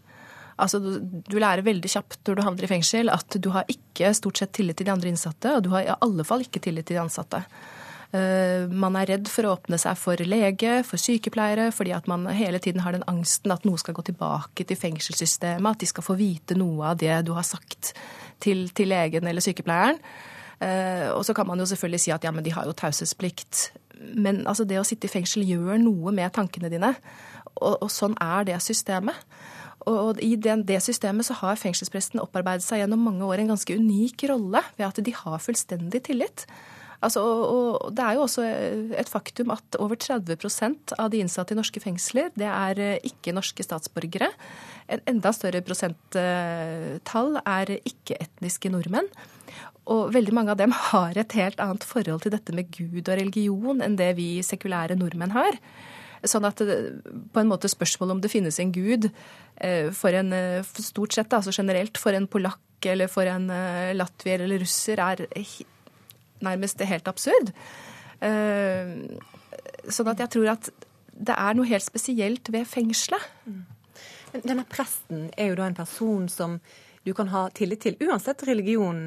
Altså, 0.58 0.80
du, 0.82 1.22
du, 1.22 1.36
lærer 1.38 1.62
veldig 1.62 1.90
kjapt 1.90 2.26
når 2.26 2.38
du 2.38 2.42
havner 2.42 2.66
i 2.66 2.70
fengsel 2.70 3.12
at 3.14 3.38
du 3.38 3.52
har 3.54 3.68
ikke 3.70 4.10
stort 4.18 4.40
sett 4.40 4.56
tillit 4.58 4.80
til 4.80 4.88
de 4.88 4.94
andre 4.94 5.12
innsatte, 5.12 5.54
og 5.54 5.62
du 5.62 5.70
har 5.70 5.86
i 5.86 5.94
alle 5.94 6.26
fall 6.26 6.42
ikke 6.42 6.62
tillit 6.64 6.88
til 6.88 6.98
de 6.98 7.04
ansatte. 7.04 7.44
Uh, 8.08 8.64
man 8.72 8.96
er 8.96 9.10
redd 9.10 9.28
for 9.28 9.44
å 9.44 9.50
åpne 9.58 9.76
seg 9.80 9.98
for 10.00 10.20
lege, 10.24 10.78
for 10.88 11.00
sykepleiere, 11.00 11.68
fordi 11.76 11.92
at 11.92 12.08
man 12.08 12.24
hele 12.32 12.60
tiden 12.64 12.80
har 12.80 12.96
den 12.96 13.04
angsten 13.10 13.52
at 13.52 13.66
noe 13.68 13.80
skal 13.80 13.96
gå 13.98 14.06
tilbake 14.06 14.64
til 14.64 14.80
fengselssystemet, 14.80 15.76
at 15.76 15.82
de 15.82 15.90
skal 15.90 16.06
få 16.06 16.16
vite 16.16 16.56
noe 16.56 16.94
av 16.94 17.02
det 17.02 17.12
du 17.28 17.34
har 17.36 17.44
sagt 17.44 17.92
til, 18.40 18.70
til 18.72 18.88
legen 18.94 19.28
eller 19.28 19.44
sykepleieren. 19.44 20.00
Uh, 20.58 21.12
og 21.14 21.22
så 21.28 21.36
kan 21.36 21.46
man 21.46 21.60
jo 21.60 21.68
selvfølgelig 21.68 22.02
si 22.06 22.14
at 22.14 22.24
ja, 22.24 22.32
men 22.34 22.46
de 22.46 22.54
har 22.56 22.64
jo 22.66 22.74
taushetsplikt. 22.74 23.68
Men 24.16 24.40
altså, 24.46 24.64
det 24.64 24.80
å 24.80 24.86
sitte 24.86 25.06
i 25.06 25.12
fengsel 25.12 25.44
gjør 25.46 25.76
noe 25.82 26.14
med 26.14 26.32
tankene 26.34 26.72
dine. 26.72 26.94
Og, 27.58 27.76
og 27.76 27.92
sånn 27.92 28.16
er 28.24 28.48
det 28.48 28.58
systemet. 28.64 29.20
Og 29.88 30.18
I 30.24 30.34
det 30.40 30.80
systemet 30.84 31.28
så 31.28 31.36
har 31.38 31.60
fengselspresten 31.60 32.20
opparbeidet 32.22 32.64
seg 32.64 32.82
gjennom 32.82 33.04
mange 33.08 33.28
år 33.28 33.42
en 33.42 33.54
ganske 33.54 33.76
unik 33.78 34.26
rolle 34.32 34.64
ved 34.76 34.88
at 34.88 35.00
de 35.04 35.14
har 35.14 35.44
fullstendig 35.44 36.02
tillit. 36.08 36.48
Altså, 36.98 37.22
og 37.22 37.94
Det 37.94 38.02
er 38.02 38.16
jo 38.16 38.24
også 38.24 38.44
et 38.98 39.10
faktum 39.10 39.52
at 39.54 39.76
over 39.78 39.94
30% 39.94 40.96
av 40.98 41.12
de 41.12 41.20
innsatte 41.22 41.54
i 41.54 41.58
norske 41.58 41.80
fengsler 41.82 42.32
det 42.34 42.48
er 42.50 42.80
eh, 42.82 43.06
ikke 43.06 43.34
norske 43.36 43.62
statsborgere. 43.62 44.32
En 44.90 45.04
enda 45.06 45.30
større 45.36 45.62
prosenttall 45.62 47.38
er 47.44 47.76
ikke-etniske 47.78 48.72
nordmenn. 48.74 49.06
Og 49.88 50.10
veldig 50.12 50.34
mange 50.34 50.52
av 50.52 50.58
dem 50.60 50.74
har 50.90 51.14
et 51.16 51.38
helt 51.38 51.62
annet 51.62 51.86
forhold 51.86 52.26
til 52.26 52.34
dette 52.34 52.56
med 52.56 52.72
Gud 52.74 53.04
og 53.04 53.14
religion 53.14 53.84
enn 53.84 53.98
det 54.00 54.16
vi 54.18 54.30
sekulære 54.42 54.98
nordmenn 54.98 55.36
har. 55.36 55.60
Sånn 56.26 56.46
at 56.48 56.58
på 56.58 57.38
en 57.38 57.50
måte 57.50 57.70
spørsmålet 57.70 58.16
om 58.16 58.22
det 58.22 58.32
finnes 58.32 58.58
en 58.58 58.72
gud 58.74 59.06
eh, 59.06 59.90
for 59.94 60.14
en 60.18 60.32
eh, 60.34 60.66
stort 60.82 61.14
sett, 61.14 61.30
altså 61.30 61.54
generelt, 61.54 62.00
for 62.00 62.16
en 62.16 62.26
polakk 62.26 62.88
eller 62.90 63.10
for 63.10 63.28
en 63.30 63.46
eh, 63.54 63.94
latvier 63.94 64.42
eller 64.42 64.64
russer, 64.64 64.98
er 64.98 65.28
nærmest 66.44 66.82
helt 66.86 67.08
absurd. 67.10 67.52
Sånn 69.88 70.10
at 70.12 70.22
jeg 70.24 70.32
tror 70.34 70.52
at 70.56 70.70
det 71.18 71.34
er 71.34 71.56
noe 71.58 71.66
helt 71.66 71.86
spesielt 71.86 72.50
ved 72.54 72.66
fengselet. 72.68 73.24
Men 74.32 74.44
denne 74.44 74.66
presten 74.68 75.28
er 75.38 75.52
jo 75.52 75.58
da 75.58 75.66
en 75.68 75.78
person 75.78 76.28
som 76.30 76.58
du 77.06 77.14
kan 77.16 77.30
ha 77.32 77.46
tillit 77.56 77.80
til, 77.80 77.96
uansett 78.04 78.42
religion, 78.46 79.06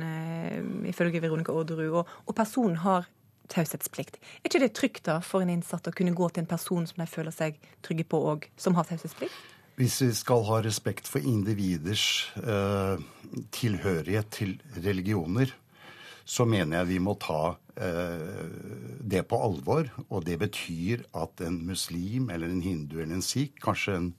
ifølge 0.90 1.22
Veronica 1.22 1.54
Orderud. 1.54 2.02
Og, 2.02 2.14
og 2.26 2.36
personen 2.36 2.80
har 2.82 3.08
taushetsplikt. 3.52 4.20
Er 4.42 4.50
ikke 4.50 4.64
det 4.64 4.74
trygt 4.78 5.08
da 5.08 5.20
for 5.26 5.44
en 5.44 5.52
innsatt 5.54 5.90
å 5.90 5.96
kunne 5.96 6.16
gå 6.18 6.30
til 6.32 6.46
en 6.46 6.52
person 6.52 6.88
som 6.88 7.02
de 7.02 7.10
føler 7.10 7.36
seg 7.36 7.60
trygge 7.86 8.08
på, 8.12 8.22
og 8.34 8.48
som 8.60 8.78
har 8.80 8.88
taushetsplikt? 8.90 9.36
Hvis 9.80 10.02
vi 10.04 10.12
skal 10.16 10.44
ha 10.50 10.60
respekt 10.64 11.08
for 11.10 11.24
individers 11.26 12.04
eh, 12.42 13.02
tilhørighet 13.56 14.32
til 14.36 14.58
religioner, 14.84 15.54
så 16.26 16.46
mener 16.50 16.82
jeg 16.82 16.90
vi 16.94 17.00
må 17.04 17.16
ta 17.22 17.56
eh, 17.76 18.46
det 19.02 19.24
på 19.30 19.40
alvor. 19.42 19.90
Og 20.10 20.26
det 20.28 20.38
betyr 20.42 21.06
at 21.18 21.44
en 21.46 21.62
muslim 21.68 22.30
eller 22.34 22.52
en 22.52 22.64
hindu 22.64 23.00
eller 23.00 23.18
en 23.18 23.26
sikh, 23.26 23.58
kanskje 23.64 23.98
en 23.98 24.12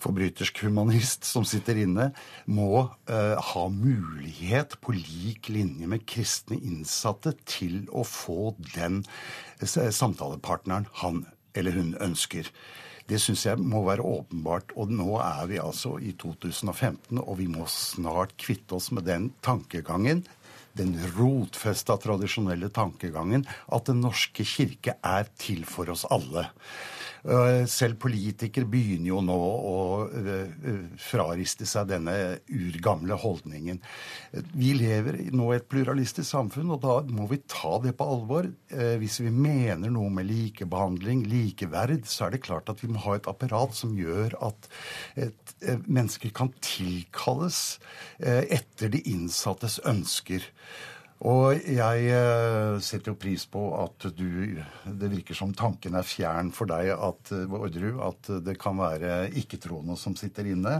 forbrytersk 0.00 0.62
humanist 0.64 1.26
som 1.28 1.44
sitter 1.44 1.82
inne, 1.82 2.10
må 2.48 2.86
eh, 3.10 3.36
ha 3.52 3.64
mulighet 3.72 4.78
på 4.80 4.96
lik 4.96 5.50
linje 5.52 5.88
med 5.90 6.06
kristne 6.08 6.58
innsatte 6.60 7.34
til 7.44 7.82
å 7.92 8.06
få 8.06 8.54
den 8.72 9.02
samtalepartneren 9.60 10.88
han 11.02 11.26
eller 11.58 11.74
hun 11.76 11.96
ønsker. 12.00 12.48
Det 13.10 13.18
syns 13.18 13.42
jeg 13.42 13.58
må 13.58 13.82
være 13.88 14.06
åpenbart. 14.06 14.70
Og 14.78 14.92
nå 14.94 15.16
er 15.18 15.48
vi 15.50 15.58
altså 15.58 15.96
i 15.98 16.12
2015, 16.14 17.18
og 17.18 17.40
vi 17.40 17.48
må 17.50 17.66
snart 17.70 18.36
kvitte 18.38 18.78
oss 18.78 18.90
med 18.94 19.08
den 19.10 19.32
tankegangen 19.42 20.22
den 20.78 20.94
rotfesta 21.16 21.96
tradisjonelle 22.00 22.70
tankegangen 22.74 23.46
at 23.68 23.90
Den 23.90 24.02
norske 24.04 24.46
kirke 24.46 24.96
er 25.02 25.30
til 25.40 25.64
for 25.68 25.90
oss 25.92 26.06
alle. 26.10 26.48
Eh, 27.20 27.66
selv 27.68 27.98
politikere 28.00 28.68
begynner 28.70 29.10
jo 29.10 29.20
nå 29.24 29.36
å 29.36 29.80
eh, 30.08 30.52
frariste 31.00 31.66
seg 31.68 31.90
denne 31.90 32.14
urgamle 32.48 33.18
holdningen. 33.20 33.80
Vi 34.54 34.72
lever 34.78 35.18
nå 35.36 35.50
i 35.50 35.58
et 35.58 35.68
pluralistisk 35.68 36.28
samfunn, 36.30 36.72
og 36.72 36.80
da 36.84 36.96
må 37.12 37.28
vi 37.30 37.42
ta 37.44 37.76
det 37.84 37.92
på 37.98 38.08
alvor. 38.14 38.48
Eh, 38.72 38.96
hvis 39.02 39.20
vi 39.24 39.32
mener 39.34 39.92
noe 39.92 40.12
med 40.14 40.30
likebehandling, 40.30 41.26
likeverd, 41.28 42.06
så 42.08 42.26
er 42.26 42.36
det 42.36 42.44
klart 42.46 42.72
at 42.72 42.80
vi 42.84 42.88
må 42.92 43.02
ha 43.04 43.18
et 43.18 43.28
apparat 43.30 43.76
som 43.76 43.92
gjør 43.98 44.38
at 44.40 44.70
mennesker 45.90 46.32
kan 46.34 46.50
tilkalles 46.64 47.78
etter 48.20 48.92
de 48.92 49.02
innsattes 49.10 49.78
ønsker. 49.88 50.46
Og 51.28 51.66
jeg 51.68 52.04
eh, 52.08 52.78
setter 52.80 53.12
jo 53.12 53.18
pris 53.20 53.42
på 53.50 53.60
at 53.76 54.06
du 54.16 54.56
Det 54.56 55.08
virker 55.12 55.36
som 55.36 55.52
tanken 55.56 55.98
er 55.98 56.06
fjern 56.06 56.48
for 56.54 56.70
deg 56.70 56.94
at, 56.94 57.32
eh, 57.36 57.56
Orderud, 57.60 57.98
at 58.06 58.30
det 58.46 58.56
kan 58.60 58.78
være 58.80 59.28
ikke-troende 59.36 59.98
som 60.00 60.16
sitter 60.16 60.48
inne. 60.48 60.78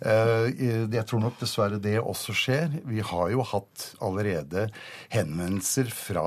Eh, 0.00 0.48
jeg 0.88 1.04
tror 1.08 1.20
nok 1.20 1.36
dessverre 1.40 1.80
det 1.82 1.98
også 2.00 2.32
skjer. 2.36 2.78
Vi 2.88 3.02
har 3.04 3.28
jo 3.34 3.44
hatt 3.44 3.90
allerede 4.04 4.68
henvendelser 5.12 5.90
fra 5.92 6.24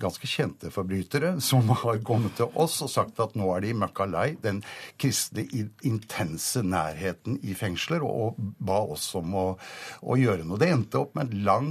ganske 0.00 0.28
kjente 0.28 0.70
forbrytere 0.72 1.34
som 1.44 1.68
har 1.82 2.00
kommet 2.06 2.38
til 2.38 2.48
oss 2.58 2.78
og 2.84 2.92
sagt 2.92 3.20
at 3.20 3.36
nå 3.36 3.50
er 3.54 3.64
de 3.66 3.74
møkka 3.76 4.06
lei 4.08 4.30
den 4.40 4.62
kristne 5.00 5.44
intense 5.86 6.62
nærheten 6.64 7.36
i 7.44 7.54
fengsler, 7.58 8.04
og 8.04 8.38
ba 8.38 8.80
oss 8.94 9.10
om 9.18 9.36
å, 9.36 9.46
å 10.00 10.16
gjøre 10.18 10.46
noe. 10.46 10.60
Det 10.60 10.70
endte 10.72 11.02
opp 11.02 11.16
med 11.18 11.28
en 11.28 11.44
lang 11.44 11.70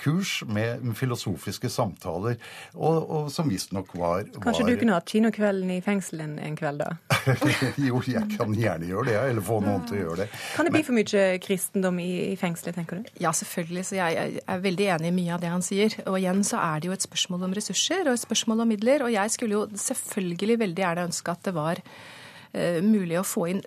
kurs 0.00 0.29
kurs 0.30 0.48
med 0.48 0.96
filosofiske 0.96 1.68
samtaler, 1.70 2.36
og, 2.74 3.10
og 3.10 3.30
som 3.32 3.48
visstnok 3.48 3.94
var, 3.94 4.24
var 4.34 4.44
Kanskje 4.44 4.66
du 4.68 4.76
kunne 4.80 4.96
hatt 4.96 5.10
kinokvelden 5.10 5.70
i 5.74 5.80
fengsel 5.84 6.22
en 6.24 6.56
kveld, 6.58 6.82
da? 6.82 7.18
jo, 7.88 8.02
jeg 8.06 8.26
kan 8.36 8.54
gjerne 8.54 8.88
gjøre 8.88 9.08
det, 9.08 9.16
eller 9.30 9.44
få 9.44 9.60
noen 9.64 9.84
til 9.88 9.98
å 9.98 10.02
gjøre 10.04 10.20
det. 10.24 10.28
Kan 10.56 10.68
det 10.68 10.74
bli 10.74 10.84
for 10.86 10.96
mye 10.96 11.24
kristendom 11.42 12.00
i, 12.02 12.10
i 12.30 12.36
fengselet, 12.40 12.76
tenker 12.78 13.00
du? 13.00 13.10
Ja, 13.22 13.32
selvfølgelig. 13.36 13.86
Så 13.90 13.98
jeg, 13.98 14.16
jeg 14.16 14.44
er 14.46 14.62
veldig 14.64 14.88
enig 14.96 15.10
i 15.10 15.16
mye 15.16 15.34
av 15.36 15.42
det 15.42 15.52
han 15.52 15.64
sier. 15.64 15.98
Og 16.06 16.20
igjen 16.20 16.44
så 16.46 16.60
er 16.62 16.80
det 16.80 16.90
jo 16.90 16.96
et 16.96 17.08
spørsmål 17.08 17.48
om 17.48 17.58
ressurser 17.58 18.06
og 18.06 18.14
et 18.14 18.24
spørsmål 18.24 18.64
om 18.64 18.72
midler. 18.72 19.04
Og 19.06 19.12
jeg 19.14 19.34
skulle 19.34 19.58
jo 19.58 19.66
selvfølgelig 19.88 20.60
veldig 20.64 20.84
gjerne 20.84 21.10
ønske 21.10 21.34
at 21.34 21.44
det 21.48 21.56
var 21.56 21.82
uh, 21.82 22.80
mulig 22.84 23.20
å 23.20 23.26
få 23.26 23.50
inn 23.52 23.62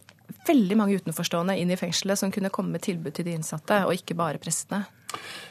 veldig 0.47 0.75
mange 0.79 0.97
utenforstående 0.99 1.55
inn 1.59 1.71
i 1.71 1.77
fengselet 1.79 2.19
som 2.19 2.31
kunne 2.33 2.51
komme 2.53 2.75
med 2.75 2.83
tilbud 2.83 3.13
til 3.15 3.27
de 3.27 3.35
innsatte, 3.37 3.83
og 3.85 3.95
ikke 3.95 4.17
bare 4.17 4.41
prestene. 4.41 4.83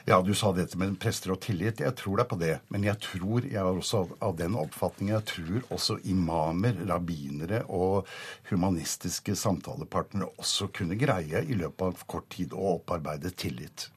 Ja, 0.09 0.19
du 0.23 0.33
sa 0.35 0.51
dette 0.57 0.79
med 0.81 0.99
prester 1.01 1.35
og 1.35 1.41
tillit. 1.45 1.81
Jeg 1.85 1.95
tror 1.99 2.19
deg 2.19 2.29
på 2.31 2.39
det. 2.41 2.57
Men 2.75 2.87
jeg 2.89 2.99
tror, 3.05 3.47
jeg 3.47 3.61
er 3.61 3.71
også 3.71 4.05
av 4.25 4.37
den 4.41 4.57
oppfatningen, 4.59 5.15
jeg 5.15 5.29
tror 5.31 5.73
også 5.77 5.99
imamer, 6.11 6.79
rabbinere 6.89 7.63
og 7.71 8.11
humanistiske 8.51 9.37
samtalepartnere 9.39 10.33
også 10.43 10.73
kunne 10.75 10.99
greie 10.99 11.45
i 11.47 11.59
løpet 11.59 11.87
av 11.89 12.07
kort 12.11 12.31
tid 12.35 12.57
å 12.57 12.77
opparbeide 12.77 13.31
tillit. 13.39 13.89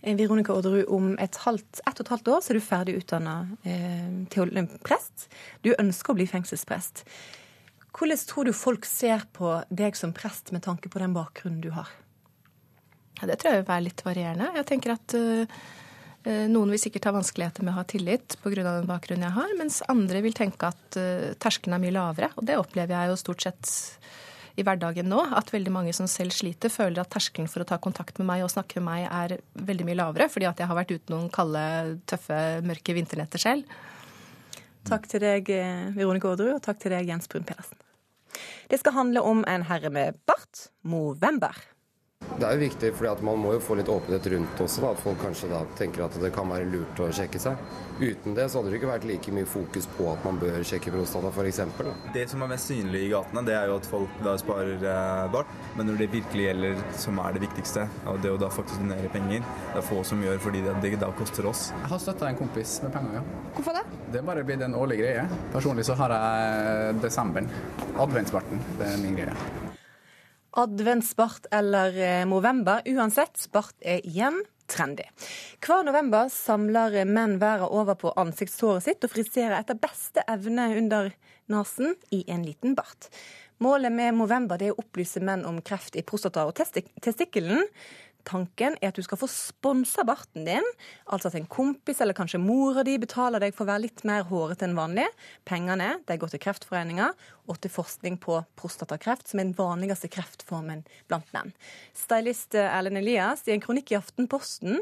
Eh, 0.00 0.16
Veronica 0.16 0.54
Orderud, 0.56 0.88
om 0.88 1.12
et, 1.20 1.36
halvt, 1.44 1.82
ett 1.84 2.00
og 2.00 2.06
et 2.06 2.14
halvt 2.14 2.32
år 2.32 2.40
så 2.40 2.52
er 2.52 2.58
du 2.58 2.64
ferdig 2.64 2.96
utdanna 3.02 3.36
eh, 3.68 4.72
prest. 4.86 5.28
Du 5.60 5.74
ønsker 5.76 6.14
å 6.14 6.20
bli 6.20 6.28
fengselsprest. 6.30 7.04
Hvordan 7.90 8.22
tror 8.30 8.46
du 8.48 8.54
folk 8.56 8.86
ser 8.88 9.26
på 9.36 9.58
deg 9.68 9.98
som 9.98 10.14
prest 10.16 10.54
med 10.54 10.64
tanke 10.64 10.88
på 10.88 11.02
den 11.02 11.12
bakgrunnen 11.16 11.60
du 11.60 11.72
har? 11.74 11.90
Ja, 13.18 13.28
det 13.28 13.40
tror 13.40 13.52
jeg 13.52 13.62
vil 13.62 13.68
være 13.68 13.86
litt 13.88 14.02
varierende. 14.06 14.48
Jeg 14.56 14.66
tenker 14.68 14.94
at 14.94 15.14
uh, 15.18 15.60
noen 16.52 16.72
vil 16.72 16.80
sikkert 16.80 17.08
ha 17.08 17.16
vanskeligheter 17.16 17.66
med 17.66 17.74
å 17.74 17.80
ha 17.80 17.86
tillit 17.88 18.36
pga. 18.40 18.62
den 18.62 18.88
bakgrunnen 18.88 19.26
jeg 19.28 19.36
har, 19.36 19.52
mens 19.58 19.82
andre 19.92 20.22
vil 20.24 20.36
tenke 20.36 20.70
at 20.70 21.00
uh, 21.00 21.32
terskelen 21.42 21.76
er 21.76 21.82
mye 21.84 21.96
lavere. 21.96 22.30
Og 22.40 22.48
det 22.48 22.58
opplever 22.60 22.96
jeg 22.96 23.12
jo 23.12 23.20
stort 23.20 23.44
sett 23.44 23.74
i 24.58 24.64
hverdagen 24.66 25.08
nå. 25.10 25.20
At 25.36 25.52
veldig 25.52 25.74
mange 25.74 25.92
som 25.96 26.08
selv 26.10 26.34
sliter, 26.36 26.72
føler 26.72 27.02
at 27.02 27.12
terskelen 27.12 27.50
for 27.50 27.64
å 27.64 27.68
ta 27.68 27.80
kontakt 27.82 28.20
med 28.20 28.30
meg 28.30 28.46
og 28.46 28.52
snakke 28.52 28.80
med 28.80 28.88
meg 28.88 29.06
er 29.08 29.36
veldig 29.68 29.88
mye 29.88 30.00
lavere, 30.00 30.30
fordi 30.32 30.48
at 30.48 30.62
jeg 30.62 30.70
har 30.70 30.80
vært 30.80 30.94
ute 30.96 31.12
noen 31.12 31.28
kalde, 31.34 31.62
tøffe, 32.10 32.40
mørke 32.66 32.96
vinternetter 32.96 33.42
selv. 33.42 33.78
Takk 34.88 35.04
til 35.12 35.20
deg, 35.20 35.50
Veronica 35.92 36.30
Aarderud, 36.30 36.56
og 36.56 36.64
takk 36.64 36.80
til 36.80 36.96
deg, 36.96 37.10
Jens 37.12 37.28
Brun 37.28 37.44
Pedersen. 37.44 37.76
Det 38.70 38.78
skal 38.80 38.94
handle 38.96 39.22
om 39.26 39.44
en 39.48 39.66
herre 39.68 39.90
med 39.92 40.18
bart, 40.28 40.68
Movember. 40.86 41.56
Det 42.40 42.48
er 42.48 42.56
jo 42.56 42.60
viktig, 42.62 42.88
for 42.96 43.20
man 43.26 43.36
må 43.36 43.50
jo 43.52 43.60
få 43.60 43.74
litt 43.76 43.88
åpenhet 43.92 44.24
rundt 44.32 44.60
også. 44.64 44.80
Da. 44.80 44.90
At 44.94 45.00
folk 45.02 45.18
kanskje 45.20 45.50
da 45.50 45.58
tenker 45.76 46.06
at 46.06 46.14
det 46.22 46.30
kan 46.32 46.48
være 46.48 46.70
lurt 46.72 47.02
å 47.04 47.10
sjekke 47.12 47.40
seg. 47.42 47.60
Uten 48.00 48.36
det 48.36 48.46
så 48.48 48.62
hadde 48.62 48.72
det 48.72 48.78
ikke 48.78 48.88
vært 48.88 49.04
like 49.10 49.34
mye 49.36 49.48
fokus 49.48 49.88
på 49.98 50.06
at 50.08 50.24
man 50.24 50.38
bør 50.40 50.64
sjekke 50.64 50.94
prostata 50.94 51.28
f.eks. 51.34 51.60
Det 52.16 52.24
som 52.32 52.40
er 52.40 52.52
mest 52.54 52.72
synlig 52.72 53.02
i 53.04 53.12
gatene, 53.12 53.44
det 53.44 53.58
er 53.58 53.68
jo 53.68 53.76
at 53.76 53.88
folk 53.92 54.24
da 54.24 54.38
sparer 54.40 54.80
eh, 54.80 55.26
bart. 55.36 55.52
Men 55.76 55.90
når 55.90 56.00
det 56.00 56.10
virkelig 56.16 56.46
gjelder, 56.48 56.82
som 57.04 57.20
er 57.20 57.36
det 57.36 57.44
viktigste, 57.44 57.84
og 58.08 58.24
det 58.24 58.32
å 58.32 58.40
da 58.40 58.48
faktisk 58.56 58.80
donere 58.80 59.12
penger, 59.12 59.44
det 59.44 59.82
er 59.82 59.88
få 59.92 60.00
som 60.08 60.24
gjør 60.24 60.40
fordi 60.40 60.64
det, 60.64 60.76
det 60.80 60.96
da 61.04 61.12
koster 61.20 61.48
oss. 61.50 61.68
Jeg 61.76 61.92
har 61.92 62.04
støtta 62.08 62.30
en 62.30 62.40
kompis 62.40 62.78
med 62.86 62.96
penger, 62.96 63.20
ja. 63.20 63.48
Hvorfor 63.58 63.76
det? 63.76 63.88
Det 64.14 64.22
er 64.22 64.30
bare 64.32 64.46
blitt 64.48 64.64
en 64.64 64.80
årlig 64.80 65.02
greie. 65.02 65.26
Personlig 65.52 65.84
så 65.90 65.98
har 66.00 66.16
jeg 66.16 67.02
desemberen. 67.04 67.52
Adventsbarten. 68.00 68.64
Det 68.80 68.88
er 68.88 69.04
min 69.04 69.20
greie. 69.20 69.68
Adventsbart 70.58 71.46
eller 71.54 72.24
Movember, 72.26 72.82
uansett, 72.90 73.36
spart 73.38 73.76
er 73.80 74.02
igjen 74.06 74.40
trendy. 74.70 75.06
Hver 75.62 75.84
november 75.86 76.30
samler 76.32 77.04
menn 77.06 77.38
været 77.42 77.70
over 77.70 77.98
på 77.98 78.12
ansiktshåret 78.20 78.86
sitt 78.86 79.06
og 79.06 79.12
friserer 79.12 79.58
etter 79.58 79.78
beste 79.78 80.24
evne 80.30 80.68
under 80.78 81.10
nesen 81.50 81.94
i 82.14 82.24
en 82.30 82.44
liten 82.46 82.76
bart. 82.78 83.10
Målet 83.60 83.92
med 83.92 84.14
Movember 84.16 84.62
er 84.62 84.72
å 84.72 84.80
opplyse 84.80 85.20
menn 85.20 85.42
om 85.44 85.58
kreft 85.62 85.98
i 85.98 86.04
prostata 86.06 86.46
og 86.48 86.54
testikkelen. 86.56 87.66
Tanken 88.28 88.76
er 88.80 88.90
at 88.90 88.98
du 88.98 89.04
skal 89.04 89.20
få 89.20 89.28
sponsa 89.30 90.04
barten 90.06 90.46
din, 90.48 90.66
altså 91.10 91.30
at 91.30 91.38
en 91.38 91.48
kompis 91.50 92.00
eller 92.02 92.16
kanskje 92.16 92.40
mora 92.42 92.84
di 92.86 92.96
betaler 93.00 93.42
deg 93.42 93.54
for 93.56 93.66
å 93.66 93.70
være 93.72 93.84
litt 93.86 94.04
mer 94.08 94.26
hårete 94.28 94.66
enn 94.66 94.78
vanlig. 94.78 95.06
Pengene 95.48 95.92
de 96.08 96.18
går 96.20 96.34
til 96.34 96.42
Kreftforeninga 96.44 97.10
og 97.50 97.60
til 97.62 97.72
forskning 97.74 98.18
på 98.22 98.40
prostatakreft, 98.60 99.30
som 99.30 99.40
er 99.40 99.48
den 99.48 99.56
vanligste 99.58 100.10
kreftformen 100.12 100.84
blant 101.10 101.30
menn. 101.36 101.54
Stylist 101.96 102.56
Erlend 102.58 103.00
Elias, 103.00 103.46
i 103.48 103.56
en 103.56 103.64
kronikk 103.64 103.94
i 103.94 103.98
Aftenposten 103.98 104.80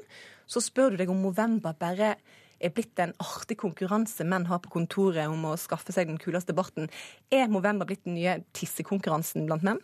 så 0.49 0.63
spør 0.65 0.95
du 0.95 1.03
deg 1.03 1.13
om 1.13 1.21
Movember 1.23 1.77
bare 1.79 2.15
er 2.59 2.73
blitt 2.75 2.99
en 2.99 3.15
artig 3.23 3.59
konkurranse 3.61 4.25
menn 4.27 4.49
har 4.49 4.63
på 4.65 4.73
kontoret 4.73 5.31
om 5.31 5.45
å 5.47 5.59
skaffe 5.61 5.95
seg 5.95 6.09
den 6.11 6.19
kuleste 6.19 6.57
barten. 6.57 6.89
Er 7.31 7.51
Movember 7.53 7.87
blitt 7.89 8.05
den 8.07 8.19
nye 8.19 8.41
tissekonkurransen 8.57 9.47
blant 9.47 9.67
menn? 9.67 9.83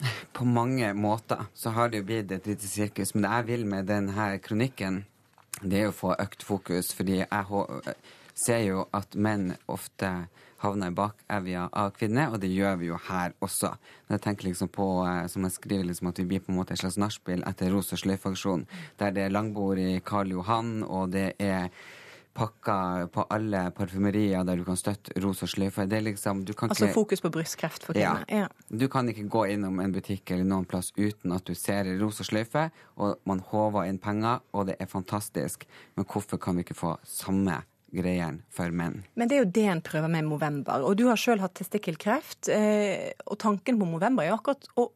På 0.36 0.44
mange 0.44 0.92
måter 0.94 1.46
så 1.54 1.70
har 1.76 1.90
det 1.90 2.02
jo 2.02 2.08
blitt 2.08 2.32
et 2.32 2.46
lite 2.46 2.68
sirkus. 2.68 3.14
Men 3.14 3.26
det 3.26 3.32
jeg 3.36 3.48
vil 3.50 3.66
med 3.68 3.88
denne 3.90 4.30
kronikken, 4.42 5.04
det 5.60 5.82
er 5.82 5.90
å 5.90 5.96
få 5.96 6.14
økt 6.16 6.44
fokus. 6.46 6.92
Fordi 6.96 7.22
jeg 7.22 7.64
ser 8.34 8.62
jo 8.64 8.86
at 8.96 9.16
menn 9.16 9.54
ofte 9.68 10.12
havner 10.60 10.92
bak 10.92 11.22
evja 11.32 11.68
av 11.72 11.94
kvinner, 11.96 12.34
og 12.34 12.42
det 12.42 12.50
gjør 12.52 12.76
vi 12.82 12.90
jo 12.90 12.98
her 13.06 13.32
også. 13.40 13.72
Når 14.08 14.18
jeg 14.18 14.24
tenker 14.26 14.48
liksom 14.50 14.68
på, 14.72 14.88
som 15.32 15.46
jeg 15.46 15.56
skriver, 15.56 15.86
liksom 15.88 16.10
at 16.10 16.20
vi 16.20 16.26
blir 16.28 16.42
på 16.44 16.52
en 16.52 16.58
måte 16.58 16.76
et 16.76 16.82
slags 16.82 16.98
nachspiel 17.00 17.44
etter 17.48 17.72
Rosa 17.72 17.96
sløyfe-aksjonen, 18.00 18.66
der 19.00 19.14
det 19.16 19.24
er 19.24 19.32
langbord 19.32 19.80
i 19.80 20.02
Karl 20.04 20.34
Johan, 20.36 20.82
og 20.84 21.14
det 21.16 21.30
er 21.40 21.72
pakka 22.34 23.08
på 23.12 23.24
alle 23.32 23.62
parfymerier 23.74 24.44
der 24.46 24.60
du 24.60 24.64
kan 24.66 24.78
støtte 24.78 25.14
rosa 25.22 25.48
sløyfe. 25.50 25.86
Det 25.90 25.98
er 25.98 26.04
liksom, 26.06 26.44
du 26.46 26.52
kan 26.56 26.70
altså 26.70 26.86
ikke, 26.86 26.96
fokus 26.96 27.24
på 27.24 27.32
brystkreft 27.34 27.86
for 27.86 27.98
kvinner? 27.98 28.24
Ja. 28.28 28.44
ja. 28.44 28.68
Du 28.68 28.86
kan 28.92 29.08
ikke 29.10 29.26
gå 29.30 29.46
innom 29.54 29.80
en 29.82 29.94
butikk 29.94 30.30
eller 30.34 30.46
noen 30.46 30.68
plass 30.70 30.92
uten 30.96 31.34
at 31.36 31.48
du 31.48 31.56
ser 31.58 31.90
rosa 32.00 32.26
sløyfe, 32.26 32.68
og 33.02 33.18
man 33.28 33.42
håver 33.50 33.90
inn 33.90 33.98
penger, 34.02 34.44
og 34.54 34.70
det 34.70 34.78
er 34.80 34.90
fantastisk. 34.90 35.66
Men 35.98 36.06
hvorfor 36.06 36.40
kan 36.42 36.56
vi 36.56 36.66
ikke 36.66 36.78
få 36.78 36.94
samme 37.08 37.60
greien 37.90 38.40
for 38.54 38.70
menn? 38.70 39.02
Men 39.18 39.30
det 39.30 39.36
er 39.36 39.44
jo 39.44 39.52
det 39.58 39.66
en 39.74 39.84
prøver 39.84 40.12
med 40.12 40.30
Movember. 40.30 40.86
Og 40.86 40.96
du 41.00 41.08
har 41.10 41.18
sjøl 41.20 41.42
hatt 41.42 41.58
testikkelkreft, 41.58 42.52
og 43.26 43.38
tanken 43.42 43.80
på 43.80 43.90
Movember 43.90 44.28
er 44.28 44.38
akkurat 44.38 44.70
å 44.78 44.92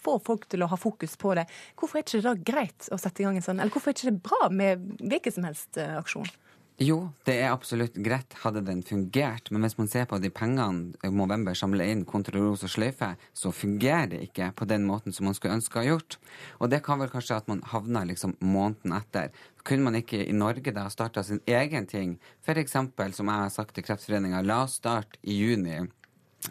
få 0.00 0.16
folk 0.24 0.46
til 0.48 0.64
å 0.64 0.70
ha 0.70 0.78
fokus 0.80 1.18
på 1.20 1.34
det. 1.36 1.44
Hvorfor 1.76 2.00
er 2.00 2.06
ikke 2.06 2.22
det 2.22 2.24
da 2.24 2.52
greit 2.52 2.88
å 2.88 2.98
sette 3.00 3.20
i 3.20 3.26
gang 3.26 3.36
en 3.36 3.44
sånn, 3.44 3.60
eller 3.60 3.74
hvorfor 3.74 3.92
er 3.92 3.98
ikke 3.98 4.14
det 4.14 4.22
bra 4.24 4.48
med 4.48 4.86
hvilken 5.02 5.36
som 5.36 5.44
helst 5.50 5.76
aksjon? 5.76 6.30
Jo, 6.80 7.10
det 7.28 7.34
er 7.36 7.50
absolutt 7.52 7.98
greit 8.00 8.32
hadde 8.40 8.62
den 8.64 8.78
fungert, 8.80 9.50
men 9.52 9.60
hvis 9.66 9.74
man 9.76 9.88
ser 9.92 10.06
på 10.08 10.16
de 10.16 10.30
pengene 10.32 11.10
Movember 11.12 11.52
samler 11.52 11.90
inn 11.92 12.06
kontra 12.08 12.40
Ros 12.40 12.62
og 12.64 12.70
sløyfe, 12.72 13.10
så 13.36 13.50
fungerer 13.52 14.06
det 14.14 14.22
ikke 14.24 14.46
på 14.56 14.64
den 14.64 14.86
måten 14.88 15.12
som 15.12 15.26
man 15.28 15.36
skulle 15.36 15.58
ønske 15.58 15.76
å 15.76 15.82
ha 15.82 15.90
gjort. 15.90 16.16
Og 16.56 16.70
det 16.72 16.78
kan 16.86 17.02
vel 17.02 17.10
kanskje 17.12 17.36
at 17.36 17.50
man 17.52 17.60
havner 17.68 18.06
liksom 18.08 18.32
måneden 18.40 18.94
etter. 18.96 19.28
Kunne 19.60 19.90
man 19.90 19.98
ikke 19.98 20.22
i 20.24 20.32
Norge 20.32 20.72
da 20.72 20.86
starta 20.88 21.20
sin 21.20 21.42
egen 21.44 21.84
ting? 21.90 22.14
F.eks. 22.46 22.72
som 22.72 23.28
jeg 23.28 23.28
har 23.28 23.52
sagt 23.52 23.76
til 23.76 23.84
Kreftforeninga, 23.84 24.40
la 24.40 24.62
oss 24.64 24.78
starte 24.80 25.20
i 25.20 25.36
juni. 25.36 25.82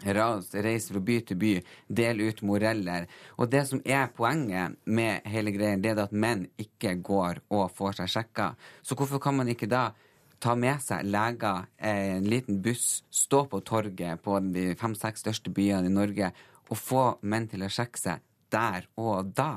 Reise 0.06 0.92
fra 0.92 1.02
by 1.02 1.16
til 1.26 1.40
by, 1.40 1.50
del 1.90 2.22
ut 2.22 2.44
moreller. 2.46 3.08
Og 3.34 3.50
det 3.50 3.64
som 3.66 3.82
er 3.82 4.06
poenget 4.14 4.78
med 4.86 5.26
hele 5.26 5.50
greia, 5.58 5.74
det 5.74 5.90
er 5.90 6.04
at 6.04 6.14
menn 6.14 6.46
ikke 6.54 6.94
går 7.02 7.42
og 7.50 7.66
får 7.74 7.98
seg 7.98 8.14
sjekka. 8.14 8.52
Så 8.86 8.94
hvorfor 8.94 9.18
kan 9.18 9.34
man 9.40 9.50
ikke 9.50 9.66
da 9.66 9.88
ta 10.40 10.56
med 10.56 10.80
seg 10.82 11.04
leger, 11.08 11.66
en 11.76 12.26
liten 12.28 12.62
buss, 12.64 13.02
stå 13.12 13.44
på 13.50 13.60
torget 13.66 14.22
på 14.24 14.38
de 14.52 14.70
fem-seks 14.80 15.24
største 15.24 15.52
byene 15.54 15.90
i 15.90 15.94
Norge 15.94 16.32
og 16.70 16.78
få 16.78 17.04
menn 17.26 17.48
til 17.50 17.66
å 17.66 17.70
sjekke 17.72 18.00
seg 18.00 18.26
der 18.50 18.86
og 18.98 19.30
da. 19.36 19.52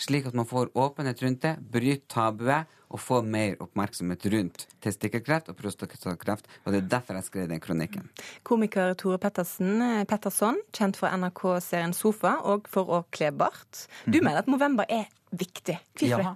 Slik 0.00 0.26
at 0.28 0.34
man 0.36 0.48
får 0.48 0.72
åpenhet 0.74 1.22
rundt 1.22 1.44
det, 1.44 1.54
bryter 1.70 2.04
tabuet 2.10 2.72
og 2.94 3.00
får 3.02 3.24
mer 3.26 3.56
oppmerksomhet 3.62 4.26
rundt 4.32 4.66
testikkelkreft 4.84 5.48
og 5.50 5.58
prostatakreft. 5.58 6.48
Og 6.64 6.74
det 6.74 6.82
er 6.82 6.90
derfor 6.96 7.18
jeg 7.18 7.28
skrev 7.28 7.48
den 7.50 7.62
kronikken. 7.62 8.10
Komiker 8.46 8.94
Tore 8.98 9.18
Pettersen, 9.22 9.82
Petterson, 10.10 10.60
kjent 10.76 10.98
for 11.00 11.14
NRK-serien 11.14 11.94
Sofa 11.96 12.36
og 12.50 12.70
for 12.70 12.90
å 12.90 13.02
kle 13.14 13.32
bart. 13.34 13.86
Du 14.06 14.20
mener 14.20 14.42
at 14.42 14.50
november 14.50 14.88
er 14.90 15.08
viktig. 15.34 15.78
Hvorfor 15.98 16.26
ja, 16.26 16.34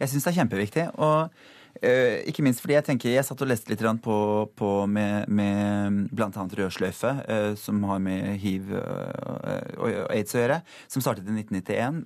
jeg 0.00 0.12
syns 0.12 0.26
det 0.26 0.32
er 0.32 0.38
kjempeviktig. 0.42 0.90
og 0.98 1.58
Uh, 1.78 2.20
ikke 2.28 2.42
minst 2.44 2.60
fordi 2.60 2.74
jeg 2.74 2.84
tenker, 2.88 3.12
jeg 3.14 3.24
satt 3.24 3.40
og 3.40 3.48
leste 3.48 3.70
litt 3.70 3.82
på, 4.04 4.16
på 4.58 4.70
med, 4.90 5.30
med 5.32 6.10
bl.a. 6.12 6.28
Rødsløyfe, 6.28 7.12
uh, 7.24 7.52
som 7.56 7.78
har 7.88 8.02
med 8.02 8.36
hiv 8.42 8.72
uh, 8.74 9.78
og 9.78 9.94
aids 10.10 10.34
å 10.34 10.42
gjøre, 10.42 10.58
som 10.90 11.04
startet 11.04 11.30
i 11.30 11.36
1991. 11.38 12.02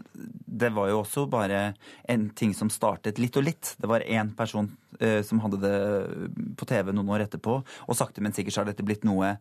Det 0.62 0.70
var 0.76 0.92
jo 0.92 1.00
også 1.00 1.26
bare 1.32 1.64
en 2.06 2.28
ting 2.36 2.52
som 2.54 2.70
startet 2.70 3.18
litt 3.18 3.34
og 3.40 3.48
litt. 3.48 3.74
Det 3.80 3.90
var 3.90 4.06
én 4.06 4.34
person 4.36 4.70
som 5.26 5.40
hadde 5.42 5.58
det 5.58 5.78
på 6.54 6.66
TV 6.70 6.92
noen 6.94 7.08
år 7.16 7.24
etterpå, 7.24 7.56
og 7.66 7.96
sakte, 7.98 8.22
men 8.22 8.30
sikkert 8.30 8.54
så 8.54 8.60
har 8.62 8.68
dette 8.68 8.84
blitt 8.86 9.02
noe 9.02 9.32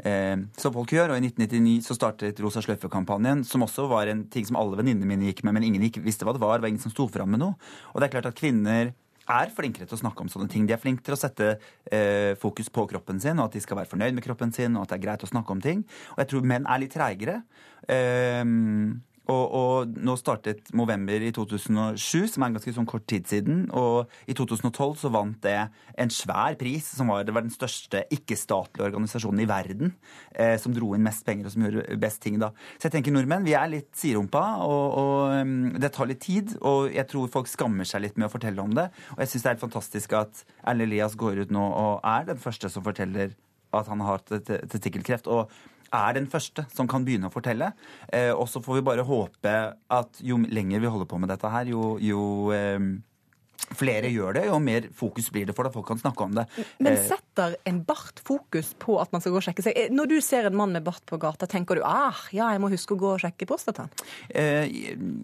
som 0.00 0.72
folk 0.72 0.94
gjør. 0.96 1.12
Og 1.12 1.20
i 1.20 1.26
1999 1.28 1.84
så 1.84 1.98
startet 1.98 2.40
Rosa 2.40 2.62
sløyfe-kampanjen, 2.64 3.42
som 3.44 3.60
også 3.66 3.84
var 3.92 4.08
en 4.08 4.22
ting 4.32 4.48
som 4.48 4.56
alle 4.56 4.80
venninnene 4.80 5.10
mine 5.10 5.28
gikk 5.28 5.44
med, 5.44 5.58
men 5.58 5.68
ingen 5.68 5.84
gikk, 5.84 6.00
visste 6.06 6.24
hva 6.24 6.32
det 6.32 6.40
var. 6.40 6.56
Det 6.56 6.64
var 6.64 6.72
ingen 6.72 6.86
som 6.86 6.94
sto 6.94 7.10
fram 7.12 7.28
med 7.36 7.44
noe. 7.44 7.60
Og 7.92 8.00
det 8.00 8.08
er 8.08 8.14
klart 8.16 8.30
at 8.32 8.40
kvinner 8.40 8.94
er 9.30 9.52
flinkere 9.54 9.86
til 9.86 9.98
å 9.98 10.02
snakke 10.02 10.24
om 10.24 10.30
sånne 10.32 10.50
ting. 10.50 10.66
De 10.66 10.74
er 10.74 10.80
flinke 10.82 11.04
til 11.06 11.16
å 11.16 11.20
sette 11.20 11.54
eh, 11.54 12.32
fokus 12.40 12.70
på 12.72 12.86
kroppen 12.90 13.20
sin, 13.22 13.38
og 13.38 13.50
at 13.50 13.56
de 13.56 13.62
skal 13.64 13.78
være 13.78 13.90
fornøyd 13.92 14.16
med 14.16 14.26
kroppen 14.26 14.52
sin, 14.54 14.76
og 14.76 14.86
at 14.86 14.94
det 14.94 15.00
er 15.00 15.06
greit 15.06 15.24
å 15.26 15.30
snakke 15.30 15.54
om 15.54 15.62
ting. 15.62 15.86
Og 16.16 16.22
jeg 16.24 16.32
tror 16.32 16.52
menn 16.52 16.68
er 16.68 16.82
litt 16.82 16.94
treigere. 16.96 17.40
Eh, 17.86 18.42
og, 19.32 19.54
og, 19.56 19.94
nå 20.04 20.14
startet 20.20 20.70
Movember 20.76 21.24
i 21.24 21.32
2007, 21.34 22.28
som 22.34 22.44
er 22.44 22.50
en 22.50 22.56
ganske 22.58 22.74
sånn 22.76 22.88
kort 22.88 23.06
tid 23.10 23.28
siden. 23.30 23.64
Og 23.78 24.10
i 24.28 24.36
2012 24.36 24.98
så 25.02 25.10
vant 25.14 25.38
det 25.44 25.56
en 26.00 26.12
svær 26.12 26.58
pris, 26.60 26.90
som 26.98 27.12
var, 27.12 27.24
var 27.32 27.46
den 27.46 27.54
største 27.54 28.04
ikke-statlige 28.12 28.90
organisasjonen 28.90 29.44
i 29.44 29.48
verden. 29.50 29.94
Eh, 30.36 30.54
som 30.60 30.74
dro 30.76 30.92
inn 30.96 31.04
mest 31.06 31.24
penger 31.26 31.48
og 31.48 31.54
som 31.54 31.66
gjorde 31.66 31.98
best 32.02 32.22
ting 32.24 32.38
da. 32.42 32.52
Så 32.76 32.88
jeg 32.88 32.96
tenker 32.98 33.16
nordmenn, 33.16 33.46
vi 33.48 33.56
er 33.58 33.70
litt 33.72 33.90
siderumpa, 33.98 34.44
og, 34.66 34.98
og 35.02 35.36
um, 35.42 35.56
det 35.80 35.92
tar 35.96 36.10
litt 36.10 36.22
tid. 36.24 36.56
Og 36.60 36.92
jeg 36.92 37.08
tror 37.10 37.32
folk 37.32 37.50
skammer 37.50 37.88
seg 37.88 38.04
litt 38.06 38.20
med 38.20 38.28
å 38.28 38.34
fortelle 38.34 38.62
om 38.62 38.76
det. 38.76 38.90
Og 39.16 39.24
jeg 39.24 39.32
syns 39.32 39.46
det 39.46 39.50
er 39.50 39.56
helt 39.56 39.66
fantastisk 39.66 40.18
at 40.18 40.44
Erlend 40.60 40.90
Elias 40.90 41.16
går 41.18 41.44
ut 41.44 41.54
nå 41.54 41.62
og 41.72 42.04
er 42.06 42.28
den 42.28 42.40
første 42.42 42.70
som 42.72 42.84
forteller 42.84 43.32
at 43.72 43.88
han 43.88 44.02
har 44.04 44.20
testikkelkreft. 44.28 45.30
Og 45.32 45.50
er 45.92 46.16
den 46.16 46.28
første 46.30 46.64
som 46.72 46.88
kan 46.90 47.04
begynne 47.06 47.28
å 47.28 47.34
fortelle. 47.34 47.72
Eh, 48.12 48.32
og 48.32 48.48
så 48.50 48.62
får 48.64 48.80
vi 48.80 48.86
bare 48.88 49.06
håpe 49.06 49.54
at 49.92 50.22
jo 50.24 50.40
lenger 50.48 50.82
vi 50.82 50.92
holder 50.92 51.10
på 51.10 51.20
med 51.22 51.32
dette 51.32 51.52
her, 51.52 51.68
jo, 51.72 51.96
jo 52.02 52.22
eh, 52.56 52.78
flere 53.78 54.10
gjør 54.12 54.36
det, 54.36 54.44
jo 54.48 54.58
mer 54.62 54.86
fokus 54.96 55.30
blir 55.32 55.46
det 55.48 55.54
for 55.56 55.68
at 55.68 55.72
Folk 55.72 55.86
kan 55.88 56.00
snakke 56.00 56.24
om 56.26 56.34
det. 56.36 56.44
Men 56.78 56.92
Eh, 56.92 57.04
setter 57.08 57.56
en 57.64 57.78
bart 57.88 58.20
fokus 58.24 58.74
på 58.78 58.98
at 59.00 59.12
man 59.12 59.22
skal 59.24 59.32
gå 59.32 59.40
og 59.40 59.46
sjekke 59.46 59.64
seg? 59.64 59.72
Eh, 59.76 59.88
Når 59.90 60.10
du 60.10 60.16
ser 60.20 60.46
en 60.46 60.56
mann 60.56 60.72
med 60.72 60.84
bart 60.84 61.04
på 61.08 61.18
gata, 61.18 61.46
tenker 61.48 61.76
du 61.80 61.82
ah, 61.88 62.18
ja, 62.30 62.50
jeg 62.52 62.60
må 62.60 62.68
huske 62.72 62.94
å 62.94 63.00
gå 63.00 63.14
og 63.14 63.22
sjekke 63.22 63.48
prostataen? 63.48 63.88
Eh, 64.28 64.66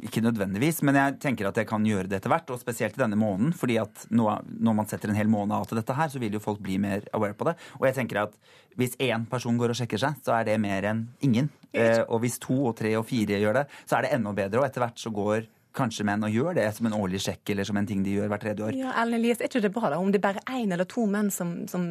ikke 0.08 0.22
nødvendigvis, 0.24 0.80
men 0.88 0.96
jeg 0.96 1.18
tenker 1.20 1.50
at 1.50 1.60
jeg 1.60 1.68
kan 1.68 1.84
gjøre 1.84 2.08
det 2.08 2.20
etter 2.22 2.32
hvert. 2.32 2.48
Og 2.54 2.60
spesielt 2.62 2.96
i 2.96 3.02
denne 3.02 3.18
måneden. 3.18 3.52
fordi 3.52 3.78
at 3.82 4.06
nå, 4.10 4.24
når 4.60 4.74
man 4.80 4.86
setter 4.88 5.10
en 5.12 5.18
hel 5.18 5.28
måned 5.28 5.54
av 5.54 5.66
til 5.68 5.76
dette 5.80 5.94
her, 5.94 6.08
så 6.08 6.18
vil 6.18 6.32
jo 6.32 6.40
folk 6.40 6.60
bli 6.64 6.78
mer 6.78 7.04
aware 7.12 7.34
på 7.36 7.44
det. 7.50 7.56
Og 7.80 7.86
jeg 7.86 7.94
tenker 8.00 8.22
at 8.24 8.34
hvis 8.78 8.96
én 9.02 9.26
person 9.28 9.56
går 9.58 9.74
og 9.74 9.76
sjekker 9.76 9.98
seg, 9.98 10.18
så 10.24 10.36
er 10.38 10.44
det 10.46 10.60
mer 10.62 10.86
enn 10.86 11.08
ingen. 11.20 11.50
Eh, 11.74 12.00
og 12.08 12.22
hvis 12.22 12.38
to 12.38 12.54
og 12.70 12.76
tre 12.78 12.94
og 12.96 13.04
fire 13.08 13.40
gjør 13.42 13.60
det, 13.60 13.64
så 13.84 13.98
er 13.98 14.06
det 14.06 14.12
enda 14.16 14.32
bedre. 14.32 14.62
Og 14.62 14.66
etter 14.68 14.84
hvert 14.84 14.98
så 15.02 15.10
går 15.12 15.48
kanskje 15.78 16.06
menn 16.08 16.26
å 16.26 16.30
gjøre 16.30 16.56
det 16.58 16.66
som 16.76 16.88
en 16.88 16.96
årlig 16.98 17.20
sjekk 17.24 17.52
eller 17.54 17.68
som 17.68 17.78
en 17.80 17.86
ting 17.88 18.02
de 18.04 18.16
gjør 18.16 18.30
hvert 18.32 18.44
tredje 18.44 18.66
år. 18.66 18.78
Ja, 18.78 18.94
Ellen 19.02 19.20
Elias, 19.20 19.40
er 19.40 19.50
ikke 19.50 19.62
det 19.64 19.72
bra 19.74 19.92
da, 19.92 20.00
om 20.02 20.10
det 20.12 20.20
er 20.20 20.26
bare 20.26 20.42
én 20.58 20.74
eller 20.74 20.88
to 20.90 21.06
menn 21.10 21.30
som, 21.34 21.54
som 21.70 21.86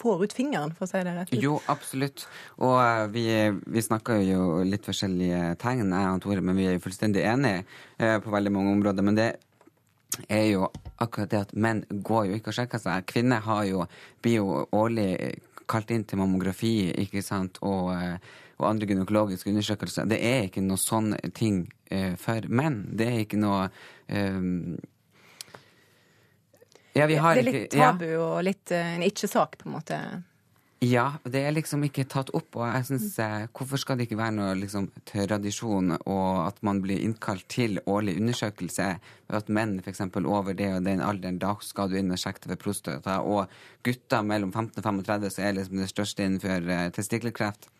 får 0.00 0.26
ut 0.26 0.36
fingeren, 0.36 0.74
for 0.76 0.86
å 0.86 0.90
si 0.90 1.00
det 1.00 1.16
rett 1.16 1.32
ut? 1.32 1.40
Jo, 1.42 1.56
absolutt. 1.72 2.26
Og 2.60 2.76
eh, 2.82 3.06
vi, 3.14 3.24
vi 3.76 3.84
snakker 3.84 4.22
jo 4.24 4.60
litt 4.68 4.86
forskjellige 4.86 5.56
tegn, 5.62 5.90
jeg 5.94 6.12
og 6.12 6.22
Tore, 6.24 6.44
men 6.44 6.60
vi 6.60 6.68
er 6.68 6.78
jo 6.78 6.84
fullstendig 6.84 7.24
enige 7.26 7.64
eh, 7.98 8.18
på 8.22 8.32
veldig 8.34 8.54
mange 8.54 8.76
områder. 8.76 9.06
Men 9.06 9.18
det 9.18 9.30
er 10.28 10.46
jo 10.52 10.68
akkurat 11.02 11.30
det 11.32 11.42
at 11.48 11.56
menn 11.58 11.82
går 11.90 12.30
jo 12.30 12.38
ikke 12.38 12.52
og 12.52 12.58
sjekker 12.60 12.82
seg. 12.82 13.08
Kvinner 13.10 13.42
har 13.44 13.64
jo, 13.68 13.84
blir 14.22 14.40
jo 14.40 14.64
årlig 14.76 15.10
kalt 15.70 15.90
inn 15.94 16.04
til 16.04 16.20
mammografi 16.20 16.92
ikke 17.06 17.22
sant? 17.24 17.60
Og, 17.64 17.92
eh, 17.94 18.42
og 18.60 18.68
andre 18.68 18.86
gynekologiske 18.90 19.50
undersøkelser. 19.50 20.06
Det 20.10 20.20
er 20.22 20.46
ikke 20.48 20.62
noe 20.62 20.78
sånn 20.80 21.14
ting 21.34 21.64
for 22.20 22.48
menn. 22.48 22.82
Det 22.92 23.08
er 23.10 23.22
ikke 23.24 23.40
noe 23.40 23.68
eh, 24.08 24.42
ja, 26.94 27.06
vi 27.10 27.16
har 27.18 27.34
det 27.34 27.42
er 27.42 27.50
litt 27.50 27.72
tabu 27.74 28.06
ja. 28.06 28.20
og 28.22 28.38
litt 28.46 28.70
eh, 28.70 28.94
en 28.94 29.02
ikke-sak, 29.02 29.58
på 29.58 29.66
en 29.66 29.74
måte. 29.74 29.98
Ja, 30.84 31.06
det 31.24 31.40
er 31.42 31.54
liksom 31.54 31.82
ikke 31.86 32.04
tatt 32.10 32.30
opp, 32.36 32.58
og 32.58 32.68
jeg 32.68 32.86
synes, 32.90 33.16
eh, 33.22 33.46
hvorfor 33.56 33.80
skal 33.80 33.98
det 33.98 34.06
ikke 34.06 34.18
være 34.20 34.34
noe 34.36 34.52
liksom, 34.58 34.86
tradisjon 35.08 35.94
og 35.96 36.26
at 36.44 36.60
man 36.66 36.82
blir 36.84 37.02
innkalt 37.02 37.46
til 37.50 37.80
årlig 37.90 38.14
undersøkelse? 38.20 38.88
At 39.34 39.50
menn 39.50 39.78
f.eks. 39.80 40.04
over 40.22 40.54
det 40.54 40.70
og 40.76 40.84
den 40.86 41.02
alderen, 41.02 41.40
da 41.42 41.56
skal 41.66 41.90
du 41.90 41.98
inn 41.98 42.14
og 42.14 42.20
sjekke 42.20 42.52
for 42.52 42.62
prostata. 42.66 43.20
Og 43.26 43.50
gutter 43.86 44.26
mellom 44.26 44.52
15 44.52 44.78
og 44.78 44.84
35 44.84 45.34
så 45.34 45.46
er 45.48 45.56
liksom 45.58 45.80
det 45.82 45.90
største 45.90 46.28
innenfor 46.28 46.70
eh, 46.76 46.90
testikkelkreft. 46.94 47.70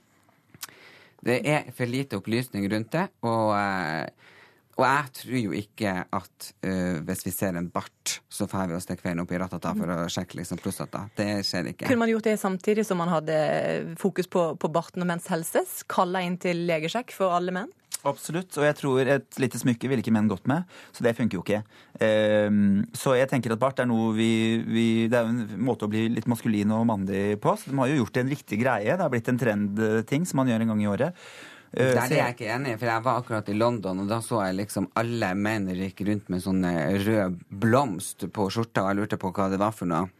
Det 1.24 1.40
er 1.48 1.72
for 1.74 1.88
lite 1.88 2.20
opplysning 2.20 2.66
rundt 2.72 2.92
det, 2.92 3.08
og, 3.24 3.54
eh, 3.56 4.32
og 4.74 4.84
jeg 4.84 5.12
tror 5.18 5.38
jo 5.38 5.52
ikke 5.54 5.90
at 6.02 6.46
uh, 6.66 6.96
hvis 7.06 7.20
vi 7.22 7.30
ser 7.30 7.54
en 7.54 7.68
bart, 7.70 8.16
så 8.26 8.48
får 8.50 8.72
vi 8.72 8.74
oss 8.74 8.88
til 8.88 8.98
kvelden 8.98 9.22
opp 9.22 9.30
i 9.30 9.38
ratata 9.38 9.70
for 9.78 9.92
å 9.94 10.08
sjekke 10.10 10.40
liksom 10.40 10.58
prostata. 10.58 11.04
Det 11.14 11.28
skjer 11.46 11.70
ikke. 11.70 11.86
Kunne 11.86 12.02
man 12.02 12.10
gjort 12.10 12.26
det 12.26 12.34
samtidig 12.42 12.82
som 12.88 12.98
man 12.98 13.12
hadde 13.12 13.36
fokus 14.00 14.26
på, 14.26 14.48
på 14.58 14.72
barten 14.74 15.06
og 15.06 15.12
menns 15.12 15.30
helse? 15.30 15.62
Kalla 15.86 16.24
inn 16.26 16.40
til 16.42 16.64
legesjekk 16.66 17.14
for 17.14 17.36
alle 17.36 17.54
menn? 17.54 17.70
Absolutt, 18.04 18.52
og 18.60 18.66
jeg 18.66 18.76
tror 18.76 19.08
et 19.14 19.38
lite 19.40 19.58
smykke 19.60 19.88
ville 19.88 20.04
ikke 20.04 20.12
menn 20.12 20.28
gått 20.28 20.44
med, 20.50 20.68
så 20.92 21.06
det 21.06 21.14
funker 21.16 21.38
jo 21.38 21.44
ikke. 21.44 21.62
Um, 21.96 22.82
så 22.96 23.14
jeg 23.16 23.30
tenker 23.30 23.54
at 23.54 23.62
bart 23.62 23.80
er 23.80 23.88
noe 23.88 24.10
vi, 24.16 24.28
vi 24.66 24.86
Det 25.08 25.16
er 25.16 25.30
en 25.30 25.64
måte 25.64 25.86
å 25.86 25.92
bli 25.92 26.06
litt 26.12 26.28
maskulin 26.28 26.74
og 26.76 26.84
mandig 26.90 27.38
på. 27.40 27.54
Så 27.56 27.70
de 27.70 27.78
har 27.80 27.90
jo 27.90 28.02
gjort 28.02 28.20
en 28.20 28.32
riktig 28.34 28.60
greie. 28.60 28.92
Det 28.92 29.00
har 29.00 29.12
blitt 29.12 29.30
en 29.32 29.40
trendting 29.40 30.28
som 30.28 30.42
man 30.42 30.52
gjør 30.52 30.64
en 30.64 30.74
gang 30.74 30.82
i 30.84 30.90
året. 30.90 31.24
Uh, 31.74 31.94
Der 31.94 32.02
er 32.04 32.18
jeg 32.18 32.36
ikke 32.36 32.50
enig, 32.54 32.76
for 32.78 32.90
jeg 32.90 33.06
var 33.06 33.22
akkurat 33.22 33.48
i 33.50 33.56
London, 33.56 34.04
og 34.04 34.10
da 34.12 34.20
så 34.22 34.42
jeg 34.44 34.58
liksom 34.60 34.90
alle 35.00 35.32
menn 35.34 35.72
gikk 35.72 36.04
rundt 36.10 36.28
med 36.30 36.44
sånne 36.44 36.74
rød 37.06 37.40
blomst 37.64 38.28
på 38.36 38.50
skjorta, 38.52 38.84
og 38.84 38.92
jeg 38.92 39.00
lurte 39.00 39.20
på 39.22 39.32
hva 39.34 39.48
det 39.50 39.62
var 39.62 39.74
for 39.74 39.90
noe. 39.90 40.12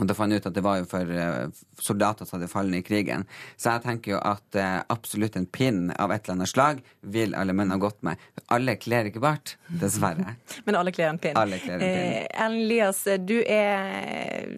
Og 0.00 0.06
da 0.08 0.14
fant 0.16 0.32
jeg 0.32 0.40
ut 0.40 0.48
at 0.48 0.56
det 0.56 0.64
var 0.64 0.78
jo 0.80 0.86
for 0.88 1.10
eh, 1.12 1.64
soldater 1.80 2.28
som 2.28 2.38
hadde 2.38 2.48
fallet 2.48 2.80
i 2.80 2.86
krigen. 2.86 3.26
Så 3.60 3.74
jeg 3.74 3.84
tenker 3.84 4.14
jo 4.14 4.20
at 4.24 4.56
eh, 4.56 4.78
absolutt 4.92 5.36
en 5.36 5.46
pinn 5.46 5.90
av 6.00 6.14
et 6.14 6.24
eller 6.24 6.38
annet 6.38 6.52
slag 6.52 6.80
vil 7.14 7.36
alle 7.36 7.52
menn 7.56 7.74
ha 7.74 7.80
gått 7.82 8.00
med. 8.06 8.20
Alle 8.54 8.78
kler 8.80 9.10
ikke 9.10 9.20
bart, 9.24 9.56
dessverre. 9.68 10.38
Men 10.66 10.80
alle 10.80 10.94
kler 10.96 11.12
en 11.12 11.20
pinn. 11.20 11.36
Alle 11.36 11.60
kler 11.60 11.76
en 11.76 11.84
pinn. 11.84 12.08
Eh, 12.22 12.44
Ellen 12.46 12.64
Elias, 12.64 13.04
du 13.20 13.38
er 13.44 14.48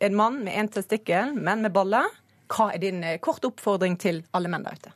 en 0.00 0.16
mann 0.16 0.42
med 0.44 0.54
én 0.54 0.68
testikkel, 0.68 1.34
men 1.34 1.64
med 1.64 1.72
baller. 1.74 2.06
Hva 2.52 2.70
er 2.74 2.82
din 2.82 3.02
eh, 3.04 3.18
kort 3.24 3.44
oppfordring 3.48 3.98
til 4.00 4.22
alle 4.36 4.50
menn 4.52 4.64
der 4.66 4.78
ute? 4.78 4.94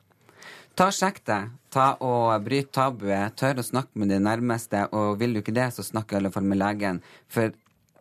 Ta 0.79 0.89
og 0.89 0.97
Sjekk 0.97 1.21
deg. 1.29 1.51
Ta 1.73 1.87
og 2.05 2.31
Bryt 2.45 2.71
tabuet. 2.73 3.35
Tør 3.37 3.61
å 3.61 3.65
snakke 3.67 4.01
med 4.01 4.13
de 4.13 4.21
nærmeste. 4.23 4.87
Og 4.97 5.19
vil 5.21 5.37
du 5.37 5.43
ikke 5.43 5.55
det, 5.57 5.69
så 5.77 5.85
snakk 5.85 6.13
i 6.13 6.19
alle 6.21 6.33
fall 6.33 6.47
med 6.49 6.61
legen. 6.63 7.03
For 7.33 7.53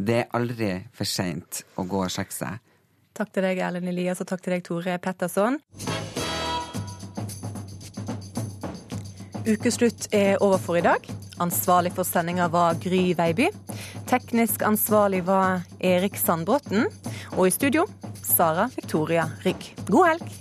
det 0.08 0.18
er 0.24 0.36
aldri 0.38 0.74
for 0.96 1.08
seint 1.08 1.64
å 1.78 1.86
gå 1.88 2.04
og 2.06 2.12
sjekke 2.12 2.36
seg. 2.36 2.60
Takk 3.18 3.34
til 3.36 3.46
deg, 3.46 3.60
Ellen 3.62 3.90
Elias, 3.92 4.22
og 4.24 4.30
takk 4.30 4.44
til 4.44 4.56
deg, 4.56 4.64
Tore 4.66 4.98
Petterson. 5.04 5.60
Ukeslutt 9.42 10.08
er 10.16 10.38
over 10.40 10.62
for 10.62 10.80
i 10.80 10.86
dag. 10.86 11.08
Ansvarlig 11.42 11.92
for 11.98 12.08
sendinga 12.08 12.48
var 12.54 12.78
Gry 12.82 13.12
Veiby. 13.18 13.50
Teknisk 14.10 14.64
ansvarlig 14.68 15.24
var 15.28 15.66
Erik 15.80 16.20
Sandbråten. 16.20 16.88
Og 17.38 17.48
i 17.50 17.56
studio 17.56 17.88
Sara 18.22 18.70
Victoria 18.76 19.28
Rygg. 19.46 19.74
God 19.90 20.14
helg! 20.14 20.41